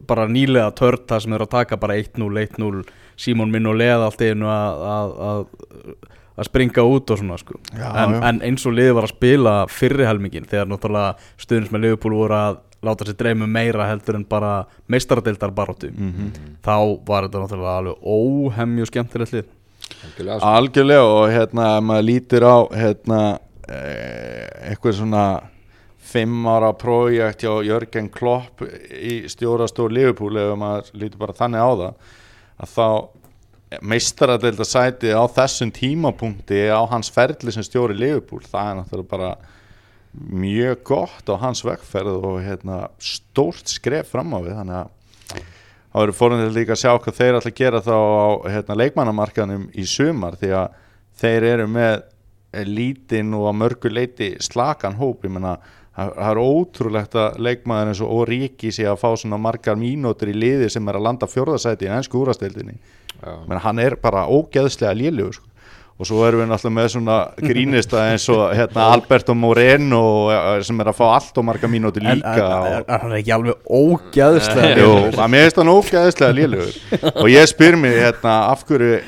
bara 0.07 0.27
nýlega 0.29 0.69
tört 0.77 1.07
það 1.09 1.25
sem 1.25 1.33
er 1.35 1.43
að 1.43 1.55
taka 1.57 1.79
bara 1.81 1.97
1-0, 1.99 2.29
1-0 2.45 2.83
Simon 3.23 3.51
minn 3.53 3.69
og 3.71 3.77
leða 3.79 4.09
allt 4.09 4.21
einu 4.25 4.49
að, 4.51 4.83
að, 4.95 5.15
að, 5.29 5.95
að 6.41 6.47
springa 6.49 6.83
út 6.89 7.13
og 7.13 7.19
svona 7.21 7.37
sko 7.41 7.57
Já, 7.77 7.87
en, 8.03 8.13
já. 8.17 8.21
en 8.29 8.41
eins 8.49 8.65
og 8.69 8.73
liði 8.77 8.93
var 8.97 9.07
að 9.07 9.13
spila 9.15 9.55
fyrri 9.71 10.07
helmingin 10.09 10.47
þegar 10.49 10.69
náttúrulega 10.71 11.33
stuðnins 11.43 11.71
með 11.75 11.83
Liverpool 11.87 12.15
voru 12.19 12.37
að 12.39 12.61
láta 12.83 13.05
sér 13.07 13.15
dreymu 13.21 13.45
meira 13.47 13.85
heldur 13.87 14.17
en 14.19 14.25
bara 14.27 14.53
meistaradeildar 14.91 15.53
baróttu 15.55 15.91
Mhm. 15.93 16.31
þá 16.65 16.73
var 17.07 17.27
þetta 17.29 17.43
náttúrulega 17.45 17.77
alveg 17.79 18.07
óhemju 18.17 18.89
skemmtilegt 18.89 19.33
lið 19.37 19.45
Algjörlega, 20.03 20.39
sko. 20.39 20.49
Algjörlega 20.57 21.05
og 21.13 21.29
hérna 21.31 21.65
ef 21.77 21.83
maður 21.87 22.05
lítir 22.09 22.43
á 22.43 22.57
hérna 22.75 23.19
eh, 23.69 24.47
eitthvað 24.71 24.97
svona 24.99 25.23
fimm 26.13 26.43
ára 26.49 26.73
prójekt 26.77 27.43
hjá 27.45 27.53
Jörgen 27.65 28.09
Klopp 28.11 28.63
í 28.65 29.23
stjórastór 29.31 29.91
Liverpool 29.95 30.35
ef 30.41 30.51
maður 30.59 30.91
lítur 30.99 31.21
bara 31.23 31.35
þannig 31.37 31.63
á 31.63 31.71
það 31.79 31.93
að 32.63 32.73
þá 32.73 32.87
meistaradelda 33.81 34.65
sæti 34.67 35.13
á 35.13 35.23
þessum 35.33 35.71
tímapunkti 35.73 36.67
á 36.69 36.81
hans 36.91 37.09
ferli 37.13 37.53
sem 37.53 37.65
stjóri 37.65 37.95
Liverpool. 37.97 38.43
Það 38.45 38.69
er 38.69 38.79
náttúrulega 38.79 39.09
bara 39.09 39.31
mjög 40.13 40.83
gott 40.85 41.31
á 41.33 41.35
hans 41.41 41.63
vegferð 41.65 42.21
og 42.21 42.41
hérna 42.45 42.83
stórt 43.01 43.71
skref 43.71 44.13
fram 44.13 44.35
á 44.37 44.39
við. 44.43 44.55
Þannig 44.59 44.77
að 44.77 44.91
það 45.33 46.01
verður 46.01 46.19
fórhundið 46.19 46.57
líka 46.57 46.75
að 46.75 46.81
sjá 46.83 46.91
hvað 46.93 47.19
þeir 47.19 47.37
ætla 47.39 47.53
að 47.53 47.59
gera 47.61 47.83
þá 47.85 47.95
á 47.97 48.27
hérna, 48.53 48.79
leikmannamarkanum 48.81 49.69
í 49.73 49.85
sumar 49.89 50.37
því 50.41 50.51
að 50.59 50.81
þeir 51.23 51.47
eru 51.53 51.69
með 51.69 51.95
lítinn 52.69 53.33
og 53.33 53.47
að 53.49 53.59
mörgu 53.63 53.89
leiti 53.89 54.33
slakan 54.41 54.99
hóp, 54.99 55.25
ég 55.25 55.33
menna 55.33 55.57
það 55.93 56.27
er 56.31 56.41
ótrúlegt 56.41 57.15
að 57.21 57.39
leikmaður 57.45 57.91
eins 57.91 58.01
og 58.01 58.17
Oriki 58.23 58.71
sé 58.73 58.87
að 58.89 58.99
fá 59.03 59.09
svona 59.19 59.37
margar 59.41 59.77
mínútur 59.77 60.31
í 60.31 60.35
liði 60.35 60.69
sem 60.73 60.87
er 60.89 60.97
að 60.97 61.07
landa 61.07 61.29
fjórðasæti 61.29 61.85
í 61.85 61.93
ennsku 61.93 62.23
úrastildinni 62.23 62.79
menn 63.47 63.61
hann 63.63 63.81
er 63.81 63.97
bara 64.01 64.25
ógeðslega 64.25 64.95
lélugur 64.97 65.37
sko. 65.37 65.49
og 65.93 66.09
svo 66.09 66.23
erum 66.25 66.41
við 66.41 66.49
náttúrulega 66.49 66.75
með 66.79 66.87
svona 66.95 67.17
grínista 67.37 68.01
eins 68.09 68.25
og 68.33 68.41
hérna, 68.57 68.87
Alberto 68.95 69.35
Moreno 69.37 70.03
eh, 70.33 70.63
sem 70.65 70.81
er 70.81 70.89
að 70.89 70.97
fá 70.97 71.05
allt 71.11 71.37
og 71.37 71.45
marga 71.45 71.69
mínútur 71.69 72.03
en, 72.03 72.17
líka 72.17 72.33
en, 72.33 72.57
og, 72.57 72.67
en, 72.71 72.87
en 72.87 73.03
hann 73.03 73.13
er 73.13 73.21
ekki 73.21 73.35
alveg 73.37 73.71
ógæðslega 73.83 74.81
Jú, 74.81 74.91
að 75.13 75.31
mér 75.35 75.45
finnst 75.45 75.61
hann 75.61 75.73
ógæðislega 75.77 76.37
lélugur 76.39 76.77
og 77.21 77.31
ég 77.31 77.49
spyr 77.53 77.77
mig 77.79 77.99
hérna, 78.01 78.37
af, 78.49 78.65
hverju, 78.65 79.01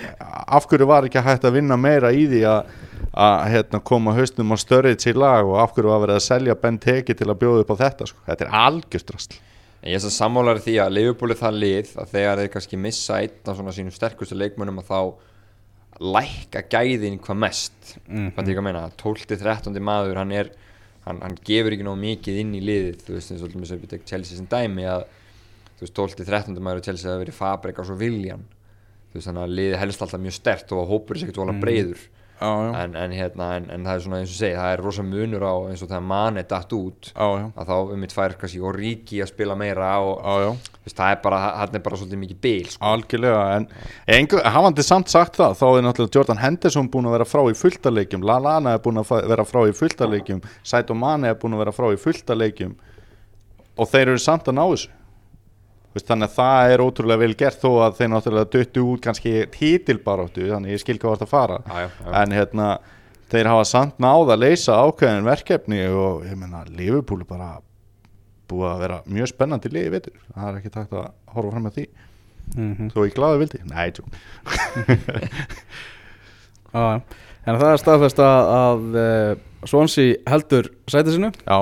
af 0.46 0.70
hverju 0.70 0.90
var 0.94 1.10
ekki 1.10 1.26
hægt 1.26 1.50
að 1.50 1.58
vinna 1.58 1.80
meira 1.82 2.14
í 2.14 2.28
því 2.30 2.46
að 2.54 2.76
að 3.16 3.36
hérna, 3.54 3.80
koma 3.80 4.14
haustum 4.18 4.52
á 4.52 4.58
störrið 4.60 4.98
til 5.00 5.16
lag 5.20 5.48
og 5.48 5.60
af 5.62 5.76
hverju 5.76 5.92
var 5.92 6.02
verið 6.04 6.20
að 6.20 6.26
selja 6.26 6.56
Ben 6.60 6.80
Teki 6.84 7.16
til 7.16 7.30
að 7.30 7.40
bjóða 7.44 7.64
upp 7.64 7.72
á 7.72 7.82
þetta 7.86 8.10
sko. 8.10 8.24
þetta 8.28 8.48
er 8.48 8.58
algjörstrasl 8.66 9.38
En 9.86 9.92
ég 9.94 10.00
er 10.00 10.02
svo 10.02 10.10
sammálar 10.10 10.58
því 10.66 10.80
að 10.82 10.94
Liverpool 10.96 11.30
er 11.30 11.38
það 11.38 11.58
lið 11.62 11.90
að 12.02 12.14
þegar 12.16 12.40
þeir 12.42 12.52
kannski 12.56 12.78
missa 12.82 13.20
einn 13.22 13.52
af 13.52 13.58
svona 13.60 13.74
sínum 13.76 13.94
sterkustu 13.94 14.38
leikmönnum 14.38 14.80
að 14.82 14.88
þá 14.90 15.00
lækka 16.16 16.64
gæðin 16.74 17.20
hvað 17.22 17.38
mest. 17.44 17.92
Mm. 18.10 18.32
að 18.34 18.64
meina, 18.66 18.82
12-13 18.98 19.78
maður 19.86 20.18
hann 20.24 20.34
er, 20.34 20.50
hann, 21.06 21.22
hann 21.22 21.38
gefur 21.46 21.76
ekki 21.76 21.86
nóg 21.86 22.00
mikið 22.02 22.40
inn 22.42 22.56
í 22.58 22.64
liðið, 22.66 22.98
þú 23.06 23.14
veist 23.14 23.36
eins 23.36 23.46
og 23.46 23.54
alltaf 23.54 23.84
við 23.84 23.94
tek 23.94 24.10
Chelsea 24.10 24.40
sem 24.40 24.50
dæmi 24.50 24.90
að 24.90 25.06
þú 25.76 25.86
veist 25.86 25.98
12-13 26.02 26.60
maður 26.64 26.82
og 26.82 26.90
Chelsea 26.90 27.12
hafa 27.12 27.22
verið 27.22 27.38
Fabregas 27.38 27.92
og 27.92 28.00
Viljan 28.00 28.44
þú 29.12 29.20
veist 29.20 29.30
þannig 29.30 29.46
að 29.46 29.56
liðið 29.60 29.82
helst 29.82 30.04
alltaf 30.06 30.24
mjög 30.24 30.38
stert 30.40 30.74
og 30.74 30.82
að 30.82 30.92
hópur 30.94 31.20
sér 31.20 31.28
ekkert 31.30 31.42
vola 31.42 31.56
breyður 31.60 32.02
já, 32.02 32.15
já, 32.40 32.84
en, 32.84 32.96
en, 32.96 33.14
hérna, 33.16 33.50
en, 33.58 33.68
en 33.72 33.86
það 33.88 33.96
er 33.96 34.04
svona 34.04 34.20
eins 34.22 34.32
og 34.34 34.40
segi 34.40 34.58
það 34.58 34.72
er 34.74 34.84
rosa 34.84 35.06
munur 35.06 35.46
á 35.46 35.56
eins 35.70 35.84
og 35.86 35.94
mann 36.04 36.40
er 36.42 36.48
datt 36.50 36.74
út 36.76 37.12
já, 37.12 37.28
já, 37.40 37.46
að 37.56 37.70
þá 37.72 37.76
um 37.96 38.02
mitt 38.04 38.16
fær 38.16 38.36
kannski 38.40 38.62
og 38.62 38.76
ríki 38.76 39.22
að 39.24 39.32
spila 39.32 39.58
meira 39.60 39.92
og 40.04 40.20
já, 40.20 40.36
já. 40.46 40.50
þú 40.76 40.90
veist, 40.90 40.98
það 40.98 41.14
er 41.14 41.22
bara, 41.24 41.40
hann 41.62 41.80
er 41.80 41.86
bara 41.86 42.02
svolítið 42.02 42.22
mikið 42.26 42.42
bil 42.48 42.68
sko. 42.74 42.92
algjörlega 42.92 43.46
en 43.60 44.30
hafandi 44.58 44.88
samt 44.88 45.14
sagt 45.14 45.40
það 45.40 45.56
þá 45.62 45.66
er 45.70 45.88
náttúrulega 45.88 46.20
Jordan 46.20 46.44
Henderson 46.44 46.92
búin 46.92 47.10
að 47.10 47.18
vera 47.20 47.30
frá 47.30 47.46
í 47.48 47.56
fulltaleikjum 47.62 48.28
Lallana 48.28 48.76
er 48.76 48.84
búin 48.84 49.00
að 49.02 49.16
vera 49.32 49.48
frá 49.48 49.64
í 49.70 49.78
fulltaleikjum 49.80 50.44
Saito 50.64 50.98
Mane 50.98 51.32
er 51.32 51.40
búin 51.40 51.56
að 51.56 51.66
vera 51.66 51.76
frá 51.76 51.90
í 51.94 52.02
fulltaleikjum 52.02 52.76
og 53.76 53.92
þeir 53.92 54.14
eru 54.14 54.22
samt 54.22 54.48
að 54.52 54.60
ná 54.60 54.66
þessu 54.68 54.94
þannig 56.04 56.28
að 56.28 56.36
það 56.36 56.72
er 56.74 56.84
ótrúlega 56.84 57.22
vel 57.24 57.36
gert 57.40 57.62
þó 57.64 57.70
að 57.86 57.94
þeir 58.00 58.10
náttúrulega 58.12 58.52
döttu 58.56 58.84
út 58.92 59.02
kannski 59.06 59.34
títilbaróttu 59.54 60.50
þannig 60.52 60.76
ég 60.76 60.82
skil 60.84 60.98
hvað 61.00 61.14
vart 61.16 61.24
að 61.26 61.32
fara 61.32 61.60
Já, 61.64 61.76
já, 61.86 61.90
já. 62.04 62.10
en 62.24 62.36
hérna 62.36 62.68
þeir 63.32 63.48
hafa 63.54 63.64
samt 63.70 64.02
náð 64.04 64.34
að 64.36 64.42
leysa 64.44 64.76
ákveðin 64.86 65.26
verkefni 65.30 65.80
og 65.88 66.26
ég 66.28 66.36
meina 66.38 66.66
Liverpool 66.70 67.22
er 67.24 67.30
bara 67.30 67.52
búið 68.52 68.68
að 68.74 68.82
vera 68.84 68.98
mjög 69.10 69.32
spennandi 69.32 69.72
liði 69.74 69.94
veitur 69.96 70.18
það 70.36 70.50
er 70.52 70.60
ekki 70.60 70.74
takt 70.76 70.92
að 71.00 71.08
horfa 71.38 71.56
fram 71.56 71.70
með 71.70 71.80
því 71.80 71.88
Mhm. 72.56 72.92
Þó 72.94 73.00
ég 73.08 73.16
gláði 73.18 73.40
vildi? 73.42 73.60
Nei, 73.66 73.88
já. 76.76 77.02
En 77.46 77.58
það 77.60 77.72
er 77.72 77.80
staðfest 77.82 78.20
að, 78.22 78.50
að 78.54 78.98
uh, 79.02 79.32
Swansea 79.70 80.20
heldur 80.30 80.70
sæti 80.90 81.14
sinu 81.16 81.32
Já, 81.42 81.58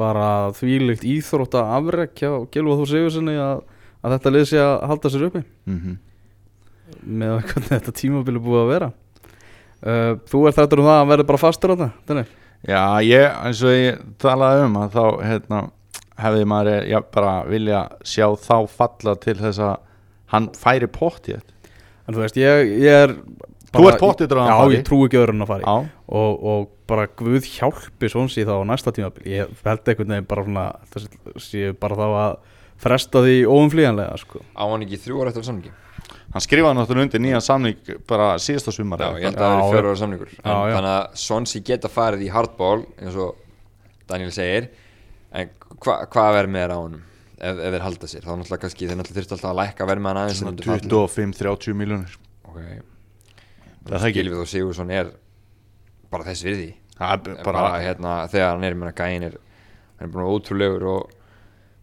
bara 0.00 0.50
þvílíkt 0.56 1.04
íþrótta 1.06 1.62
afrek 1.76 2.16
hjá 2.18 2.32
Gilva 2.52 2.80
Þór 2.80 2.90
Sigurssoni 2.90 3.36
að, 3.38 3.62
að 4.02 4.16
þetta 4.16 4.44
sé 4.50 4.60
að 4.62 4.74
halda 4.90 5.12
sér 5.14 5.28
uppi. 5.28 5.44
Mm 5.70 5.78
með 7.04 7.38
hvernig 7.50 7.70
þetta 7.70 7.94
tímabili 7.96 8.42
búið 8.42 8.62
að 8.62 8.72
vera. 8.72 8.90
Uh, 9.84 10.10
Þú 10.30 10.42
ert 10.48 10.58
þetta 10.58 10.80
um 10.80 10.88
það 10.88 11.00
að 11.00 11.10
verði 11.12 11.28
bara 11.28 11.42
fastur 11.42 11.74
á 11.74 11.76
þetta 11.76 11.94
já 12.64 12.82
ég, 13.04 13.24
eins 13.44 13.62
og 13.64 13.74
ég 13.76 14.04
talaði 14.22 14.68
um 14.68 14.78
að 14.80 14.94
þá 14.94 15.02
hérna, 15.28 15.58
hefði 16.24 16.46
maður 16.48 16.86
já, 16.88 16.98
bara 17.12 17.34
vilja 17.50 17.80
sjá 18.06 18.26
þá 18.40 18.56
falla 18.72 19.16
til 19.20 19.36
þess 19.40 19.60
að 19.60 19.74
hann 20.32 20.48
færi 20.56 20.88
pott 20.88 21.28
í 21.28 21.34
þetta. 21.36 21.74
En 22.04 22.16
þú 22.16 22.22
veist, 22.22 22.38
ég, 22.40 22.72
ég 22.84 23.04
er 23.04 23.14
Þú 23.74 23.86
ert 23.90 24.00
pottþéttur 24.02 24.40
að 24.40 24.46
hann 24.46 24.52
Já, 24.54 24.58
fari? 24.64 24.76
ég 24.78 24.84
trú 24.88 24.98
ekki 25.06 25.20
öðrun 25.20 25.44
að 25.44 25.50
fari 25.52 25.64
Já, 25.66 25.74
og, 26.20 26.44
og 26.54 26.66
bara 26.90 27.06
Guð 27.20 27.48
hjálpi 27.50 28.10
Swansea 28.12 28.48
þá 28.48 28.54
á 28.60 28.62
næsta 28.70 28.92
tímabili 28.94 29.32
Ég 29.34 29.54
held 29.64 29.88
einhvern 29.92 30.12
veginn 30.14 30.28
bara 30.30 30.44
svona 30.48 30.66
þessi 30.94 31.08
séu 31.48 31.72
bara 31.80 31.98
þá 32.00 32.06
að 32.10 32.36
fresta 32.84 33.22
því 33.24 33.36
óumflýjanlega 33.48 34.18
sko. 34.20 34.42
á 34.54 34.62
hann 34.66 34.82
ekki 34.84 34.98
þrjú 35.04 35.20
ára 35.22 35.30
eftir 35.32 35.46
samningi 35.46 35.70
hann 36.34 36.42
skrifaði 36.42 36.76
náttúrulega 36.76 37.06
undir 37.06 37.22
nýjan 37.22 37.44
samning 37.46 37.92
bara 38.10 38.32
síðasta 38.42 38.72
sumar 38.74 38.98
já, 39.00 39.06
eða 39.06 39.20
ég 39.22 39.24
held 39.28 39.36
eitthvað. 39.38 39.46
að 39.46 39.54
það 39.54 39.60
Já, 39.60 39.64
er 39.64 39.74
fjóra 39.76 39.92
ára 39.94 40.00
samningur 40.02 40.30
en, 40.34 40.38
Já, 40.42 40.54
já. 40.68 40.74
þannig 40.74 40.90
að 40.94 41.20
Sonsi 41.22 41.60
geta 41.70 41.90
farið 41.94 42.24
í 42.26 42.30
hardball 42.34 42.82
eins 42.98 43.18
og 43.24 43.36
Daniel 44.10 44.32
segir 44.34 44.66
en 45.32 45.52
hva, 45.78 45.96
hvað 46.10 46.32
verður 46.36 46.52
með 46.56 46.64
þér 46.66 46.74
á 46.74 46.78
honum 46.82 47.04
ef, 47.38 47.54
ef 47.54 47.70
þeir 47.76 47.86
halda 47.86 48.10
sér, 48.10 48.26
þá 48.26 48.32
náttúrulega 48.34 48.62
kannski 48.66 48.88
þeir 48.90 48.98
náttúrulega 49.00 49.20
þurftu 49.22 49.36
alltaf 49.38 49.52
að 49.54 49.60
lækka 49.62 49.88
verður 49.92 50.04
með 50.04 50.12
hann 50.12 50.20
aðeins 50.24 50.34
en 50.34 50.42
Svona 50.42 50.52
undir 50.56 50.68
fallinu. 50.74 51.00
25-30 51.14 51.78
miljónir 51.80 52.18
okay. 52.50 52.80
Gylfið 53.90 54.40
og 54.40 54.48
Sigursson 54.48 54.90
er 54.94 55.12
bara 56.12 56.26
þess 56.30 56.46
Það 56.94 57.10
er 57.10 57.20
bara, 57.26 57.44
bara, 57.44 57.82
hérna, 57.82 58.14
þegar 58.30 58.52
hann 58.52 58.64
er 58.64 58.74
með 58.78 58.92
gæin 59.00 59.26
er 59.26 59.36
hann 59.98 60.06
er 60.06 60.12
búin 60.12 60.28
ótrúlegur 60.30 60.84
og 60.92 61.12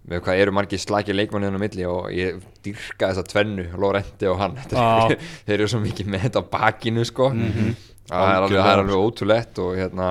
með 0.08 0.24
hvað 0.26 0.42
eru 0.42 0.54
margir 0.56 0.82
slagir 0.82 1.18
leikmanniðan 1.18 1.60
á 1.60 1.62
milli 1.62 1.86
og 1.86 2.08
ég 2.16 2.40
dyrka 2.66 3.12
þessa 3.12 3.26
tvennu 3.28 3.68
Lórendi 3.78 4.30
og 4.32 4.40
hann. 4.40 4.56
Er, 4.72 5.18
þeir 5.46 5.58
eru 5.60 5.68
svo 5.70 5.82
mikið 5.84 6.10
með 6.10 6.26
þetta 6.28 6.44
bakinu 6.56 7.04
sko. 7.06 7.30
Það, 7.32 8.24
er 8.24 8.38
alveg, 8.40 8.56
það 8.58 8.72
er 8.72 8.84
alveg 8.86 9.04
ótrúlegt 9.06 9.62
og 9.62 9.76
hérna 9.78 10.08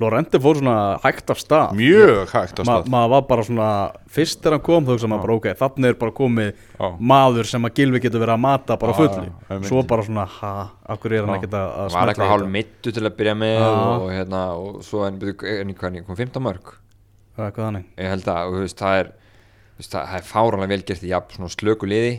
Lorente 0.00 0.40
fór 0.40 0.58
svona 0.60 0.74
hægt 1.04 1.30
af 1.34 1.38
stað. 1.40 1.74
Mjög 1.78 2.30
hægt 2.32 2.60
á 2.60 2.62
Ma, 2.64 2.76
stað. 2.80 2.88
maður 2.94 3.12
var 3.14 3.24
bara 3.28 3.44
svona 3.46 3.68
fyrst 4.10 4.40
þegar 4.40 4.56
hann 4.56 4.64
kom 4.66 4.86
þá 4.86 4.92
hugsa 4.94 5.10
maður 5.12 5.24
bara 5.26 5.36
ok, 5.38 5.48
þannig 5.60 5.90
er 5.90 5.98
bara 6.00 6.14
komið 6.20 6.50
Já. 6.80 6.88
maður 7.12 7.50
sem 7.50 7.68
að 7.68 7.74
Gilvi 7.80 8.02
getur 8.04 8.24
verið 8.24 8.34
að 8.36 8.42
mata 8.46 8.76
bara 8.80 8.96
á 8.96 9.00
já, 9.20 9.54
einmitt. 9.54 9.68
svo 9.70 9.82
bara 9.92 10.06
svona 10.08 10.26
ha, 10.40 10.52
akkur 10.96 11.12
er 11.16 11.24
hann 11.26 11.36
ekkert 11.36 11.56
að, 11.60 11.70
að 11.84 11.96
var 11.98 12.12
eitthvað 12.14 12.32
hálf 12.34 12.50
mittu 12.56 12.92
til 12.96 13.04
að 13.06 13.16
byrja 13.20 13.36
með 13.44 13.56
Já. 13.60 13.70
og, 13.70 14.06
hérna, 14.16 14.42
og 14.56 14.82
svo 14.88 15.04
en, 15.06 15.20
hvað, 15.20 16.00
kom 16.06 16.16
15 16.16 16.42
mörg 16.48 16.76
Það 17.30 17.44
er 17.44 17.50
eitthvað 17.50 17.66
þannig. 17.70 17.84
Ég 17.96 18.10
held 18.10 18.26
að, 18.28 18.40
og 18.48 18.54
þú 18.56 18.64
veist, 18.66 18.80
það 18.80 18.98
er 19.00 19.10
þú 19.10 19.80
veist, 19.80 19.92
það 19.94 20.08
það 20.10 20.18
er 20.18 20.26
fáranlega 20.28 20.72
vel 20.74 20.82
gert 20.90 21.04
í 21.06 21.10
jafn 21.12 21.36
svona 21.36 21.52
slöku 21.54 21.88
liði 21.88 22.14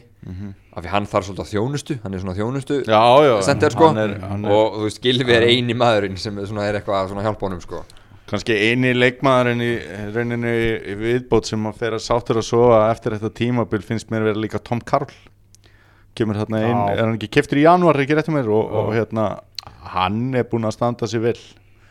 af 0.72 0.84
því 0.84 0.91
hann 0.93 1.07
þarf 1.11 1.28
svolítið 1.28 1.43
að 1.43 1.51
þjónustu 1.51 1.97
hann 2.03 2.13
er 2.15 2.22
svona 2.24 2.36
þjónustu 2.38 2.78
já, 2.88 3.01
já, 3.28 3.34
sendir 3.43 3.74
sko 3.76 3.89
hann 3.89 3.99
er, 3.99 4.13
hann 4.24 4.45
er 4.45 4.53
og 4.55 4.78
þú 4.78 4.86
veist, 4.86 5.01
Gilvi 5.03 5.36
er 5.36 5.47
eini 5.49 5.76
maðurinn 5.76 6.15
sem 6.22 6.38
er, 6.39 6.47
svona, 6.47 6.67
er 6.69 6.80
eitthvað 6.80 7.11
að 7.11 7.26
hjálpa 7.28 7.47
honum 7.47 7.63
sko. 7.63 7.82
Kannski 8.32 8.55
eini 8.55 8.93
leikmaðurinn 8.95 9.63
í 9.65 9.72
rauninni 10.15 10.51
í 10.88 10.93
viðbót 10.95 11.49
sem 11.49 11.65
að 11.67 11.82
að 11.89 12.03
sáttur 12.05 12.39
að 12.39 12.47
sofa 12.47 12.78
eftir 12.88 13.17
þetta 13.17 13.32
tímabil 13.41 13.82
finnst 13.84 14.13
mér 14.13 14.30
vera 14.30 14.39
líka 14.39 14.61
Tom 14.63 14.80
Karl. 14.80 15.11
Kemur 16.15 16.39
þarna 16.39 16.61
inn, 16.63 16.78
Já. 16.78 16.93
er 16.93 17.01
hann 17.03 17.17
ekki 17.17 17.32
keftur 17.36 17.59
í 17.59 17.65
janúar 17.65 17.99
ekki 17.99 18.15
rétt 18.15 18.30
um 18.32 18.38
mér? 18.39 18.47
Og, 18.51 18.72
og 18.72 18.93
hérna 18.95 19.26
hann 19.91 20.30
er 20.39 20.47
búinn 20.47 20.69
að 20.69 20.78
standa 20.78 21.09
sig 21.11 21.24
vel. 21.24 21.36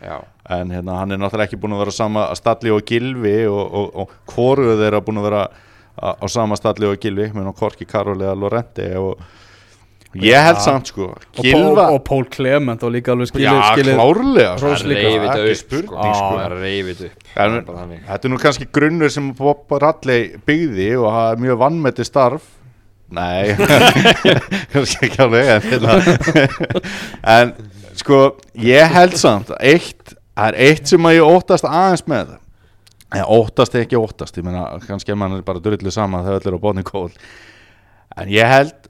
Já, 0.01 0.17
en 0.57 0.73
hérna 0.73 0.97
hann 0.97 1.13
er 1.13 1.21
náttúrulega 1.21 1.51
ekki 1.51 1.61
búinn 1.61 1.77
að 1.77 1.83
vera 1.85 1.93
á 1.93 2.01
sama 2.01 2.23
stalli 2.39 2.73
og 2.73 2.85
gilvi 2.89 3.37
og, 3.51 3.61
og, 3.61 3.91
og 4.01 4.15
hvoruð 4.33 4.81
þeirra 4.81 5.03
búinn 5.05 5.21
að 5.21 5.29
vera 5.29 5.43
á, 5.99 6.09
á 6.21 6.27
sama 6.31 6.57
stalli 6.59 6.87
og 6.87 6.99
gilvi, 7.03 7.31
á 7.33 7.53
Korki 7.57 7.87
Karol 7.89 8.21
eða 8.21 8.37
Lorente 8.39 8.87
og 9.01 9.19
ég 10.15 10.35
held 10.43 10.59
Ja. 10.59 10.63
samt 10.65 10.89
sko 10.91 11.15
Gilva, 11.39 11.89
og 11.95 12.03
Pól 12.05 12.25
Clement 12.27 12.83
og 12.83 12.91
líka 12.93 13.13
alveg 13.15 13.29
skilið, 13.31 13.47
já 13.47 13.75
klárlega 13.95 14.57
sko. 14.59 14.67
Það 14.67 14.95
Ekki 14.97 15.19
þetta 15.23 15.43
upp 15.51 15.57
sko, 15.87 16.39
er. 16.41 18.01
Þetta 18.09 18.25
er 18.25 18.33
nú 18.33 18.39
kannski 18.43 18.67
grunnur 18.73 19.11
sem 19.15 19.33
Bob 19.39 19.71
Radley 19.71 20.33
byggði 20.47 20.89
og 20.99 21.13
það 21.15 21.29
er 21.33 21.45
mjög 21.47 21.61
vannmeti 21.63 22.05
starf 22.09 22.43
Nei, 23.11 23.57
kannski 24.73 25.09
ekki 25.09 25.19
alveg 25.25 25.49
en, 25.51 25.65
hérna. 25.67 25.95
en 27.37 27.55
sko 27.99 28.21
ég 28.55 28.93
held 28.95 29.17
samt 29.19 29.51
eitt, 29.59 30.15
það 30.39 30.53
er 30.53 30.59
eitt 30.69 30.93
sem 30.93 31.09
að 31.11 31.17
ég 31.19 31.27
óttast 31.35 31.67
aðeins 31.67 32.05
með 32.11 32.31
það 32.31 32.39
eða 33.11 33.27
óttast 33.37 33.75
ekki 33.79 33.99
óttast. 33.99 34.39
Ég 34.39 34.47
meina 34.47 34.67
kannski 34.87 35.15
að 35.15 35.21
mann 35.23 35.39
er 35.39 35.47
bara 35.47 35.63
drullið 35.63 35.95
saman 35.95 36.27
þegar 36.27 36.41
öll 36.41 36.53
er 36.53 36.59
á 36.59 36.65
botni 36.67 36.87
kól 36.87 37.11
en 38.19 38.31
ég 38.31 38.51
held 38.51 38.89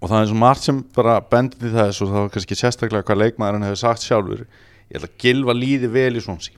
og 0.00 0.10
það 0.10 0.20
er 0.20 0.30
svo 0.30 0.38
margt 0.40 0.66
sem 0.66 0.80
bara 0.96 1.18
bendir 1.24 1.60
til 1.60 1.74
þess 1.74 2.02
og 2.04 2.12
þá 2.12 2.18
er 2.22 2.32
kannski 2.34 2.58
sérstaklega 2.58 3.06
hvað 3.08 3.22
leikmaðurinn 3.22 3.68
hefur 3.68 3.80
sagt 3.80 4.04
sjálfur 4.04 4.42
ég 4.44 4.96
held 4.98 5.08
að 5.08 5.14
Gilva 5.22 5.56
líði 5.56 5.92
vel 5.92 6.10
í 6.18 6.24
svonsi 6.24 6.52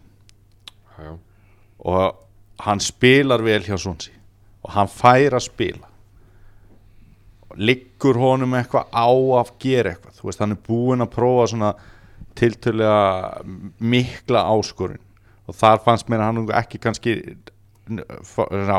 og 1.79 2.24
hann 2.64 2.83
spilar 2.83 3.43
vel 3.47 3.61
hjá 3.62 3.79
Sonsi 3.79 4.14
og 4.64 4.74
hann 4.74 4.91
fær 4.91 5.39
að 5.39 5.47
spila. 5.47 5.87
Og 7.49 7.61
liggur 7.62 8.18
honum 8.20 8.57
eitthvað 8.59 8.91
á 8.93 9.09
að 9.39 9.53
gera 9.62 9.95
eitthvað. 9.95 10.16
Þú 10.18 10.29
veist 10.29 10.43
hann 10.43 10.55
er 10.55 10.64
búinn 10.66 11.05
að 11.05 11.14
prófa 11.14 11.47
svona 11.53 11.70
tiltölulega 12.39 13.45
mikla 13.79 14.45
áskorun 14.53 15.01
og 15.49 15.57
þar 15.57 15.82
fannst 15.84 16.11
mér 16.12 16.22
að 16.24 16.30
hann 16.32 16.51
ekki 16.62 16.80
kannski 16.84 17.14
ná, 17.88 18.03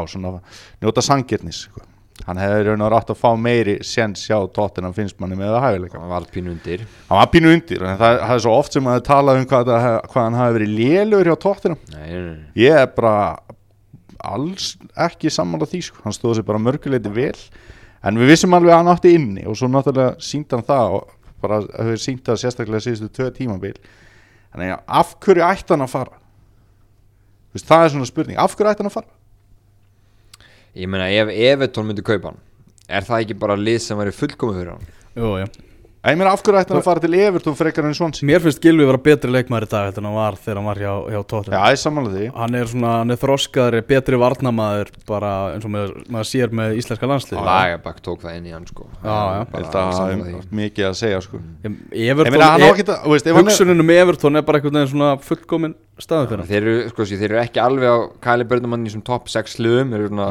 svona, 0.10 0.36
njóta 0.84 1.02
sangirnis 1.06 1.64
sko. 1.66 1.82
hann 2.28 2.38
hefði 2.38 2.66
raun 2.68 2.82
og 2.84 2.92
rátt 2.92 3.10
að 3.14 3.20
fá 3.22 3.30
meiri 3.40 3.78
séns 3.88 4.26
hjá 4.28 4.38
tóttina 4.54 4.92
finnst 4.94 5.18
manni 5.24 5.38
með 5.40 5.54
það 5.56 5.64
hæfileika 5.66 6.02
hann 6.02 6.12
var 6.12 6.26
pínu 6.34 6.52
undir 6.52 6.84
hann 7.08 7.22
var 7.22 7.30
pínu 7.32 7.54
undir 7.56 7.86
en 7.88 7.96
það, 8.02 8.18
það 8.26 8.34
er 8.36 8.44
svo 8.44 8.56
oft 8.60 8.76
sem 8.76 8.90
að 8.92 9.00
tala 9.08 9.36
um 9.40 9.46
hvað, 9.50 9.72
það, 9.72 9.96
hvað 10.12 10.28
hann 10.28 10.38
hafi 10.42 10.58
verið 10.60 10.74
lélur 10.82 11.30
hjá 11.32 11.38
tóttina 11.46 11.78
Nei, 11.94 12.10
nei, 12.12 12.20
nei. 12.28 12.44
ég 12.60 12.76
er 12.84 12.92
bara 12.98 13.16
alls 14.20 14.74
ekki 15.00 15.32
sammála 15.32 15.70
því 15.72 15.82
sko. 15.88 16.04
hann 16.04 16.16
stóð 16.18 16.38
sér 16.42 16.48
bara 16.52 16.60
mörguleiti 16.62 17.14
vel 17.16 17.32
en 18.04 18.20
við 18.20 18.34
vissum 18.34 18.54
alveg 18.58 18.76
að 18.76 18.82
hann 18.84 18.94
átti 18.94 19.16
inni 19.16 19.48
og 19.48 19.56
svo 19.60 19.72
náttúrulega 19.72 20.20
síndi 20.24 20.58
hann 20.58 20.68
það 20.68 20.98
og 21.00 21.16
bara 21.40 21.62
hefur 21.64 22.04
sínt 22.04 22.26
það 22.28 22.42
sérstaklega 22.44 22.84
síðustu 22.84 23.10
tvö 23.16 23.30
tímabil 23.40 23.78
þannig 24.52 24.76
að 24.76 24.82
af 25.00 25.16
hverju 25.24 25.48
ætti 25.48 25.72
hann 25.76 25.88
að 25.88 25.94
fara 25.96 26.19
veist, 27.54 27.68
það 27.70 27.86
er 27.86 27.94
svona 27.96 28.10
spurning 28.10 28.40
af 28.42 28.56
hverju 28.56 28.74
ætti 28.74 28.84
hann 28.84 28.92
að 28.92 28.98
fara 29.00 29.16
Ég 30.78 30.90
meina 30.92 31.10
ef 31.10 31.32
Evertón 31.34 31.90
myndi 31.90 32.06
kaupa 32.06 32.32
hann 32.32 32.44
Er 32.90 33.06
það 33.06 33.26
ekki 33.26 33.40
bara 33.42 33.58
lið 33.60 33.82
sem 33.86 33.98
væri 34.00 34.14
fullkomið 34.16 34.60
fyrir 34.60 34.72
hann? 34.74 34.88
Jú, 35.18 35.34
já. 35.42 35.48
Ég 36.00 36.16
meina 36.16 36.32
af 36.32 36.40
hverju 36.40 36.56
ætti 36.62 36.72
hann 36.72 36.80
að 36.80 36.86
fara 36.86 37.02
til 37.04 37.16
Evertón 37.20 37.56
frekar 37.60 37.84
en 37.84 37.96
Svonsi 37.98 38.24
Mér 38.28 38.40
finnst 38.40 38.62
Gilvi 38.64 38.86
vera 38.88 39.00
betri 39.04 39.32
leikmaður 39.34 39.66
í 39.66 39.70
dag 39.74 39.98
en 40.00 40.06
hann 40.08 40.14
var 40.16 40.38
þegar 40.40 40.60
hann 40.62 40.68
var 40.70 40.80
hjá, 40.80 40.92
hjá 41.12 41.20
Tottenham. 41.28 41.56
Já, 41.58 41.74
ég 41.74 41.82
sammála 41.82 42.14
því. 42.14 42.28
Hann 42.38 42.56
er 42.56 42.70
svona, 42.72 42.94
hann 43.02 43.12
er 43.12 43.20
þroskaðri, 43.20 43.82
betri 43.90 44.20
varnamaður 44.22 44.92
bara 45.10 45.32
eins 45.58 45.68
og 45.68 45.74
með, 45.74 45.92
maður 46.16 46.30
sér 46.30 46.54
með 46.56 46.78
íslenska 46.80 47.10
landslið 47.12 47.42
Lagabak 47.50 48.00
tók 48.06 48.24
það 48.24 48.38
inn 48.40 48.48
í 48.48 48.54
hann 48.56 48.70
sko. 48.70 48.88
Já, 49.04 49.12
já. 49.12 49.44
að 49.60 49.68
það 49.76 50.14
er 50.14 50.48
mikið 50.62 50.88
að 50.88 50.96
segja 51.02 51.20
sko. 51.26 51.42
ég 51.68 52.14
Evertón, 52.14 52.32
meina 52.38 52.50
hann 52.54 52.64
á 52.64 52.70
ekki 52.70 52.86
það, 52.88 53.02
þú 53.04 53.16
veist, 53.18 53.28
ef 53.28 53.40
hann 53.40 53.44
er 53.44 53.52
hugsunin 53.52 53.84
um 53.84 53.94
Evertón 53.98 54.40
er 54.40 54.48
bara 54.48 54.62
einhvern 54.62 54.80
veginn 54.80 54.94
svona 54.94 55.12
fullkomin 55.28 55.76
staðu 56.00 56.30
fyrir 56.32 56.46
hann. 56.46 56.52
Þeir 56.54 56.62
eru, 56.62 56.78
sko, 56.94 57.10
sí, 57.10 57.20
þeir 57.20 57.34
eru 57.34 57.42
ekki 57.44 57.64
alveg 57.66 57.92
á 57.92 57.98
Kæli 58.24 58.48
Börnumann 58.48 58.88
í 58.88 58.94
svona 58.96 59.10
top 59.12 59.28
6 59.28 59.60
liðum 59.60 59.92
Þeir 59.92 60.06
eru 60.06 60.14
svona 60.14 60.30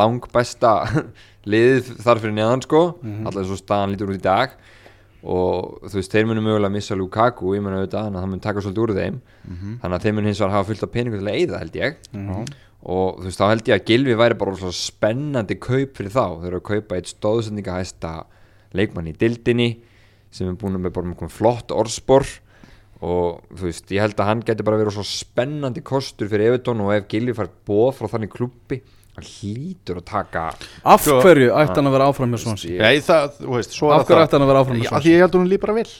lang 0.00 0.24
besta 0.32 0.72
liðið 1.52 1.92
þar 2.00 2.22
fyrir 2.22 2.34
neðan 2.40 2.64
sko. 2.64 2.82
Alltaf 3.28 3.44
svo 3.50 3.60
staðan 3.60 3.92
lítur 3.92 4.14
út 4.14 4.16
í 4.16 4.24
dag 4.24 4.56
Og 5.24 5.80
þú 5.88 5.96
veist, 5.98 6.12
þeir 6.12 6.26
munu 6.28 6.42
mögulega 6.44 6.70
missa 6.72 6.94
Lukaku 6.94 7.54
Ég 7.56 7.62
munu 7.64 7.78
auðvitað, 7.80 8.04
þannig 8.06 8.18
að 8.18 8.22
það 8.26 8.30
mun 8.32 8.42
taka 8.44 8.60
svolítið 8.62 8.82
úr 8.84 8.92
þeim. 8.98 9.16
Þannig 9.82 9.96
að 9.96 10.02
þeir 10.04 10.14
munu 10.14 10.26
hins 10.28 10.40
vegar 10.40 10.54
hafa 10.54 10.68
fullt 10.68 10.82
af 10.86 10.92
peningu 10.92 11.18
til 11.18 11.26
að 11.30 11.38
eyða 11.40 11.60
held 11.62 11.76
ég. 11.80 11.96
Og 12.86 13.18
þú 13.18 13.24
veist, 13.26 13.40
þá 13.40 13.48
held 13.50 13.68
ég 13.68 13.74
að 13.80 13.86
Gilvi 13.90 14.14
væri 14.14 14.38
bara 14.38 14.56
svona 14.60 14.76
spennandi 14.78 15.56
kaup 15.58 15.96
fyrir 15.96 16.12
þá. 16.14 16.24
Þeir 16.42 16.50
eru 16.52 16.60
að 16.60 16.68
kaupa 16.70 16.96
eitt 17.00 17.10
stóðsendingahæsta 17.10 18.12
leikmann 18.76 19.08
í 19.10 19.16
dildinni 19.18 19.70
sem 20.30 20.48
er 20.50 20.58
búin 20.60 20.76
með 20.78 20.92
bara 20.92 21.06
með 21.06 21.18
komið 21.22 21.34
flott 21.38 21.72
orðspor. 21.74 22.26
Og 23.02 23.42
þú 23.56 23.66
veist, 23.66 23.90
ég 23.90 24.00
held 24.04 24.20
að 24.20 24.28
hann 24.30 24.44
getur 24.46 24.64
bara 24.64 24.78
verið 24.80 24.94
svo 24.96 25.04
spennandi 25.04 25.82
kostur 25.84 26.28
fyrir 26.30 26.52
Evertón 26.52 26.80
og 26.84 26.94
ef 26.94 27.08
Gilvi 27.10 27.34
fær 27.36 27.50
bóð 27.66 27.96
frá 27.98 28.08
þannig 28.14 28.30
klubbi 28.32 28.82
hann 29.16 29.26
hlýtur 29.26 30.00
að 30.00 30.04
taka 30.12 30.42
Af 30.84 31.04
Sko- 31.06 31.20
hverju 31.24 31.48
ætti 31.56 31.78
hann 31.80 31.88
að 31.90 31.96
vera 31.96 32.08
áfram 32.12 32.30
með 32.36 32.44
Swansea? 32.44 32.76
Já, 32.76 32.90
ég 32.98 33.06
það, 33.06 33.30
þú 33.40 33.54
veist, 33.56 33.72
svo 33.78 33.90
Af 33.94 34.02
er 34.04 34.10
hverju 34.10 34.26
ætti 34.26 34.36
hann 34.38 34.44
að 34.46 34.52
vera 34.52 34.62
áfram 34.64 34.76
með 34.80 34.88
Swansea? 34.90 35.04
því 35.06 35.14
ég 35.16 35.24
held 35.24 35.38
hún 35.40 35.48
líf 35.50 35.60
bara 35.66 35.76
vil 35.80 35.90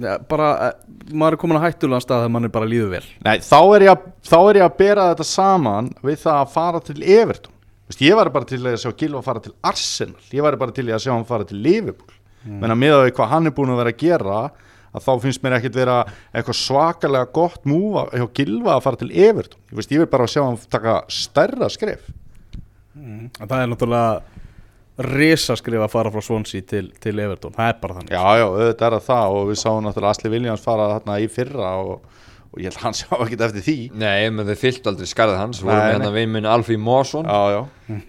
Ja, 0.00 0.18
bara, 0.30 0.48
eh, 0.68 0.74
maður 1.18 1.34
er 1.34 1.40
komin 1.42 1.58
að 1.58 1.64
hættulega 1.66 2.02
stað 2.04 2.20
þegar 2.22 2.30
mann 2.30 2.44
er 2.46 2.52
bara 2.54 2.66
líður 2.70 2.90
vel. 2.92 3.06
Nei, 3.26 3.38
þá 3.42 3.56
er, 3.74 3.84
ég, 3.88 3.90
að- 3.96 4.12
þá 4.30 4.36
er 4.50 4.58
ég 4.60 4.64
að 4.68 4.76
bera 4.78 5.06
þetta 5.14 5.26
saman 5.26 5.88
við 6.06 6.20
það 6.22 6.36
að 6.44 6.52
fara 6.52 6.80
til 6.86 7.02
Everton. 7.02 7.52
Vist, 7.90 7.98
Ég 8.06 8.14
var 8.14 8.30
bara 8.30 8.44
til 8.46 8.58
að 8.62 8.76
sjá 8.78 8.92
Gilva 8.96 9.22
fara 9.26 9.40
til 9.42 9.52
Arsenal. 9.64 10.14
Ég 10.30 10.42
var 10.42 10.54
bara 10.56 10.70
til 10.70 10.84
að 10.86 11.02
sjá 11.02 11.10
hann 11.12 11.24
fara 11.26 11.42
til 11.44 11.58
Liverpool. 11.58 12.14
Mm. 12.46 12.60
Menna 12.60 12.76
með 12.78 12.94
að 13.00 13.10
hvað 13.18 13.28
hann 13.34 13.46
er 13.46 13.50
búin 13.50 13.72
að 13.74 13.80
vera 13.82 13.90
að 13.90 13.98
gera 13.98 14.50
að 14.90 15.06
þá 15.06 15.12
finnst 15.24 15.44
mér 15.44 15.56
ekkert 15.58 15.78
vera 15.78 15.96
eitthvað 16.32 16.58
svakalega 16.60 17.30
gott 17.36 17.66
múfa 17.68 18.08
hjá 18.14 18.26
Gilva 18.40 18.76
að 18.76 18.84
fara 18.86 19.00
til 19.00 19.10
Everton. 19.12 19.60
Ég, 19.70 19.78
veist, 19.78 19.94
ég 19.94 20.02
vil 20.02 20.10
bara 20.10 20.28
sjá 20.30 20.42
hann 20.42 20.58
taka 20.70 21.00
stærra 21.12 21.70
skref. 21.72 22.08
En 22.96 23.30
Það 23.38 23.58
er 23.60 23.70
náttúrulega 23.70 24.40
risaskrif 25.00 25.80
að 25.80 25.92
fara 25.92 26.12
frá 26.12 26.24
Swansea 26.24 26.64
til, 26.68 26.90
til 27.00 27.22
Everton. 27.22 27.54
Það 27.56 27.70
er 27.70 27.78
bara 27.80 27.96
þannig. 27.98 28.16
Já, 28.16 28.40
já, 28.40 28.46
auðvitað 28.48 28.86
er 28.86 28.96
það 28.96 29.06
það 29.06 29.36
og 29.36 29.46
við 29.48 29.60
sáum 29.62 29.84
náttúrulega 29.86 30.16
Asli 30.16 30.32
Williams 30.34 30.64
fara 30.64 30.88
þarna 30.94 31.20
í 31.22 31.28
fyrra 31.32 31.70
og, 31.86 32.18
og 32.50 32.58
ég 32.58 32.66
held 32.66 32.78
að 32.80 32.82
hann 32.82 32.96
sjá 33.00 33.12
ekkert 33.14 33.42
eftir 33.46 33.62
því. 33.62 33.74
Nei, 34.00 34.30
menn 34.34 34.48
þeir 34.48 34.58
fyllt 34.58 34.88
aldrei 34.90 35.06
skarðið 35.06 35.36
hans. 35.38 35.60
Voru 35.62 35.76
Nei, 35.76 35.84
með 35.84 35.92
hann 35.94 36.06
að 36.08 36.16
vinn 36.18 36.32
minn 36.34 36.48
Alfí 36.50 36.78
Mosson 36.82 37.28
Já, 37.28 37.38
já, 37.54 37.60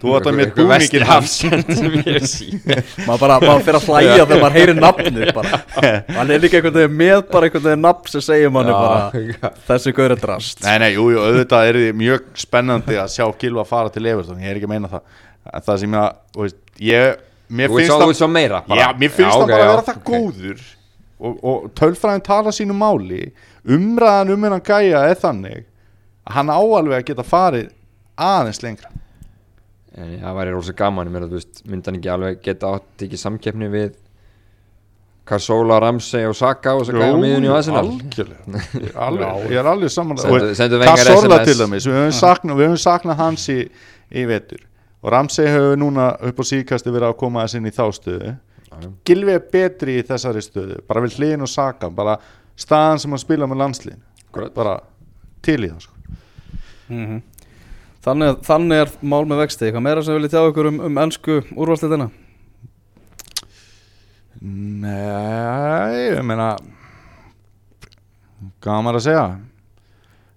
þú 0.02 0.14
ætti 0.18 0.30
að 0.32 0.38
mér 0.40 0.50
búningin 0.56 1.04
hans. 1.06 1.36
hafsend 1.46 1.70
sem 1.78 1.94
ég 2.00 2.08
hef 2.08 2.26
sín 2.26 2.58
Maður 3.06 3.62
fyrir 3.62 3.78
að 3.78 3.86
hlæja 3.86 4.16
þegar 4.18 4.42
maður 4.42 4.56
heyrir 4.58 4.80
nafnið 4.82 5.32
bara. 5.38 5.62
Hann 6.18 6.34
er 6.34 6.42
líka 6.42 6.58
einhvern 6.58 6.78
veginn 6.80 6.98
með 7.04 7.24
bara 7.30 7.48
einhvern 7.48 7.66
veginn 7.68 7.86
nafn 7.86 8.12
sem 8.16 8.26
segir 8.26 8.52
manni 8.54 8.74
bara 8.74 9.52
Þessi 9.70 9.94
gaur 9.94 10.16
er 10.16 10.22
drast. 10.26 10.62
Nei, 10.66 10.74
nei, 10.82 10.90
jú, 10.96 11.06
jú, 11.14 11.22
auðvitað 11.22 11.70
er 11.70 11.80
því 11.84 11.94
mjög 12.02 12.28
spennandi 12.42 12.98
að 12.98 13.14
sjá 13.14 13.26
Gilva 13.38 13.66
fara 13.68 13.94
til 13.94 14.06
Everton, 14.10 14.42
ég 14.42 14.50
er 14.50 14.58
ekki 14.58 14.70
að 14.70 14.74
meina 14.74 14.90
það. 14.90 15.06
En 15.52 15.66
það 15.70 15.82
sem 15.82 15.98
ég, 15.98 16.54
ég 16.90 17.18
mér 17.52 17.70
Þú 17.70 17.78
veist 17.78 17.90
finnst 17.90 18.00
það 18.02 18.10
veist 18.10 18.22
svo 18.22 18.30
meira 18.30 18.62
bara. 18.66 18.80
Já, 18.80 18.86
mér 18.98 19.12
finnst 19.12 19.30
Já, 19.30 19.38
það 19.38 19.50
bara 19.52 19.66
að 19.66 19.72
vera 19.72 19.86
það 19.88 20.06
góður 20.08 20.62
og, 21.22 21.38
og 21.46 21.68
tölfræðin 21.78 22.24
tala 22.26 22.52
sínu 22.54 22.74
máli. 22.76 23.22
Umræðan 23.68 24.34
um 24.34 24.46
hennan 24.48 24.64
gæja 24.66 25.04
er 25.10 25.18
þannig 25.22 25.62
að 26.26 26.34
hann 26.36 26.50
áalveg 26.54 26.98
að 26.98 27.06
geta 27.12 27.24
farið 27.26 27.70
aðeins 28.18 28.62
lengra. 28.62 28.90
En 29.92 30.14
það 30.22 30.36
væri 30.38 30.54
rosa 30.54 30.72
gaman, 30.76 31.08
ég 31.10 31.12
meina, 31.14 31.28
þú 31.28 31.36
veist, 31.38 31.62
myndi 31.68 31.90
hann 31.90 31.98
ekki 32.00 32.10
alveg 32.14 32.40
geta 32.46 32.70
átt 32.78 33.04
ekki 33.06 33.18
samkeppni 33.20 33.68
við 33.72 33.90
Carsola, 35.28 35.76
Ramsey 35.78 36.24
og 36.26 36.34
Saka 36.34 36.72
og 36.74 36.82
þess 36.82 36.96
að 36.96 37.22
gæja 37.22 37.52
á 37.52 37.56
Arsenal? 37.56 37.82
algjörlega. 37.86 38.62
Ég 38.82 38.88
er 38.88 38.96
alveg, 39.06 39.44
ég 39.52 39.60
er 39.60 39.68
alveg 39.70 39.92
saman 39.94 40.18
Sendu- 40.18 40.54
sendu 40.58 40.80
Wenger 40.80 40.98
Kassorla 40.98 41.36
SMS. 41.38 41.46
til 41.46 41.60
dæmis, 41.60 41.86
við 41.86 41.98
höfum 42.00 42.16
saknað, 42.18 42.56
við 42.58 42.66
höfum 42.66 42.80
saknað 42.82 43.20
hans 43.20 43.44
í, 43.52 43.58
í 44.10 44.24
vetur. 44.26 44.64
Og 45.02 45.12
Ramsey 45.14 45.46
hefur 45.46 45.78
núna 45.78 46.08
upp 46.26 46.42
á 46.42 46.44
síkasti 46.50 46.90
verið 46.90 47.12
að 47.12 47.20
koma 47.22 47.44
þess 47.44 47.60
inn 47.60 47.70
í 47.70 47.74
þá 47.76 47.84
stöðu. 47.94 48.32
já. 48.32 48.34
Gilvi 49.06 49.34
er 49.36 49.44
betri 49.52 49.98
í 50.00 50.06
þessari 50.06 50.42
stöðu 50.44 50.78
bara 50.88 51.02
við 51.04 51.18
hliðin 51.18 51.44
og 51.46 51.50
saka 51.50 51.90
bara 51.90 52.16
staðan 52.58 53.02
sem 53.02 53.12
hann 53.14 53.22
spila 53.22 53.48
með 53.50 53.62
landslíðin 53.62 54.02
bara 54.54 54.78
til 55.44 55.60
í 55.60 55.68
það 55.68 55.84
sko. 55.84 56.16
Mhm. 56.92 57.22
þannig, 58.04 58.42
þannig 58.46 58.82
er 58.82 58.90
mál 59.02 59.24
með 59.24 59.44
vexti. 59.44 59.66
Eitthvað 59.66 59.86
meira 59.86 60.02
sem 60.02 60.16
viljið 60.16 60.34
tjá 60.34 60.42
ykkur 60.50 60.68
um, 60.72 60.80
um 60.88 61.00
ennsku 61.04 61.38
úrvalstildina 61.54 62.10
Nei, 64.42 66.08
ég 66.08 66.22
meina 66.26 66.56
gaman 68.64 68.98
að 68.98 69.04
segja. 69.04 69.26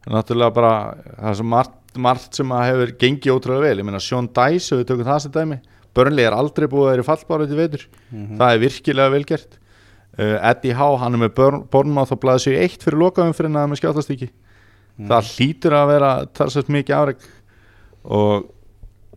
Náttúrulega 0.05 0.53
bara 0.53 0.73
það 1.07 1.29
er 1.31 1.37
svo 1.39 1.45
margt, 1.49 1.79
margt 1.97 2.37
sem 2.37 2.51
að 2.53 2.67
hefur 2.69 2.91
gengið 3.01 3.33
ótrúlega 3.33 3.65
vel, 3.65 3.79
ég 3.81 3.87
meina 3.87 4.01
Sean 4.03 4.27
Dice 4.29 4.77
við 4.77 4.91
tökum 4.91 5.07
það 5.07 5.23
sem 5.23 5.33
dæmi, 5.33 5.57
Burnley 5.95 6.27
er 6.27 6.35
aldrei 6.35 6.67
búið 6.71 6.87
að 6.87 6.91
vera 6.93 7.05
í 7.05 7.09
fallbára 7.09 7.47
til 7.49 7.59
veitur, 7.59 7.85
það 8.11 8.49
er 8.51 8.63
virkilega 8.65 9.13
vel 9.15 9.23
gert. 9.27 9.59
Uh, 10.15 10.37
Eddie 10.47 10.75
Howe, 10.75 10.99
hann 11.01 11.15
er 11.17 11.25
með 11.25 11.33
Bournemouth 11.71 12.13
og 12.15 12.21
blæði 12.23 12.45
sig 12.45 12.59
eitt 12.63 12.83
fyrir 12.85 13.01
lokaumfyrirna 13.01 13.65
með 13.67 13.81
skjáttastíki 13.81 14.29
það 14.95 15.31
hlýtur 15.35 15.75
að 15.75 15.89
vera 15.91 16.11
talsvægt 16.31 16.71
mikið 16.71 16.95
afreg 16.95 17.25
og 18.05 18.45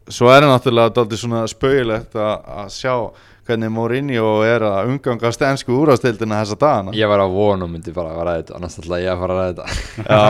svo 0.08 0.30
er 0.32 0.42
það 0.42 0.52
náttúrulega 0.54 0.94
dálítið 0.96 1.20
svona 1.20 1.42
spauðilegt 1.50 2.16
að, 2.18 2.32
að 2.62 2.70
sjá 2.74 2.94
hvernig 3.48 3.70
Mourinho 3.72 4.32
er 4.44 4.64
að 4.66 4.90
umgangast 4.90 5.42
ennsku 5.46 5.72
úrastildina 5.72 6.42
þessa 6.42 6.56
dagana. 6.60 6.92
Ég 6.96 7.08
var 7.08 7.22
á 7.24 7.28
vonum 7.32 7.70
myndi 7.72 7.94
bara 7.96 8.10
að 8.12 8.26
ræða 8.26 8.40
þetta 8.42 8.56
Annars 8.58 8.76
ætla 8.82 8.98
ég 9.00 9.12
að 9.12 9.22
fara 9.22 9.38
að 9.38 9.46
þetta. 9.46 9.64
Já, 10.04 10.20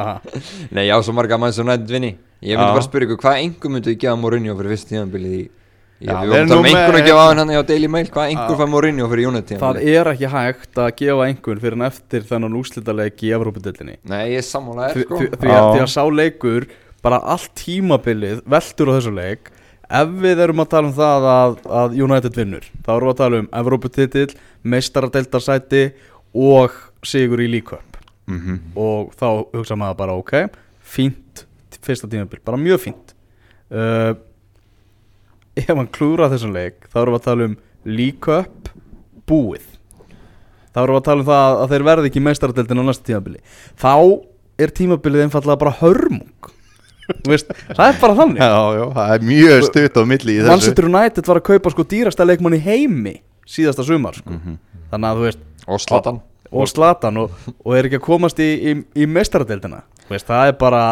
Nei, 0.76 0.82
ég 0.88 0.92
á 0.92 0.98
svo 1.00 1.14
marga 1.16 1.38
mann 1.40 1.54
sem 1.56 1.68
nættið 1.68 1.96
vinni 1.96 2.12
Ég 2.42 2.58
myndi 2.58 2.68
Já. 2.68 2.74
bara 2.74 2.84
spyrja 2.84 3.08
ykkur, 3.08 3.22
hvað 3.22 3.40
engum 3.46 3.76
myndi 3.76 3.96
gefa 4.02 4.18
Mourinho 4.20 4.56
fyrir 4.58 4.74
fyrst 4.74 4.90
tíðanbilið 4.90 5.36
í 5.38 5.42
Ég, 5.44 5.61
Já, 6.02 6.14
við 6.18 6.22
við 6.22 6.32
vorum 6.32 6.38
erum 6.38 6.42
að 6.42 6.48
tala 6.48 6.58
um 6.58 6.62
nú 6.62 6.68
einhvern 6.68 6.92
með- 6.92 7.02
að 7.02 7.06
gefa 7.06 7.22
á 7.22 7.26
hann 7.32 7.52
hjá 7.54 7.62
Daily 7.70 7.88
Mail 7.94 8.06
Hvað 8.12 8.30
engur 8.34 8.56
fær 8.60 8.70
Mourinho 8.72 9.08
fyrir 9.12 9.28
United 9.30 9.58
Það 9.62 9.80
er 9.94 10.10
ekki 10.12 10.30
hægt 10.32 10.80
að 10.82 10.90
gefa 11.02 11.26
einhvern 11.28 11.60
fyrir 11.62 11.76
en 11.78 11.86
eftir 11.88 12.20
þennan 12.30 12.56
úrslitaleik 12.60 13.22
í 13.22 13.32
Evrópudildinni 13.38 13.96
Nei, 14.04 14.22
ég 14.32 14.38
er 14.42 14.46
sammálaðir 14.48 14.94
því, 14.98 15.04
sko. 15.08 15.18
því, 15.42 15.50
að, 15.56 15.66
því 15.76 15.82
að 15.86 15.90
sá 15.94 16.02
leikur 16.22 16.66
bara 17.02 17.18
allt 17.34 17.50
tímabilið 17.58 18.42
veldur 18.46 18.90
á 18.90 18.92
þessu 18.98 19.12
leik. 19.16 19.50
Ef 19.92 20.08
við 20.22 20.38
erum 20.44 20.60
að 20.62 20.68
tala 20.72 20.86
um 20.88 20.94
það 20.96 21.24
að, 21.32 21.56
að 21.82 21.96
United 22.06 22.36
vinnur 22.38 22.64
þá 22.86 22.90
erum 22.96 23.08
við 23.08 23.12
að 23.12 23.18
tala 23.22 23.40
um 23.42 23.48
Evróputitil 23.62 24.28
meistaradeildarsæti 24.96 25.82
og 26.34 26.70
sigur 27.04 27.42
í 27.42 27.48
líköp 27.50 27.88
Mhm. 28.30 28.58
og 28.78 29.10
þá 29.18 29.26
hugsa 29.52 29.74
maður 29.76 29.96
bara 29.98 30.12
ok 30.14 30.32
fínt 30.86 31.42
fyrsta 31.82 32.06
tímabil, 32.08 32.38
bara 32.44 32.56
mjög 32.56 32.78
fínt. 32.78 33.12
Uh, 33.72 34.14
ef 35.60 35.72
hann 35.72 35.90
klúra 35.92 36.30
þessum 36.32 36.54
leik 36.56 36.88
þá 36.88 37.02
erum 37.02 37.16
við 37.16 37.20
að 37.20 37.28
tala 37.28 37.48
um 37.50 37.56
líköp 37.98 38.72
búið. 39.28 39.68
Þá 40.72 40.82
erum 40.82 40.96
við 40.96 41.00
að 41.00 41.08
tala 41.08 41.20
um 41.24 41.28
það 41.28 41.60
að 41.62 41.74
þeir 41.74 41.86
verði 41.88 42.10
ekki 42.10 42.24
meistaradeildin 42.28 42.82
á 42.82 42.84
næsta 42.88 43.08
tímabili. 43.10 43.42
Þá 43.80 43.94
er 44.62 44.74
tímabilið 44.78 45.26
einfallega 45.26 45.60
bara 45.60 45.74
hörmung. 45.82 46.50
Þú 47.12 47.32
veist, 47.32 47.50
það 47.74 47.86
er 47.88 47.98
bara 48.00 48.16
þannig. 48.16 48.40
Já, 48.40 48.62
já, 48.78 48.84
það 48.96 49.14
er 49.16 49.26
mjög 49.28 49.64
stutt 49.68 49.98
á 49.98 50.02
milli 50.08 50.32
í 50.32 50.40
þessu. 50.40 50.52
Manchester 50.52 50.88
United 50.88 51.28
var 51.28 51.40
að 51.40 51.48
kaupa 51.50 51.72
sko 51.74 51.84
dýrasta 51.90 52.26
leikmann 52.28 52.56
í 52.56 52.62
heimi 52.62 53.16
síðasta 53.48 53.84
sumar 53.86 54.16
sko. 54.16 54.30
Mhm. 54.30 54.58
þannig 54.92 55.08
að 55.08 55.16
þú 55.16 55.26
veist 55.28 55.48
Og 56.52 56.68
Slatan 56.68 57.16
og 57.16 57.30
og, 57.30 57.30
og 57.64 57.76
er 57.76 57.88
ekki 57.88 57.96
að 57.96 58.04
komast 58.04 58.38
í, 58.38 58.48
í, 58.60 58.72
í 59.02 59.06
veist, 60.10 60.26
það 60.26 60.48
er 60.50 60.56
bara 60.60 60.82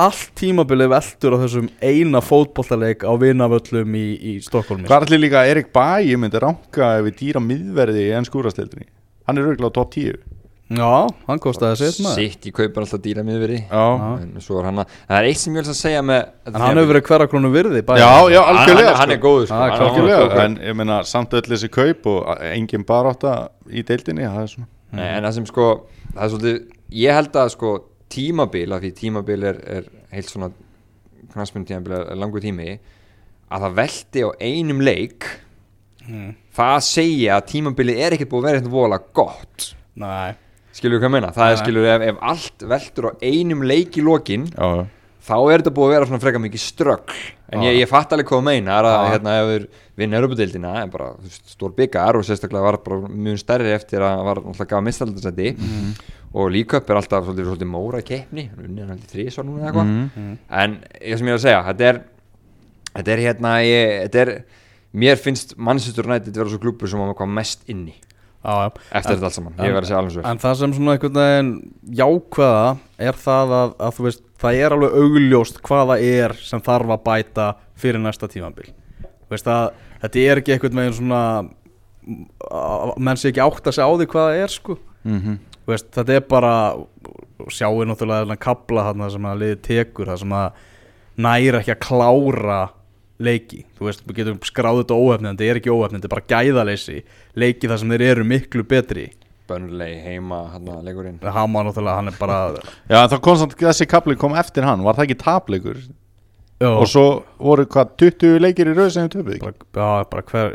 allt 0.00 0.30
tímabilið 0.38 0.90
veldur 0.90 1.36
á 1.36 1.42
þessum 1.44 1.68
eina 1.84 2.20
fótbollaleik 2.24 3.04
á 3.06 3.12
vinavöllum 3.20 3.94
í, 3.94 4.04
í 4.18 4.32
Stokkólmi 4.42 4.88
Hvað 4.88 4.96
er 5.04 5.06
allir 5.08 5.22
líka 5.22 5.44
Erik 5.46 5.68
Bæi 5.74 6.16
myndi 6.18 6.40
ranka 6.42 6.96
ef 6.98 7.04
við 7.08 7.18
dýra 7.20 7.42
miðverði 7.44 8.08
í 8.08 8.14
ennsku 8.18 8.40
úrastildinni 8.42 8.88
hann 9.28 9.38
er 9.38 9.46
auðvitað 9.50 9.70
á 9.70 9.76
top 9.78 9.92
10 9.94 10.22
Já, 10.74 10.88
hann 11.28 11.38
kostaði 11.44 11.76
sitt 11.76 11.98
maður. 12.02 12.22
Sitt 12.24 12.46
í 12.48 12.50
kaupar 12.56 12.82
alltaf 12.86 13.00
dýra 13.04 13.22
miðveri 13.22 13.58
Já, 13.68 13.82
En 14.24 14.30
svo 14.42 14.62
er 14.62 14.70
hann 14.70 14.80
að 14.80 14.94
Það 15.04 15.18
er 15.18 15.26
eitt 15.28 15.40
sem 15.42 15.52
ég 15.52 15.60
vil 15.60 15.70
að 15.74 15.76
segja 15.78 16.00
með 16.08 16.22
En 16.48 16.56
hann 16.56 16.78
hefur 16.80 16.88
verið 16.94 17.04
hverja 17.10 17.26
krónu 17.30 17.50
virði 17.52 17.82
bæði. 17.84 18.00
já, 18.00 18.08
já, 18.32 18.40
Hann, 18.40 18.58
algjörlega 18.62 18.88
hann, 18.94 19.00
hann 19.02 19.12
er 19.14 19.20
góður 19.22 19.44
sko. 19.50 19.54
Ah, 19.58 19.60
Hann 19.60 19.74
er 19.76 19.84
Algjörlega, 19.84 20.22
góður. 20.24 20.40
en 20.46 20.56
ég 20.64 20.78
meina 20.80 20.96
samt 21.06 21.36
öll 21.36 21.44
þessi 21.52 21.68
kaup 21.76 22.08
og 22.14 22.32
engin 22.48 22.86
barátta 22.88 23.34
í 23.68 23.84
deildinni, 23.86 24.24
það 24.24 24.40
er 24.46 24.50
svona 24.54 24.68
Nei, 24.96 25.06
En 25.18 25.28
það 25.28 25.36
sem 25.36 25.46
sko 25.52 25.68
Það 26.14 26.24
er 26.24 26.32
svolítið 26.32 26.58
Ég 27.04 27.18
held 27.20 27.38
að 27.44 27.52
sko 27.58 27.74
tímabil 28.14 28.74
af 28.76 28.82
Því 28.84 28.92
tímabil 29.00 29.48
er, 29.50 29.60
er 29.78 29.88
heilt 30.14 30.30
svona 30.32 30.50
Knarsmynd 31.34 31.68
tímabil 31.68 31.96
er 32.00 32.20
langur 32.20 32.44
tími 32.44 32.76
Að 33.54 33.66
það 33.66 33.76
velti 33.80 34.24
á 34.24 34.30
einum 34.40 34.80
leik 34.84 35.28
Það 36.54 36.78
segja 36.84 37.38
að 37.38 37.46
tímabilið 37.54 38.00
er 38.04 38.16
ekkert 38.16 38.30
búið 38.32 38.42
að 38.42 38.48
vera 38.50 38.60
eitthvað 38.60 38.74
vola 38.78 38.98
gott 39.16 39.68
Nei, 40.00 40.34
Skilur 40.74 40.98
við 40.98 41.04
hvað 41.04 41.08
ég 41.08 41.14
meina? 41.14 41.30
Það 41.34 41.46
er 41.48 41.54
Nei. 41.54 41.62
skilur 41.62 41.88
ef, 41.88 42.04
ef 42.10 42.22
allt 42.32 42.64
veltur 42.74 43.06
á 43.08 43.12
einum 43.22 43.62
leik 43.64 43.96
í 44.00 44.04
lokin 44.04 44.48
Já, 44.50 44.68
þá 45.24 45.34
er 45.54 45.62
þetta 45.62 45.72
búið 45.76 45.86
að 45.88 45.94
vera 45.94 46.06
svona 46.10 46.20
frekar 46.22 46.42
mikið 46.44 46.60
ströggl 46.60 47.14
en 47.54 47.62
ég, 47.64 47.78
ég 47.80 47.88
fatt 47.88 48.12
alveg 48.12 48.26
hvað 48.28 48.40
þú 48.42 48.44
meina 48.48 48.78
er 48.80 48.88
að 48.90 49.04
hérna 49.14 49.34
ef 49.40 49.46
við 49.50 49.66
vinna 49.96 50.18
Europadeildina 50.18 50.72
en 50.82 50.90
bara 50.92 51.06
þú 51.14 51.28
veist, 51.28 51.44
stór 51.54 51.72
byggar 51.78 52.18
og 52.18 52.24
sérstaklega 52.26 52.64
var 52.66 52.78
bara 52.84 53.08
mjög 53.08 53.38
stærri 53.40 53.72
eftir 53.72 54.02
að 54.04 54.24
var 54.26 54.40
alltaf 54.42 54.68
gaf 54.68 54.82
mistaldasæti 54.84 55.52
Mhm. 55.54 55.94
og 56.34 56.50
líköp 56.50 56.90
er 56.90 56.96
alltaf 56.98 57.24
svolítið, 57.28 57.46
svolítið 57.46 57.70
móra 57.70 58.02
keppni 58.02 58.50
unni 58.58 58.80
hann 58.82 58.90
heldur 58.96 59.12
þrís 59.14 59.38
núna 59.38 59.62
eða 59.62 59.70
eitthvað. 59.70 59.86
Mhm. 59.86 60.38
en 60.50 60.78
ég 61.00 61.18
sem 61.18 61.26
ég 61.26 61.30
er 61.30 61.38
að 61.38 61.44
segja 61.46 61.64
þetta 61.68 61.88
er, 61.92 62.00
þetta 62.96 63.12
er 63.14 63.18
hérna 63.24 63.52
ég, 63.62 64.10
þetta 64.10 64.20
er, 64.26 64.44
mér 64.94 65.16
finnst 65.16 65.56
Manchester 65.56 66.04
United 66.06 66.34
vera 66.34 66.48
svo 66.50 66.58
klubur 66.58 66.88
sem 66.90 66.98
á 67.00 67.14
hvað 67.14 67.32
mest 67.38 67.62
inni 67.68 67.94
já, 68.44 68.70
eftir 69.00 69.16
þetta 69.16 69.28
allt 69.30 69.36
saman, 69.38 69.56
ég 69.58 69.74
verð 69.74 69.84
að 69.84 69.90
segja 69.90 70.00
alveg 70.02 70.14
svo 70.16 70.24
En 70.30 70.40
það 70.42 70.58
sem 70.60 70.74
svona 70.76 70.94
einhvern 70.94 71.18
veginn 71.20 71.50
jákvæða 72.00 72.66
er 73.08 73.20
það 73.24 73.54
að, 73.58 73.74
að 73.88 73.96
þú 73.96 74.06
veist, 74.08 74.24
það 74.44 74.60
er 74.60 74.76
alveg 74.76 74.96
augljóst 75.00 75.60
hvaða 75.64 75.98
er 76.04 76.36
sem 76.44 76.64
þarf 76.64 76.94
að 76.94 77.04
bæta 77.08 77.48
fyrir 77.80 78.02
næsta 78.04 78.28
að 79.50 79.68
þetta 80.04 80.24
er 80.24 80.42
ekki 80.42 80.56
einhvern 80.56 80.80
veginn 80.82 80.98
svona 81.00 81.22
menn 83.00 83.16
sé 83.20 83.30
ekki 83.32 83.42
átt 83.44 83.70
að 83.70 83.78
segja 83.78 83.88
á 83.88 83.92
því 83.96 84.08
hvað 84.12 84.28
það 84.28 84.42
er 84.44 84.52
sko. 84.52 84.78
Mhm. 85.08 85.38
Þú 85.64 85.72
veist, 85.72 85.90
þetta 85.96 86.16
er 86.18 86.24
bara 86.28 86.54
og 87.44 87.50
sjáum 87.52 87.88
náttúrulega 87.88 88.36
kabla 88.40 88.84
þarna 88.88 89.10
sem 89.10 89.28
að 89.28 89.40
liði 89.40 89.60
tekur 89.64 90.10
það 90.12 90.18
sem 90.22 90.34
að 90.36 90.58
næra 91.24 91.60
ekki 91.62 91.74
að 91.74 91.84
klára 91.84 92.60
leiki, 93.22 93.64
þú 93.78 93.88
veist, 93.88 94.06
við 94.08 94.20
getum 94.20 94.40
skráð 94.46 94.80
þetta 94.82 94.96
óhefnið, 94.98 95.28
en 95.28 95.36
þetta 95.36 95.50
er 95.50 95.60
ekki 95.60 95.74
óhefnið, 95.74 96.00
þetta 96.00 96.08
er 96.10 96.14
bara 96.14 96.30
gæðaleysi. 96.32 96.96
Leiki 97.38 97.70
þar 97.70 97.82
sem 97.82 97.94
þeir 97.94 98.06
eru 98.08 98.24
miklu 98.30 98.64
betri. 98.66 99.04
Burnley 99.48 99.98
heima 100.00 100.40
hérna 100.54 100.78
leikurinn. 100.84 101.18
Hama 101.20 101.66
náttúrulega, 101.66 101.98
hann 102.00 102.08
er 102.08 102.16
bara 102.16 102.38
Já, 102.88 103.02
þá 103.12 103.18
kom 103.26 103.36
samt 103.36 103.58
þessi 103.60 103.86
kapli 103.90 104.16
kom 104.16 104.36
eftir 104.40 104.64
hann, 104.64 104.82
var 104.86 104.96
það 104.96 105.10
ekki 105.10 105.20
tapleikur? 105.20 105.82
Já, 106.62 106.68
og 106.70 106.86
svo 106.88 107.04
voru 107.42 107.64
hvað 107.66 107.94
20 108.00 108.38
leikir 108.40 108.68
í 108.70 108.74
rauð 108.76 108.92
sem 108.94 109.04
við 109.04 109.16
töpuð 109.16 109.34
ekki 109.34 109.48
bara, 109.50 109.64
já, 109.74 110.04
bara 110.12 110.22
hver, 110.30 110.52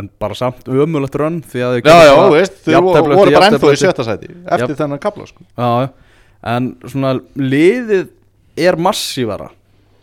en 0.00 0.06
bara 0.24 0.36
samt 0.38 0.70
ömulegt 0.72 1.18
rönn 1.20 1.42
því 1.44 1.64
að 1.66 1.74
þeir 1.76 1.90
Já, 1.90 2.06
já, 2.08 2.14
veist, 2.32 2.56
þau 2.64 2.78
voru, 2.86 3.18
bara 3.36 3.50
ennþá 3.50 3.72
í 3.76 3.80
sjötta 3.82 4.06
sæti 4.06 4.30
eftir 4.56 4.78
þennan 4.78 5.02
kapla 5.02 5.26
sko. 5.28 5.44
Já, 5.52 5.68
já. 5.84 5.90
en 6.54 6.70
svona 6.88 7.12
liðið 7.36 8.08
er 8.64 8.80
massívara 8.80 9.50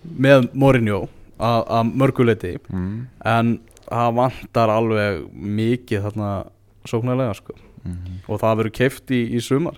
með 0.06 0.52
Mourinho 0.54 1.02
að 1.40 1.60
að 1.80 1.92
mörguleiti 2.04 2.54
mm. 2.70 2.96
en 3.34 3.52
það 3.90 4.16
vantar 4.20 4.74
alveg 4.74 5.22
mikið 5.34 6.08
þarna 6.08 6.32
sóknarlega 6.90 7.36
sko. 7.38 7.56
og 8.28 8.42
það 8.42 8.58
verður 8.60 8.76
keift 8.76 9.12
í, 9.16 9.22
í 9.34 9.40
sumar. 9.42 9.78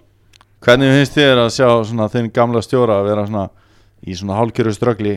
Hvernig 0.62 0.92
finnst 0.98 1.18
þér 1.18 1.40
að 1.46 1.52
sjá 1.56 1.68
svona, 1.88 2.10
þinn 2.12 2.32
gamla 2.34 2.62
stjóra 2.66 3.00
að 3.02 3.08
vera 3.12 3.28
svona 3.28 3.46
í 4.02 4.18
svona 4.18 4.40
hálkjöru 4.40 4.74
ströggli 4.76 5.16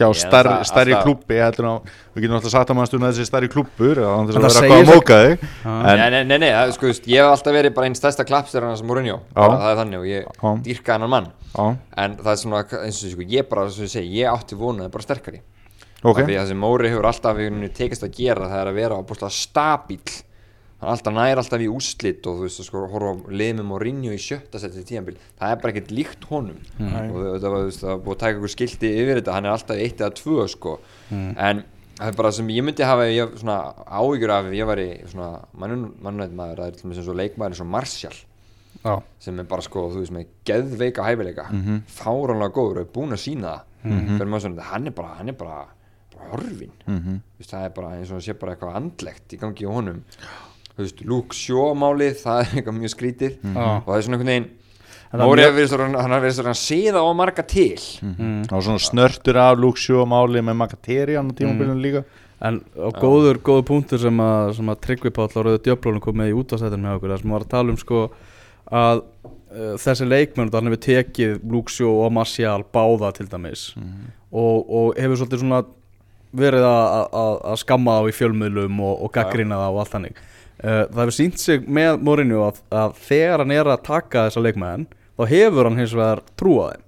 hjá 0.00 0.06
Ég, 0.08 0.16
stærri, 0.16 0.50
það- 0.50 0.66
stærri 0.70 0.94
alltaf- 0.94 1.04
klubbi 1.04 1.38
heldur 1.40 1.66
á, 1.70 1.74
við 2.14 2.22
getum 2.24 2.36
alltaf 2.38 2.52
sagt 2.54 2.70
að 2.70 2.76
maður 2.78 2.90
stundum 2.90 3.08
þessi 3.10 3.26
stærri 3.28 3.48
klubbur 3.52 4.00
án 4.00 4.26
þess 4.26 4.36
En 4.36 4.42
að 4.42 4.46
það 4.46 4.54
vera 4.54 4.60
segir 4.60 4.74
eitthvað 4.76 4.90
að 4.90 4.94
móka 4.94 5.18
þig. 5.20 5.44
Nei, 5.64 5.96
nei, 5.96 6.24
nei, 6.24 6.38
nei, 6.38 6.50
það, 6.50 6.72
sko, 6.76 6.86
veist, 6.86 7.08
ég 7.10 7.20
hef 7.20 7.30
alltaf 7.34 7.56
verið 7.58 7.74
bara 7.74 7.86
einn 7.86 7.98
stærsta 7.98 8.24
klappstjörn 8.24 8.76
sem 8.78 8.86
Mourinho, 8.86 9.20
það 9.34 9.66
er 9.70 9.80
þannig 9.80 9.98
og 9.98 10.06
ég 10.06 10.62
dýrka 10.64 10.96
hennar 10.96 11.12
mann. 11.12 11.28
Já, 11.54 11.76
en 12.04 12.16
það 12.16 12.32
er 12.32 12.40
svona, 12.44 12.62
eins 12.80 13.04
og 13.04 13.14
sko, 13.14 13.26
ég 13.28 13.48
bara, 13.50 13.66
og 13.66 13.70
ég 13.70 13.92
segi, 13.92 14.22
ég 14.22 14.30
átti 14.30 14.56
vonaði 14.56 14.90
bara 14.90 15.02
sterkari 15.02 15.42
ok. 16.02 16.16
Af 16.16 16.24
því 16.24 16.34
að 16.34 16.40
það 16.40 16.50
sem 16.52 16.64
Móri 16.64 16.90
hefur 16.92 17.10
alltaf 17.10 17.44
tekist 17.76 18.04
að 18.06 18.16
gera 18.16 18.50
það 18.50 18.60
er 18.62 18.72
að 18.72 18.80
vera 18.80 19.00
ábúrslega 19.00 19.36
stabíl 19.36 20.02
hann 20.80 20.94
alltaf 20.94 21.12
nær 21.12 21.40
alltaf 21.40 21.60
í 21.60 21.66
úslit 21.68 22.24
og 22.28 22.38
þú 22.38 22.46
veist, 22.46 22.62
sko, 22.64 22.86
horfa 22.88 23.10
á 23.12 23.16
liðið 23.28 23.58
með 23.58 23.66
Mourinho 23.68 24.14
í 24.16 24.20
sjötta 24.20 24.60
setið 24.62 24.86
tíðanbíl, 24.88 25.16
það 25.36 25.52
er 25.52 25.58
bara 25.60 25.74
ekkert 25.74 25.90
líkt 25.92 26.24
honum. 26.30 26.62
Og 26.80 27.26
það, 27.42 27.50
var, 27.52 27.66
búið 28.06 28.14
að 28.14 28.22
taka 28.22 28.38
ykkur 28.38 28.54
skilti 28.54 28.92
yfir 29.02 29.20
þetta, 29.20 29.34
hann 29.36 29.48
er 29.48 29.52
alltaf 29.52 29.82
eitt 29.84 30.00
eða 30.00 30.16
tvö 30.16 30.46
sko, 30.48 30.72
en 31.12 31.60
það 31.98 32.08
er 32.08 32.16
bara 32.16 32.30
sem 32.32 32.48
ég 32.54 32.64
myndi 32.64 32.86
hafa 32.88 33.08
ég, 33.12 33.34
svona, 33.42 33.58
áhyggjur 34.00 34.32
af 34.32 34.48
ef 34.48 34.56
ég 34.56 34.70
var 34.70 34.80
í 34.80 34.88
svona 35.12 35.28
mannveit 35.60 36.32
maður, 36.38 36.62
það 36.62 36.70
er 36.70 36.78
til 36.78 36.86
dæmis 36.86 37.02
eins 37.02 37.12
og 37.12 37.20
leikmaður 37.20 37.52
eins 37.52 37.64
og 37.66 37.70
Martial. 37.76 38.16
Já, 38.80 38.94
sem 39.20 39.36
er 39.42 39.48
bara 39.50 39.66
sko, 39.66 39.82
þú 39.92 40.00
veist, 40.00 40.14
með 40.16 40.30
geðveika 40.48 41.04
hæfileika, 41.04 41.44
mm 41.52 41.82
fáránlega 41.92 42.54
góður 42.56 42.80
og 42.80 42.86
er 42.86 42.92
búinn 42.94 43.12
að 43.12 43.20
sína 43.26 43.58
það. 43.82 44.40
Svona, 44.40 44.68
hann 44.70 44.88
er 44.88 44.94
bara, 44.96 45.18
hann 45.18 45.28
er 45.28 45.36
bara 45.36 45.58
horfin, 46.34 46.70
Mhm. 46.86 47.18
þú 47.20 47.40
veist, 47.42 47.50
það 47.54 47.64
er 47.64 47.74
bara 47.76 47.88
eins 47.96 48.10
og 48.10 48.16
það 48.20 48.24
sé 48.28 48.38
bara 48.40 48.54
eitthvað 48.56 48.76
andlegt 48.80 49.34
í 49.36 49.38
gangi 49.40 49.66
á 49.66 49.70
honum. 49.72 50.02
Luke 51.04 51.34
Shaw 51.36 51.74
málið, 51.76 52.14
það 52.24 52.40
er 52.40 52.54
eitthvað 52.56 52.78
mjög 52.80 52.94
skrítið. 52.94 53.36
Já. 53.44 53.66
og 53.84 53.86
það 53.90 53.96
er 53.98 54.02
svona 54.06 54.16
einhvern 54.18 54.32
veginn 54.32 54.50
hann 55.10 55.20
har 56.14 56.20
verið 56.22 56.36
svona 56.38 56.54
síða 56.54 57.00
og 57.02 57.16
marga 57.18 57.42
til. 57.42 57.76
Mm. 58.02 58.44
og 58.52 58.62
svona 58.62 58.78
snörtur 58.78 59.36
af 59.42 59.58
Luxio 59.58 60.02
og 60.04 60.08
máli 60.08 60.38
með 60.40 60.56
Makaterian 60.60 61.30
á 61.30 61.34
tímabilinu 61.34 61.80
líka. 61.82 62.04
En 62.40 62.60
á 62.78 62.88
góður, 62.94 63.36
góður 63.44 63.66
punktur 63.68 63.98
sem 64.00 64.16
að, 64.16 64.54
sem 64.56 64.70
að 64.70 64.78
Tryggvi 64.80 65.10
Páll 65.12 65.28
á 65.34 65.40
Rauðu 65.44 65.58
Djöflónu 65.66 66.00
kom 66.00 66.16
með 66.16 66.30
í 66.30 66.36
útastættin 66.38 66.80
með 66.80 66.94
okkur 66.96 67.10
þar 67.12 67.20
sem 67.24 67.30
var 67.34 67.44
að 67.44 67.50
tala 67.52 67.74
um 67.74 67.76
sko 67.76 67.98
að 68.70 69.02
uh, 69.02 69.74
þessi 69.82 70.06
leikmenn 70.08 70.52
hann 70.54 70.70
hefur 70.70 70.80
tekið 70.86 71.34
Luxio 71.52 71.90
og 72.06 72.12
Martial 72.16 72.62
báða 72.72 73.10
til 73.18 73.26
dæmis. 73.28 73.74
Og, 74.30 74.70
og 74.70 74.94
hefur 74.96 75.18
svolítið 75.20 75.42
svona 75.42 75.64
verið 76.36 76.64
að, 76.66 77.08
að, 77.22 77.32
að 77.52 77.56
skamma 77.64 77.96
þá 78.00 78.08
í 78.10 78.16
fjölmiðlum 78.20 78.80
og, 78.86 79.00
og 79.06 79.12
gaggrina 79.16 79.58
það 79.58 79.74
og 79.74 79.80
allt 79.82 79.94
þannig. 79.96 80.20
Uh, 80.60 80.84
það 80.92 81.00
hefur 81.00 81.16
sínt 81.16 81.40
sig 81.40 81.64
með 81.72 82.02
Mourinho 82.04 82.42
að, 82.50 82.60
að 82.76 82.94
þegar 83.08 83.42
hann 83.44 83.54
er 83.56 83.70
að 83.72 83.82
taka 83.86 84.26
þessa 84.28 84.42
leikmenn 84.44 84.86
þá 85.16 85.24
hefur 85.32 85.68
hann 85.70 85.78
hins 85.80 85.94
vegar 85.96 86.20
trúað 86.40 86.74
þeim. 86.74 86.86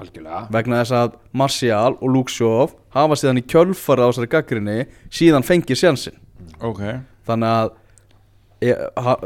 Algjörlega. 0.00 0.40
Vegna 0.54 0.82
þess 0.84 0.94
að 1.00 1.14
Martial 1.40 1.96
og 1.98 2.12
Luxjov 2.14 2.74
hafa 2.94 3.16
síðan 3.18 3.40
í 3.40 3.46
kjölfara 3.50 4.06
á 4.06 4.08
þessari 4.12 4.30
gaggrinni 4.30 4.76
síðan 5.10 5.42
fengið 5.46 5.80
sjansinn 5.80 6.20
ok. 6.62 6.82
Þannig 7.26 7.50
að 7.56 7.72
e, 8.62 8.76
ha, 9.02 9.16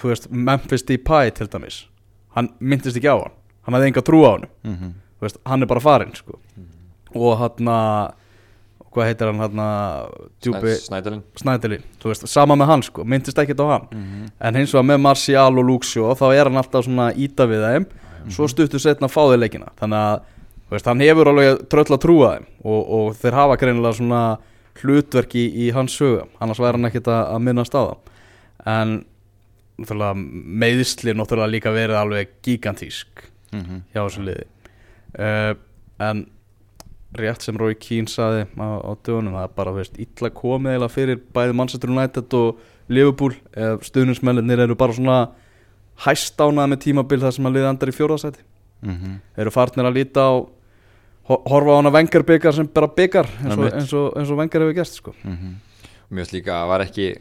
þú 0.00 0.10
veist, 0.10 0.26
Memphis 0.32 0.84
Depay 0.88 1.30
til 1.36 1.46
dæmis 1.52 1.82
hann 2.34 2.48
myndist 2.58 2.96
ekki 2.98 3.12
á 3.12 3.20
hann. 3.20 3.34
Hann 3.62 3.76
hafði 3.76 3.92
enga 3.92 4.02
trú 4.08 4.24
á 4.26 4.30
hann 4.34 4.48
Mhm. 4.66 4.92
veist, 5.22 5.38
hann 5.46 5.62
er 5.62 5.70
bara 5.70 5.80
farinn 5.84 6.14
sko. 6.18 6.38
og 7.14 7.38
hann 7.38 7.70
hvað 8.92 9.08
heitir 9.08 9.30
hann 9.30 9.40
hann 9.42 9.60
djúpi 10.44 10.74
Snædalinn 10.82 11.22
Snædeli, 11.40 11.78
þú 12.02 12.10
veist, 12.12 12.26
sama 12.28 12.56
með 12.60 12.66
hann 12.72 12.82
sko, 12.86 13.04
myndist 13.08 13.38
ekkert 13.42 13.62
á 13.64 13.66
hann. 13.72 13.86
En 14.40 14.54
hins 14.60 14.72
vegar 14.74 14.84
með 14.90 15.00
Martial 15.06 15.48
og 15.58 15.64
Luxio 15.68 16.12
þá 16.18 16.24
er 16.36 16.44
hann 16.50 16.60
alltaf 16.60 16.84
svona 16.86 17.10
íta 17.16 17.46
við 17.50 17.64
þeim. 17.66 17.86
Svo 18.30 18.46
stuttur 18.48 18.78
setna 18.82 19.08
að 19.08 19.14
fá 19.16 19.22
þeir 19.32 19.40
leikina. 19.42 19.72
Þannig 19.80 19.98
að, 19.98 20.20
þú 20.68 20.76
veist, 20.76 20.86
hann 20.92 21.00
hefur 21.02 21.30
alveg 21.32 21.62
tröll 21.72 21.88
að 21.96 22.02
trúa 22.04 22.28
þeim 22.36 22.46
og, 22.64 22.82
og 22.98 23.16
þeir 23.18 23.38
hafa 23.40 23.56
greinilega 23.58 23.98
svona 23.98 24.20
hlutverk 24.82 25.34
í, 25.36 25.46
í 25.66 25.70
hans 25.74 25.96
sögum, 25.98 26.28
annars 26.40 26.60
væri 26.62 26.78
hann 26.78 26.88
ekkert 26.88 27.08
að, 27.12 27.24
minnast 27.48 27.74
á 27.74 27.82
það. 27.82 27.96
En 28.72 28.94
meðsli 30.62 31.14
náttúrulega 31.16 31.50
líka 31.50 31.72
verið 31.74 31.98
alveg 31.98 32.28
gigantísk 32.46 33.28
Mhm. 33.52 33.82
hjá 33.92 34.00
þessu 34.06 34.22
liði. 34.24 34.44
Uh, 35.18 35.54
en 36.00 36.22
rétt 37.18 37.42
sem 37.44 37.56
Rói 37.60 37.74
Kín 37.76 38.06
saði 38.08 38.46
á, 38.56 38.68
á 38.80 38.90
dögunum 39.04 39.34
það 39.36 39.44
er 39.48 39.54
bara 39.56 39.72
veist, 39.76 39.98
illa 40.00 40.30
komið 40.30 40.76
eða 40.78 40.88
fyrir 40.90 41.20
bæði 41.34 41.54
Manchester 41.58 41.90
United 41.92 42.34
og 42.38 42.58
Liverpool 42.88 43.34
ef 43.52 43.84
stuðnismennir 43.88 44.62
eru 44.64 44.74
bara 44.80 44.92
svona 44.96 45.18
hæstánað 46.06 46.70
með 46.72 46.80
tímabil 46.86 47.20
þar 47.22 47.34
sem 47.36 47.46
að 47.50 47.56
liða 47.58 47.68
andar 47.74 47.88
í 47.92 47.96
fjórðasæti 47.96 48.42
Mhm. 48.82 49.18
þeir 49.36 49.44
eru 49.44 49.50
farnir 49.54 49.86
að 49.86 49.94
líta 49.94 50.20
á 50.26 50.32
ho- 51.28 51.42
horfa 51.46 51.70
á 51.70 51.78
hana 51.78 51.90
vengar 51.94 52.22
byggar 52.26 52.52
sem 52.54 52.66
bara 52.66 52.88
byggar 52.88 53.26
eins 53.44 53.56
og, 53.58 53.72
eins 53.72 53.92
og, 53.92 54.06
eins 54.18 54.30
og 54.30 54.38
vengar 54.38 54.60
hefur 54.64 54.74
gert 54.74 54.88
sko. 54.90 55.14
Mhm. 55.22 55.54
Mér 56.10 56.24
finnst 56.24 56.32
líka 56.34 56.52
að 56.64 56.68
var 56.68 56.80
ekki 56.80 57.16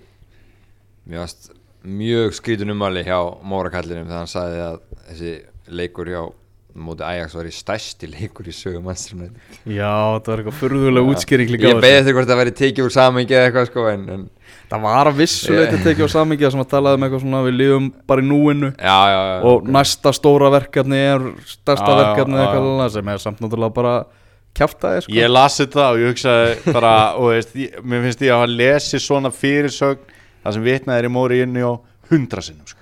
finnst 1.05 1.51
mjög 1.85 2.33
skrítun 2.33 2.71
umali 2.73 3.03
hjá 3.03 3.19
Móra 3.43 3.69
kallinum 3.73 4.07
þegar 4.07 4.17
hann 4.17 4.27
sagði 4.31 4.59
að 4.65 4.79
þessi 5.09 5.31
leikur 5.69 6.05
hjá 6.11 6.33
móti 6.75 7.03
Ajax 7.05 7.33
var 7.35 7.47
í 7.49 7.53
stærsti 7.55 8.09
leikur 8.11 8.47
í 8.47 8.53
sögum 8.55 8.85
mannstrum 8.87 9.23
já, 9.65 9.91
það 10.21 10.29
var 10.31 10.43
eitthvað 10.43 10.59
furðulega 10.59 11.13
útskýring 11.13 11.51
líka 11.51 11.71
Ég 11.71 11.81
beði 11.83 11.97
eftir 12.01 12.15
hvort 12.17 12.29
það 12.29 12.41
væri 12.41 12.53
tekið 12.61 12.87
úr 12.87 12.93
samengi 12.95 13.35
eða 13.35 13.49
eitthvað 13.49 13.67
sko 13.71 13.87
en, 13.91 14.05
en 14.15 14.23
það 14.71 14.85
var 14.85 15.11
að 15.11 15.19
vissuleiti 15.19 15.81
tekið 15.83 16.07
á 16.07 16.09
samingja 16.15 16.53
sem 16.53 16.63
að 16.63 16.71
talaði 16.71 16.99
um 16.99 17.05
eitthvað 17.07 17.23
svona 17.25 17.43
við 17.47 17.57
lifum 17.59 17.91
bara 18.07 18.23
í 18.23 18.29
núinu 18.29 18.71
já, 18.71 18.97
já, 19.11 19.19
já 19.31 19.35
og 19.51 19.69
næsta 19.77 20.15
stóra 20.15 20.51
verkefni 20.53 21.03
er 21.11 21.27
stærsta 21.49 21.91
verkefni 21.91 22.39
já, 22.39 22.45
eitthvað 22.45 22.63
já. 22.63 22.71
annað 22.71 22.95
sem 22.95 23.13
er 23.13 23.23
samt 23.25 23.43
náttúrulega 23.43 23.77
bara 23.81 23.95
kjaftaði 24.57 25.03
sko. 25.05 25.13
Ég 25.15 25.31
lasi 25.31 25.63
þetta 25.65 25.85
og 25.89 26.01
ég 26.01 26.11
hugsaði 26.11 26.73
bara, 26.75 26.93
og 27.19 27.29
veist, 27.31 27.53
ég, 27.59 27.77
mér 27.83 28.05
finnst 28.07 28.23
ég 28.25 28.33
að 28.33 28.41
hafa 28.41 28.53
lesið 28.55 29.03
svona 29.05 29.31
fyrirsögn 29.35 30.17
það 30.41 30.57
sem 30.57 30.65
vitnaði 30.65 31.03
er 31.03 31.07
í 31.07 31.13
móri 31.13 31.43
inni 31.45 31.63
á 31.63 31.71
hundra 32.11 32.43
sinnum 32.43 32.67
sko. 32.67 32.79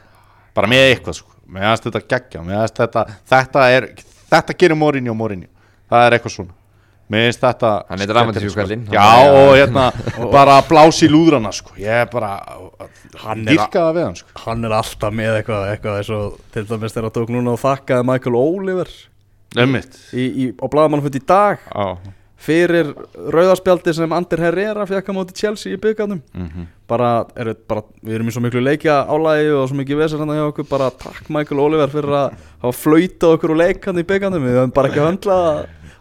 bara 0.58 0.72
með 0.72 0.86
eitthvað 0.94 1.20
sko. 1.22 1.39
Með 1.50 1.68
aðast 1.70 1.90
þetta 1.90 2.04
geggja 2.14 2.46
með 2.46 2.62
aðast 2.62 2.80
þetta, 2.84 3.06
þetta 3.34 3.66
er 3.76 3.90
þetta 4.30 4.58
gerir 4.62 4.80
móri 4.80 5.02
inni 5.02 5.14
á 5.14 5.18
móri 5.18 5.40
inni 5.40 5.50
það 5.90 6.06
er 6.06 6.18
eitthvað 6.18 6.36
svona 6.38 6.58
mér 7.10 7.26
finnst 7.26 7.42
þetta 7.42 7.72
Hann 7.90 8.04
er 8.04 8.12
dramatískur 8.12 8.52
sko. 8.54 8.78
já 8.94 9.08
og 9.34 9.52
hérna 9.58 9.86
bara 10.36 10.60
blási 10.70 11.08
í 11.08 11.12
lúðrana 11.12 11.52
sko. 11.56 11.74
ég 11.82 12.04
er 12.04 12.10
bara 12.12 12.36
er 12.46 13.64
það 13.74 13.96
við 13.98 14.06
hann 14.06 14.20
sko. 14.20 14.30
hann 14.46 14.70
er 14.70 14.76
alltaf 14.78 15.16
með 15.18 15.40
eitthvað, 15.40 15.66
eitthvað 15.74 15.98
eins 16.04 16.12
og 16.14 16.38
til 16.54 16.66
dæmis 16.70 16.94
þegar 16.94 17.10
hann 17.10 17.18
tók 17.18 17.34
núna 17.34 17.56
og 17.56 17.64
þakkaði 17.64 18.08
Michael 18.12 18.38
Oliver 18.38 18.94
Einmitt. 19.58 19.98
í, 20.14 20.28
í, 20.30 20.48
á 20.54 20.66
blaðmannfutt 20.70 21.18
í 21.18 21.26
dag 21.26 21.66
Já. 21.66 21.88
Fyrir 22.40 22.94
rauðarspjaldi 23.34 23.92
sem 23.98 24.14
Ander 24.16 24.40
Herrera 24.46 24.86
fekk 24.88 25.10
á 25.12 25.14
móti 25.18 25.36
Chelsea 25.36 25.76
í 25.76 25.80
byggarnum 25.82 26.22
Mhm. 26.34 26.68
bara, 26.88 27.26
er, 27.36 27.54
bara, 27.68 27.84
við 28.04 28.16
erum 28.16 28.28
í 28.28 28.32
svo 28.34 28.42
miklu 28.42 28.62
leikja 28.64 29.06
álægi 29.12 29.50
og 29.60 29.68
svo 29.70 29.76
mikið 29.78 29.98
vesar 30.00 30.20
hann 30.24 30.32
hjá 30.34 30.46
okkur. 30.48 30.70
Bara 30.70 30.90
takk 30.90 31.30
Michael 31.30 31.60
Oliver 31.60 31.88
fyrir 31.92 32.16
að 32.16 32.38
hafa 32.64 32.78
flautað 32.80 33.36
okkur 33.36 33.54
úr 33.54 33.60
leikann 33.60 34.00
í 34.00 34.06
byggarnum 34.08 34.46
við 34.48 34.56
höfum 34.58 34.74
bara 34.74 34.90
ekki 34.90 35.04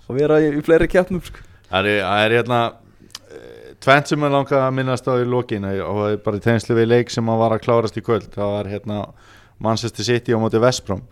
að 0.09 0.15
vera 0.17 0.39
í, 0.41 0.53
í 0.57 0.63
fleiri 0.65 0.89
keppnum 0.89 1.21
sko. 1.21 1.43
Það 1.69 1.87
er, 1.91 2.01
er 2.01 2.37
hérna 2.39 2.61
eh, 3.29 3.75
tvennt 3.81 4.09
sem 4.09 4.23
ég 4.25 4.33
langa 4.33 4.63
að 4.63 4.73
minnast 4.79 5.05
á 5.11 5.13
í 5.21 5.27
lokinu 5.29 5.75
og 5.85 6.23
bara 6.25 6.39
í 6.39 6.41
tegnslu 6.41 6.79
við 6.79 6.89
leik 6.95 7.11
sem 7.13 7.29
að 7.29 7.43
var 7.43 7.53
að 7.59 7.65
klárast 7.67 7.99
í 8.01 8.05
kvöld. 8.07 8.31
Það 8.33 8.55
var 8.55 8.71
hérna 8.73 9.03
Manchester 9.61 10.07
City 10.07 10.33
á 10.33 10.39
móti 10.41 10.63
Vestbrom 10.63 11.03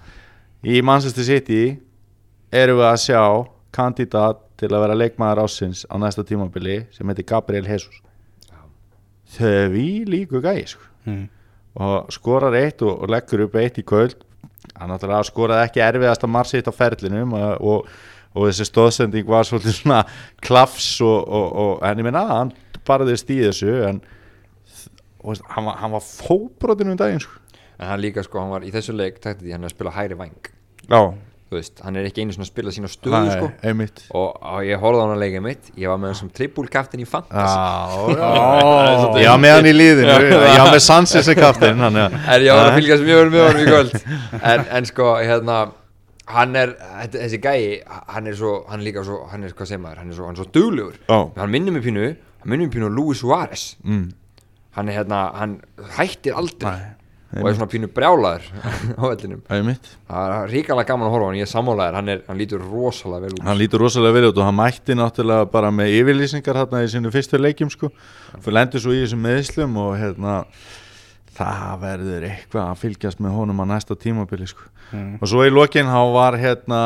í 0.65 0.81
Manchester 0.83 1.27
City 1.27 1.77
erum 2.55 2.79
við 2.81 2.89
að 2.89 3.03
sjá 3.05 3.23
kandidat 3.77 4.41
til 4.61 4.71
að 4.73 4.83
vera 4.87 4.99
leikmaður 4.99 5.45
ásins 5.45 5.85
á 5.89 5.95
næsta 6.01 6.25
tímabili 6.27 6.83
sem 6.95 7.09
heitir 7.09 7.29
Gabriel 7.29 7.67
Jesus 7.69 8.01
þau 9.37 9.73
við 9.75 10.11
líku 10.13 10.41
gæi 10.45 10.67
sko. 10.71 10.83
mm. 11.05 11.25
og 11.83 12.13
skorar 12.15 12.57
eitt 12.57 12.83
og, 12.87 13.03
og 13.03 13.11
leggur 13.13 13.47
upp 13.47 13.59
eitt 13.61 13.81
í 13.81 13.87
kvöld 13.87 14.17
hann 14.75 14.91
náttúrulega 14.93 15.29
skoraði 15.29 15.69
ekki 15.69 15.85
erfiðasta 15.85 16.31
marsitt 16.31 16.69
á 16.71 16.73
ferlinum 16.75 17.35
og, 17.37 17.49
og, 17.61 17.89
og 18.35 18.49
þessi 18.49 18.69
stóðsending 18.69 19.29
var 19.29 19.47
svolítið 19.49 19.81
svona 19.81 20.03
klafs 20.45 20.97
og, 21.05 21.19
og, 21.25 21.47
og 21.63 21.87
en 21.87 22.03
ég 22.03 22.07
minna 22.09 22.25
hann 22.31 22.53
barðist 22.87 23.31
í 23.33 23.41
þessu 23.43 23.73
en 23.89 24.03
hann, 25.25 25.67
var, 25.67 25.79
hann 25.81 25.95
var 25.97 26.05
fóbrotinn 26.05 26.93
um 26.93 26.99
daginn 26.99 27.23
sko. 27.23 27.41
En 27.77 27.91
hann 27.91 28.01
líka 28.01 28.23
sko, 28.25 28.39
hann 28.41 28.53
var 28.55 28.65
í 28.65 28.71
þessu 28.73 28.95
leik 28.97 29.19
taktið 29.21 29.49
því 29.49 29.57
hann 29.57 29.67
að 29.69 29.75
spila 29.75 29.95
hæri 29.97 30.19
væng 30.19 30.37
já, 30.87 31.01
Þú 31.47 31.55
veist, 31.61 31.79
hann 31.87 31.95
er 31.95 32.09
ekki 32.09 32.25
einu 32.25 32.35
svona 32.35 32.43
að 32.43 32.51
spila 32.51 32.73
sína 32.75 32.89
stöðu 32.91 33.29
sko. 33.31 33.49
einmitt. 33.71 34.01
Og, 34.19 34.33
og 34.43 34.65
ég 34.67 34.81
horfði 34.83 34.99
á 34.99 35.05
hann 35.05 35.13
að 35.15 35.21
leika 35.23 35.43
mitt 35.45 35.69
ég 35.79 35.87
var 35.93 36.01
með 36.03 36.11
hann 36.11 36.19
sem 36.19 36.31
trippulkaftin 36.35 37.05
í 37.05 37.07
fantasy. 37.07 38.17
Já, 39.23 39.33
með 39.41 39.55
hann 39.55 39.69
í 39.71 39.75
liðinu. 39.77 40.17
Já, 40.57 40.63
með 40.73 40.81
Sanchez 40.83 41.29
sem 41.29 41.39
kaftin 41.39 41.83
er 41.87 42.45
ég 42.45 42.51
var 42.57 42.71
að 42.73 42.79
fylgjast 42.81 43.07
mjög 43.07 43.23
vel 43.23 43.31
með 43.37 43.45
honum 43.47 43.63
í 43.63 43.69
kvöld. 43.73 43.95
En, 44.43 44.67
en 44.81 44.89
sko, 44.91 45.09
hérna 45.23 45.61
hann 46.35 46.59
er, 46.59 46.75
þetta- 47.05 47.23
þessi 47.23 47.41
gæi 47.47 47.63
hann 48.17 48.27
er 48.33 48.39
svo, 48.43 48.53
hann 48.71 48.83
er 48.83 48.87
líka 48.89 49.07
svo, 49.07 49.21
hann 49.31 49.47
er, 49.47 49.55
hvað 49.55 49.71
segir 49.71 49.83
maður 49.87 50.03
hann 50.03 50.11
er 50.11 50.19
svo, 50.19 50.27
hann 50.27 50.35
er 50.35 50.43
svo 50.43 50.51
duglegur. 50.59 50.99
Já. 51.07 51.19
hann 51.39 51.53
minnir 51.55 51.77
mig 51.79 51.87
pínu, 51.87 52.09
hann 52.43 52.51
minnir 52.51 52.67
mig 52.67 52.75
pínu 52.75 52.91
Luis 52.91 53.23
Suárez. 53.23 53.69
Mm. 53.87 54.09
hann 54.77 54.91
er 54.91 54.99
hérna, 54.99 55.21
hann 55.39 55.55
hættir 55.97 56.35
aldrei. 56.37 56.75
Nei, 56.75 56.96
og 57.35 57.49
er 57.51 57.57
svona 57.57 57.69
pínu 57.73 57.89
brjálaður 57.93 58.45
á 59.01 59.03
vellinum. 59.03 59.43
Einmitt. 59.51 59.91
Það 60.07 60.35
er 60.37 60.53
ríkalega 60.55 60.91
gaman 60.93 61.09
að 61.09 61.15
horfa 61.17 61.27
á 61.27 61.29
hann, 61.29 61.39
ég 61.41 61.49
er 61.49 61.51
sammálaður 61.51 61.99
hann, 61.99 62.13
er, 62.15 62.23
hann 62.29 62.41
lítur 62.41 62.63
rosalega 62.63 63.27
vel 63.27 63.35
út. 63.35 63.43
Hann 63.49 63.61
lítur 63.61 63.83
rosalega 63.83 64.17
vel 64.19 64.31
út 64.31 64.41
og 64.41 64.47
hann 64.47 64.59
mætti 64.61 64.97
náttúrulega 64.97 65.51
bara 65.53 65.73
með 65.75 65.97
yfirlýsingar 65.99 66.63
hérna 66.63 66.85
í 66.87 66.91
sinu 66.93 67.13
fyrstu 67.15 67.41
leikjum 67.43 67.73
sko. 67.75 67.91
Fyrir 68.39 68.59
lendur 68.61 68.85
svo 68.85 68.95
í 68.95 69.03
þessum 69.03 69.27
meðslum 69.27 69.79
og 69.83 69.97
hérna 70.01 70.39
það 71.37 71.77
verður 71.83 72.27
eitthvað 72.31 72.71
að 72.71 72.81
fylgjast 72.85 73.21
með 73.21 73.37
honum 73.37 73.61
á 73.61 73.65
næsta 73.75 73.99
tímabili 73.99 74.49
sko. 74.49 74.71
Mm. 74.95 75.17
og 75.19 75.27
svo 75.27 75.43
í 75.43 75.51
lokin 75.51 75.89
hann 75.91 76.13
var 76.15 76.37
hérna 76.39 76.81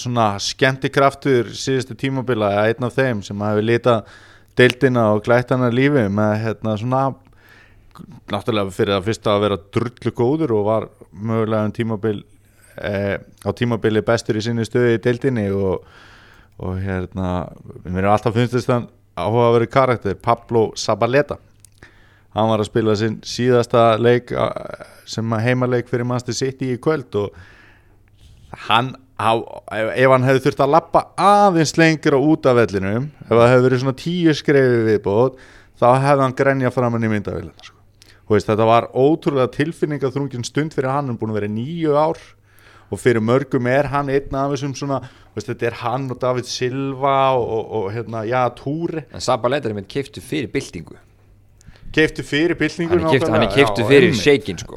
svona 0.00 0.38
skemmtikraftur 0.40 1.50
síðustu 1.52 1.92
tímabila 2.00 2.48
einn 2.62 2.86
af 2.86 2.94
þeim 2.96 3.20
sem 3.26 3.42
hefur 3.44 3.66
litað 3.68 4.06
deildina 4.56 5.10
og 5.12 5.20
glætt 5.26 5.52
hana 5.52 5.68
lífi 5.68 6.06
með 6.08 6.32
hérna 6.46 6.78
svona 6.80 7.02
náttúrulega 8.32 8.72
fyrir 8.74 8.96
að 8.96 9.06
fyrsta 9.10 9.34
að 9.36 9.42
vera 9.46 9.58
drullu 9.76 10.12
góður 10.16 10.54
og 10.58 10.64
var 10.68 10.86
mögulega 11.12 11.68
um 11.68 11.74
tímabil 11.76 12.22
eh, 12.80 13.16
á 13.20 13.50
tímabili 13.56 14.02
bestur 14.06 14.38
í 14.40 14.44
sinni 14.44 14.64
stöðu 14.68 14.94
í 14.96 15.00
deildinni 15.04 15.46
og, 15.52 15.84
og 16.62 16.78
hérna 16.80 17.32
mér 17.84 18.06
er 18.06 18.10
alltaf 18.14 18.36
þess 18.38 18.70
að 18.72 18.88
áhuga 19.20 19.48
að 19.50 19.56
vera 19.58 19.70
karakter 19.76 20.14
Pablo 20.24 20.70
Zabaleta 20.80 21.36
hann 22.32 22.48
var 22.48 22.62
að 22.64 22.70
spila 22.70 22.94
sinn 22.96 23.18
síðasta 23.28 23.98
leik 24.00 24.30
sem 25.04 25.34
heimaleik 25.44 25.90
fyrir 25.90 26.08
Manchester 26.08 26.38
City 26.38 26.70
í 26.72 26.78
kvöld 26.80 27.12
og 27.20 27.34
hann 28.68 28.94
á- 29.20 29.44
ef 29.92 30.08
hann 30.14 30.24
hefði 30.24 30.46
þurft 30.46 30.62
að 30.64 30.72
lappa 30.78 31.02
aðeins 31.20 31.76
lengra 31.76 32.16
út 32.16 32.48
af 32.48 32.56
vellinum 32.56 33.10
ef 33.26 33.34
það 33.36 33.50
hefði 33.52 33.66
verið 33.68 33.82
svona 33.84 34.00
tíu 34.00 34.34
skrefi 34.40 34.80
viðbót 34.88 35.36
þá 35.82 35.86
hefði 36.06 36.24
hann 36.24 36.36
grenja 36.40 36.70
framann 36.72 37.04
í 37.04 37.10
myndavillina 37.12 37.66
sko. 37.68 37.76
Veist, 38.30 38.46
þetta 38.48 38.64
var 38.68 38.86
ótrúlega 38.94 39.50
tilfinningaþrungin 39.52 40.44
stund 40.46 40.72
fyrir 40.76 40.88
hann, 40.92 41.06
hann 41.10 41.16
er 41.16 41.20
búin 41.20 41.32
að 41.34 41.40
vera 41.40 41.50
nýju 41.52 41.96
ár. 41.98 42.20
Og 42.92 43.00
fyrir 43.00 43.24
mörgum 43.24 43.66
er 43.72 43.88
hann 43.88 44.10
einn 44.12 44.34
af 44.36 44.50
þessum 44.52 44.74
svona 44.76 44.98
veist, 45.34 45.48
þetta 45.48 45.66
er 45.70 45.76
hann 45.80 46.10
og 46.12 46.18
David 46.20 46.44
Silva 46.48 47.32
og, 47.36 47.46
og, 47.48 47.70
og 47.78 47.86
hérna, 47.94 48.20
já, 48.28 48.42
Túri 48.56 49.04
En 49.12 49.20
Sabaleta 49.24 49.68
er 49.70 49.74
með 49.78 49.88
keiftu 49.88 50.20
fyrir 50.24 50.50
byltingu. 50.52 50.98
Keiftu 51.92 52.24
fyrir 52.24 52.56
bylningun 52.56 53.02
Hann 53.04 53.16
er 53.16 53.32
hann 53.32 53.48
keiftu 53.52 53.84
fyrir 53.88 54.14
shakein 54.16 54.60
sko. 54.60 54.76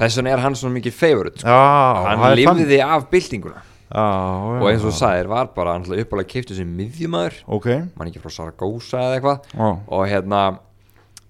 Þess 0.00 0.18
vegna 0.20 0.32
er 0.34 0.42
hann 0.44 0.56
svona 0.58 0.76
mikið 0.78 0.96
favorite 0.96 1.40
sko. 1.40 1.48
já 1.48 2.08
Hann 2.08 2.24
þannig. 2.24 2.42
lifði 2.60 2.80
af 2.84 3.06
byltinguna. 3.12 3.62
Já, 3.92 4.00
já, 4.00 4.58
Og 4.62 4.66
eins 4.70 4.82
og 4.84 4.88
þú 4.88 4.96
sagðir 4.96 5.28
var 5.28 5.48
bara 5.56 5.72
hann 5.76 5.84
uppálega 5.84 6.28
keiftu 6.32 6.56
sem 6.56 6.68
miðjumæður 6.76 7.34
ok, 7.46 7.66
Man 7.96 8.08
ekki 8.08 8.20
frá 8.24 8.32
Saragossa 8.32 9.00
eða 9.00 9.18
eitthvað. 9.20 9.48
Og 9.92 10.06
hérna 10.08 10.42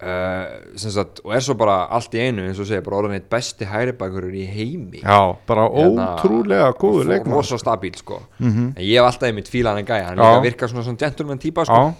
uh, 0.03 0.76
sagt, 0.76 1.20
Og 1.24 1.34
er 1.36 1.40
svo 1.44 1.55
bara 1.59 1.86
allt 1.94 2.14
í 2.14 2.22
einu 2.26 2.46
eins 2.48 2.61
og 2.61 2.66
segir 2.68 2.84
bara 2.86 3.00
orðan 3.03 3.16
eitt 3.18 3.28
besti 3.32 3.68
hæribakurur 3.68 4.34
í 4.34 4.46
heimi. 4.50 5.03
Já 5.03 5.18
bara 5.48 5.68
Hérna, 5.70 6.09
ótrúlega 6.16 6.70
góður 6.78 7.05
og 7.07 7.12
leikmann 7.12 7.38
rosa 7.38 7.59
stabíl 7.59 7.96
sko. 7.96 8.22
Mhm. 8.38 8.72
en 8.76 8.82
ég 8.82 8.98
hef 8.98 9.09
alltaf 9.11 9.28
einmitt 9.28 9.48
fílan 9.50 9.78
en 9.78 9.86
gæja 9.86 10.09
hann 10.11 10.18
Já. 10.18 10.24
líka 10.32 10.42
virkar 10.42 10.68
svona 10.68 10.84
svona 10.84 10.98
gentleman 10.98 11.38
típa 11.38 11.64
sko. 11.64 11.74
Já, 11.74 11.92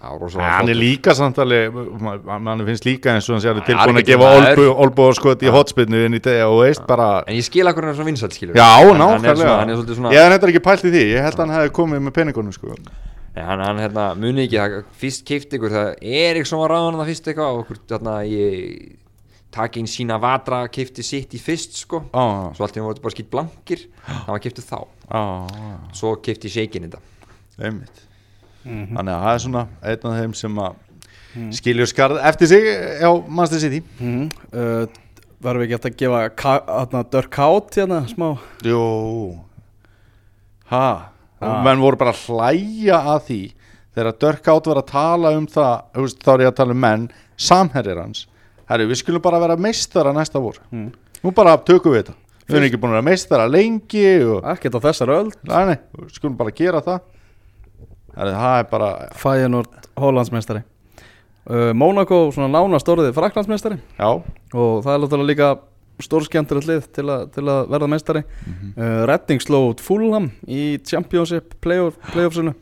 já, 0.00 0.40
hann 0.40 0.68
er 0.68 0.74
líka 0.74 1.12
samtali 1.14 1.68
mann 2.40 2.64
finnst 2.64 2.86
líka 2.88 3.12
eins 3.12 3.28
og 3.28 3.36
hann 3.36 3.42
sé 3.42 3.50
Já, 3.50 3.52
hann 3.52 3.60
er 3.60 3.66
tilbúin 3.68 3.98
að 4.00 4.06
gefa 4.08 4.76
olbúarskot 4.84 5.42
í 5.44 5.52
hotspinnu 5.52 6.00
í 6.08 6.20
og 6.46 6.64
en 7.28 7.36
ég 7.36 7.44
skil 7.44 7.68
akkur 7.68 7.84
hann 7.84 7.92
er 7.92 7.98
svona 7.98 8.08
vinsælt 8.08 8.32
skilur 8.32 8.56
Já, 8.56 8.64
hann, 8.80 8.96
hann 8.96 9.20
nákvæmlega. 9.20 9.58
hann 9.60 9.70
Ég 10.14 10.24
hef 10.24 10.32
þetta 10.32 10.48
ekki 10.48 10.64
pælt 10.64 10.84
í 10.84 10.90
því, 10.94 11.04
ég 11.12 11.22
held 11.22 11.34
að 11.36 11.44
hann 11.44 11.54
hefði 11.58 11.72
komið 11.76 12.00
með 12.06 12.16
peningunum 12.16 12.52
sko 12.52 12.72
Nei, 13.34 13.44
hann, 13.46 13.62
hann 13.62 13.78
hérna, 13.78 14.08
muni 14.18 14.46
ekki 14.46 14.58
það, 14.58 14.78
fyrst 15.00 15.26
keift 15.28 15.52
ykkur 15.54 15.74
það 15.74 15.90
Eriksson 16.20 16.60
var 16.62 16.74
ráðan 16.74 16.98
það 16.98 17.10
fyrst 17.12 17.30
eitthvað 17.30 17.52
og 17.54 17.60
okkur 17.62 17.80
hérna 17.92 18.16
ég 18.26 18.96
taki 19.54 19.82
inn 19.82 19.90
sína 19.90 20.18
vatra 20.22 20.64
keifti 20.70 21.04
sitt 21.06 21.34
í 21.34 21.40
fyrst 21.42 21.78
sko. 21.78 22.04
Já, 22.10 22.50
svo 22.56 22.66
allt 22.66 22.76
í 22.76 22.82
hann 22.82 22.88
voru 22.88 23.04
bara 23.04 23.14
skýtt 23.14 23.30
blankir. 23.32 23.84
Það 24.06 24.30
var 24.30 24.42
keiftið 24.44 24.68
þá. 24.68 24.78
Já, 25.10 25.22
svo 26.00 26.14
keifti 26.22 26.52
shakein 26.52 26.86
þetta. 26.86 27.02
Einmitt. 27.60 28.02
Þannig 28.64 29.12
að 29.14 29.22
það 29.24 29.34
er 29.34 29.44
svona 29.44 29.66
einn 29.90 30.08
af 30.10 30.18
þeim 30.20 30.34
sem 30.38 30.58
að 30.64 30.80
skiljur 31.56 31.88
skarð 31.90 32.18
eftir 32.30 32.50
sig 32.50 32.66
á 33.00 33.10
Manchester 33.26 33.62
City. 33.62 33.80
Mm. 34.00 34.26
uh, 34.52 35.06
Verðum 35.40 35.62
við 35.62 35.70
ekki 35.70 35.76
eftir 35.78 35.94
að 35.94 36.00
gefa 36.02 36.64
þarna 36.68 37.46
Out 37.46 37.76
hérna 37.78 38.00
smá? 38.10 38.26
Jú. 38.66 38.80
Ha, 40.68 40.82
Ha. 41.40 41.62
menn 41.64 41.80
voru 41.80 41.96
bara 42.00 42.12
að 42.12 42.24
hlæja 42.28 42.98
að 43.14 43.20
því 43.28 43.40
þegar 43.96 44.18
Dörkátt 44.24 44.70
var 44.70 44.80
að 44.82 44.90
tala 44.90 45.34
um 45.36 45.46
það 45.50 46.02
veist, 46.02 46.18
þá 46.20 46.32
er 46.34 46.44
ég 46.44 46.50
að 46.52 46.58
tala 46.60 46.76
um 46.76 46.82
menn 46.84 47.06
samherrir 47.40 48.00
hans. 48.00 48.26
Herri, 48.70 48.86
við 48.86 49.00
skulum 49.00 49.24
bara 49.24 49.40
vera 49.42 49.56
meistara 49.58 50.12
næsta 50.14 50.42
vor. 50.42 50.60
Mm. 50.70 50.90
Nú 51.24 51.32
bara 51.34 51.56
tökum 51.58 51.94
við 51.94 52.04
þetta. 52.04 52.18
Við 52.44 52.58
erum 52.58 52.66
ekki 52.68 52.80
búin 52.82 52.92
að 52.92 52.98
vera 52.98 53.08
meistara 53.08 53.46
lengi 53.50 54.04
og 54.26 54.46
Ekkert 54.52 54.76
á 54.78 54.80
þessar 54.88 55.12
öll 55.14 55.28
Nei, 55.46 55.76
skulum 56.10 56.36
bara 56.38 56.54
gera 56.54 56.80
það. 56.82 57.00
Herri, 58.16 58.34
það 58.34 58.58
er 58.58 58.68
bara 58.70 58.90
Fæjanort 59.16 59.88
Hólandsmeistari 60.00 60.62
uh, 61.46 61.70
Mónaco 61.76 62.22
svona 62.34 62.50
nánast 62.52 62.88
orðið 62.90 63.14
Fraklandsmeistari 63.16 63.78
Já, 63.98 64.10
og 64.10 64.80
það 64.84 65.06
er 65.06 65.26
líka 65.28 65.50
stórskjöndur 66.04 66.60
lið 66.66 66.86
til, 66.96 67.06
til 67.34 67.44
að 67.48 67.70
verða 67.72 67.88
meistari. 67.92 68.22
Mm 68.26 68.52
Mhm. 68.52 68.74
uh, 68.76 69.06
Redding 69.10 69.40
sló 69.44 69.62
Fulham 69.80 70.30
í 70.48 70.78
Championship 70.84 71.54
playoff, 71.60 71.96
playoffsinu. 72.12 72.54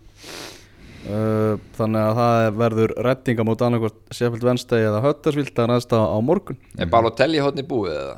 Uh, 1.08 1.56
þannig 1.78 2.02
að 2.04 2.16
það 2.18 2.46
er- 2.46 2.56
verður 2.62 2.92
Redding 3.06 3.38
á 3.40 3.44
móti 3.48 3.64
annarkvort 3.64 4.00
Sheffield 4.12 4.42
Wednesday 4.44 4.82
eða 4.84 5.00
Huddersfield 5.06 5.54
það 5.54 5.62
er 5.64 5.70
næsta 5.72 5.96
á 6.04 6.18
morgun. 6.20 6.58
Er 6.78 6.86
Balotelli 6.90 7.38
hótni 7.40 7.62
búið 7.64 7.94
eða? 7.96 8.16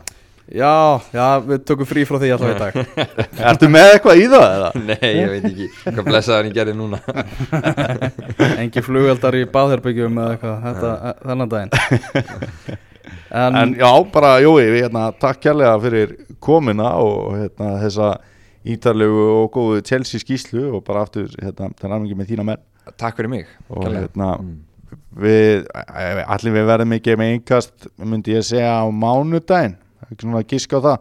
já, 0.50 0.98
já, 1.14 1.26
við 1.46 1.60
tökum 1.62 1.86
frí 1.86 2.02
frá 2.08 2.18
því 2.18 2.30
alltaf 2.34 2.50
í 2.50 2.58
dag. 2.58 2.74
Ertu 3.52 3.68
með 3.70 3.92
eitthvað 3.92 4.18
í 4.18 4.24
það 4.32 4.46
eða? 4.56 4.70
nei, 4.90 5.10
ég 5.14 5.28
veit 5.30 5.44
ekki. 5.46 5.68
Hvað 5.84 6.04
blessaður 6.08 6.48
hann 6.48 6.56
gerði 6.56 6.74
núna? 6.74 6.98
Engi 8.58 8.82
flugeldar 8.82 9.36
í 9.38 9.44
baðherbyggjum 9.46 10.18
eða 10.18 10.32
eitthvað 10.34 10.64
þetta, 10.66 11.14
þennan 11.28 11.52
daginn 11.54 11.70
en, 13.30 13.56
En 13.56 13.74
já, 13.78 13.90
bara 14.12 14.38
Jói, 14.42 14.64
við, 14.70 14.82
hérna, 14.84 15.10
takk 15.20 15.40
kærlega 15.44 15.74
fyrir 15.82 16.16
komina 16.42 16.94
og 17.02 17.36
hérna, 17.38 17.76
þessa 17.84 18.08
ítarlegu 18.66 19.26
og 19.36 19.52
góðu 19.54 19.82
Chelsea 19.86 20.20
skýslu 20.20 20.66
og 20.76 20.84
bara 20.84 21.04
aftur 21.06 21.28
hérna, 21.40 21.70
er 21.70 21.94
alveg 21.94 22.16
með 22.18 22.32
þína 22.32 22.46
menn. 22.50 22.64
Takk 22.98 23.16
fyrir 23.20 23.30
mig 23.30 23.46
og 23.68 23.86
hérna, 23.86 24.32
Mm. 24.40 24.56
við, 25.16 25.66
allir 26.26 26.52
við 26.56 26.66
verðum 26.66 26.96
ekki 26.96 27.16
með 27.16 27.34
einkast, 27.36 27.86
myndi 27.98 28.34
ég 28.34 28.44
segja 28.46 28.82
á 28.82 28.86
mánudaginn, 28.90 29.76
ekki 30.10 30.24
svona 30.26 30.42
að 30.42 30.48
giska 30.50 30.80
á 30.82 30.86
það. 30.86 30.98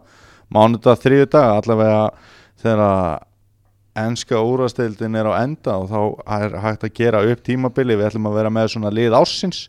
Mánudag, 0.50 0.98
þriðudag, 0.98 1.50
allavega 1.60 2.10
þegar 2.62 2.80
að 2.86 3.18
enska 4.00 4.38
úrasteildin 4.38 5.16
er 5.18 5.26
á 5.30 5.34
enda 5.42 5.76
og 5.78 5.90
þá 5.90 6.00
er 6.38 6.56
hægt 6.62 6.84
að 6.86 6.94
gera 6.94 7.22
upp 7.26 7.42
tímabili, 7.42 7.96
við 7.98 8.08
ætlum 8.10 8.28
að 8.30 8.38
vera 8.38 8.50
með 8.50 8.68
svona 8.74 8.90
lið 8.94 9.16
ársins 9.18 9.68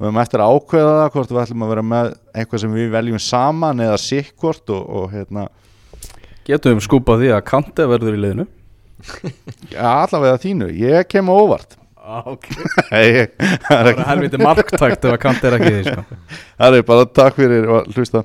við 0.00 0.06
höfum 0.08 0.20
eftir 0.22 0.40
að 0.42 0.54
ákveða 0.56 0.92
það 0.96 1.10
hvort 1.14 1.32
við 1.34 1.40
ætlum 1.42 1.64
að 1.66 1.72
vera 1.74 1.82
með 1.90 2.06
eitthvað 2.40 2.62
sem 2.62 2.76
við 2.78 2.86
veljum 2.94 3.20
saman 3.20 3.82
eða 3.84 3.98
sikkvort 4.00 4.72
og, 4.72 4.86
og 5.00 5.10
hérna. 5.12 5.44
Getum 6.48 6.78
við 6.78 6.86
skúpað 6.86 7.20
því 7.24 7.28
að 7.36 7.44
Kante 7.50 7.86
verður 7.90 8.16
í 8.16 8.22
liðinu? 8.24 8.46
Ja, 9.74 9.92
allavega 10.06 10.40
þínu, 10.40 10.70
ég 10.76 11.06
kem 11.08 11.28
á 11.28 11.34
óvart. 11.36 11.76
Ah, 12.00 12.24
okay. 12.26 12.56
Ég- 13.06 13.34
það 13.68 13.90
er 13.92 14.00
helviti 14.08 14.40
marktækt 14.40 15.04
ef 15.04 15.12
að 15.12 15.20
Kante 15.22 15.46
er 15.50 15.56
ekki 15.58 15.72
því 15.76 15.82
sko. 15.86 16.20
það 16.64 16.78
er 16.80 16.86
bara 16.88 17.06
takk 17.20 17.36
fyrir 17.38 17.68
að 17.76 17.92
hlusta 17.94 18.24